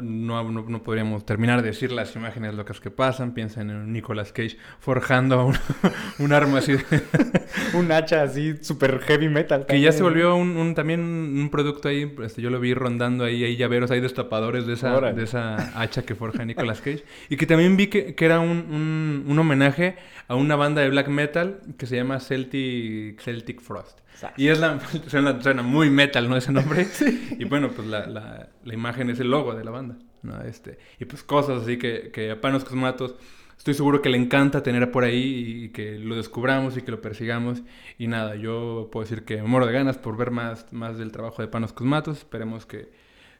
no, 0.02 0.42
no, 0.50 0.62
no 0.68 0.82
podríamos 0.82 1.24
terminar 1.26 1.62
de 1.62 1.68
decir 1.68 1.92
las 1.92 2.14
imágenes 2.16 2.54
locas 2.54 2.80
que 2.80 2.90
pasan. 2.90 3.32
Piensen 3.34 3.70
en 3.70 3.76
un 3.76 3.92
Nicolas 3.92 4.32
Cage 4.32 4.56
forjando 4.80 5.46
un, 5.46 5.56
un 6.18 6.32
arma 6.32 6.58
así. 6.58 6.72
de- 6.72 7.02
un 7.74 7.90
hacha 7.92 8.22
así 8.22 8.56
super 8.62 8.98
heavy 9.00 9.28
metal. 9.28 9.66
que 9.66 9.80
ya 9.80 9.92
se 9.92 10.02
volvió 10.02 10.34
un, 10.36 10.56
un- 10.56 10.74
también 10.74 11.00
un 11.00 11.48
producto 11.50 11.88
ahí. 11.88 12.14
Este, 12.22 12.42
yo 12.42 12.50
lo 12.50 12.60
vi 12.60 12.74
rondando 12.74 13.24
ahí, 13.24 13.44
hay 13.44 13.56
llaveros, 13.56 13.90
hay 13.90 14.00
destapadores 14.00 14.66
de 14.66 14.74
esa, 14.74 14.96
Órale. 14.96 15.16
de 15.16 15.24
esa 15.24 15.80
hacha 15.80 16.02
que 16.04 16.14
forja 16.14 16.44
Nicolas 16.44 16.80
Cage. 16.80 17.04
Y 17.28 17.36
que 17.36 17.46
también 17.46 17.76
vi 17.76 17.86
que, 17.88 18.14
que 18.14 18.24
era 18.24 18.40
un, 18.40 18.50
un- 18.70 19.24
un 19.28 19.38
homenaje 19.38 19.96
a 20.28 20.34
una 20.34 20.56
banda 20.56 20.82
de 20.82 20.90
black 20.90 21.08
metal 21.08 21.60
que 21.78 21.86
se 21.86 21.96
llama 21.96 22.20
Celtic, 22.20 23.20
Celtic 23.20 23.60
Frost. 23.60 23.98
Y 24.36 24.48
es 24.48 24.60
la, 24.60 24.78
suena, 25.08 25.40
suena 25.42 25.62
muy 25.62 25.90
metal, 25.90 26.28
¿no? 26.28 26.36
Ese 26.36 26.52
nombre. 26.52 26.86
Y 27.38 27.44
bueno, 27.44 27.70
pues 27.70 27.86
la, 27.88 28.06
la- 28.06 28.48
la 28.64 28.74
imagen 28.74 29.10
es 29.10 29.18
el 29.20 29.30
logo 29.30 29.54
de 29.54 29.64
la 29.64 29.70
banda, 29.70 29.98
¿no? 30.22 30.40
Este, 30.42 30.78
y 31.00 31.04
pues 31.06 31.22
cosas 31.22 31.62
así 31.62 31.78
que, 31.78 32.10
que 32.12 32.30
a 32.30 32.40
Panos 32.40 32.64
Cosmatos 32.64 33.16
estoy 33.58 33.74
seguro 33.74 34.02
que 34.02 34.08
le 34.10 34.18
encanta 34.18 34.62
tener 34.62 34.90
por 34.90 35.04
ahí 35.04 35.64
y 35.64 35.68
que 35.70 35.98
lo 35.98 36.16
descubramos 36.16 36.76
y 36.76 36.82
que 36.82 36.90
lo 36.90 37.00
persigamos. 37.00 37.62
Y 37.98 38.06
nada, 38.08 38.34
yo 38.36 38.88
puedo 38.92 39.04
decir 39.04 39.24
que 39.24 39.36
me 39.36 39.48
muero 39.48 39.66
de 39.66 39.72
ganas 39.72 39.98
por 39.98 40.16
ver 40.16 40.30
más, 40.30 40.72
más 40.72 40.98
del 40.98 41.10
trabajo 41.12 41.42
de 41.42 41.48
Panos 41.48 41.72
Cosmatos. 41.72 42.18
Esperemos 42.18 42.66
que, 42.66 42.90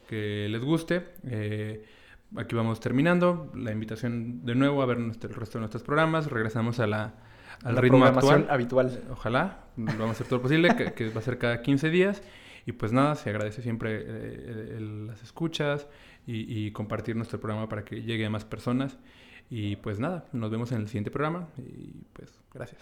que 0.09 0.47
les 0.51 0.63
guste. 0.63 1.05
Eh, 1.27 1.85
aquí 2.37 2.55
vamos 2.55 2.81
terminando. 2.81 3.51
La 3.55 3.73
invitación 3.73 4.45
de 4.45 4.55
nuevo 4.55 4.83
a 4.83 4.87
ver 4.87 4.99
nuestro- 4.99 5.29
el 5.31 5.37
resto 5.37 5.59
de 5.59 5.61
nuestros 5.63 5.83
programas. 5.83 6.31
Regresamos 6.31 6.79
a 6.81 6.87
la, 6.87 7.15
al 7.65 7.75
La 7.77 7.81
ritmo 7.81 7.99
programación 7.99 8.35
actual. 8.43 8.55
habitual. 8.55 9.03
Ojalá, 9.11 9.65
vamos 9.77 10.09
a 10.09 10.11
hacer 10.13 10.27
todo 10.27 10.37
lo 10.39 10.43
posible, 10.43 10.75
que, 10.77 10.93
que 10.93 11.09
va 11.11 11.21
a 11.21 11.23
ser 11.23 11.39
cada 11.39 11.63
15 11.63 11.91
días. 11.91 12.23
Y 12.67 12.73
pues 12.73 12.93
nada, 12.93 13.15
se 13.17 13.29
agradece 13.31 13.61
siempre 13.63 14.03
eh, 14.05 14.75
el- 14.77 15.07
las 15.09 15.23
escuchas 15.23 15.89
y, 16.27 16.67
y 16.67 16.71
compartir 16.73 17.17
nuestro 17.17 17.41
programa 17.41 17.69
para 17.69 17.85
que 17.85 18.03
llegue 18.03 18.25
a 18.27 18.31
más 18.31 18.45
personas. 18.45 18.99
Y 19.51 19.77
pues 19.77 19.99
nada, 19.99 20.27
nos 20.33 20.51
vemos 20.51 20.71
en 20.73 20.79
el 20.81 20.87
siguiente 20.87 21.11
programa 21.11 21.49
y 21.59 21.93
pues 22.13 22.31
gracias. 22.55 22.81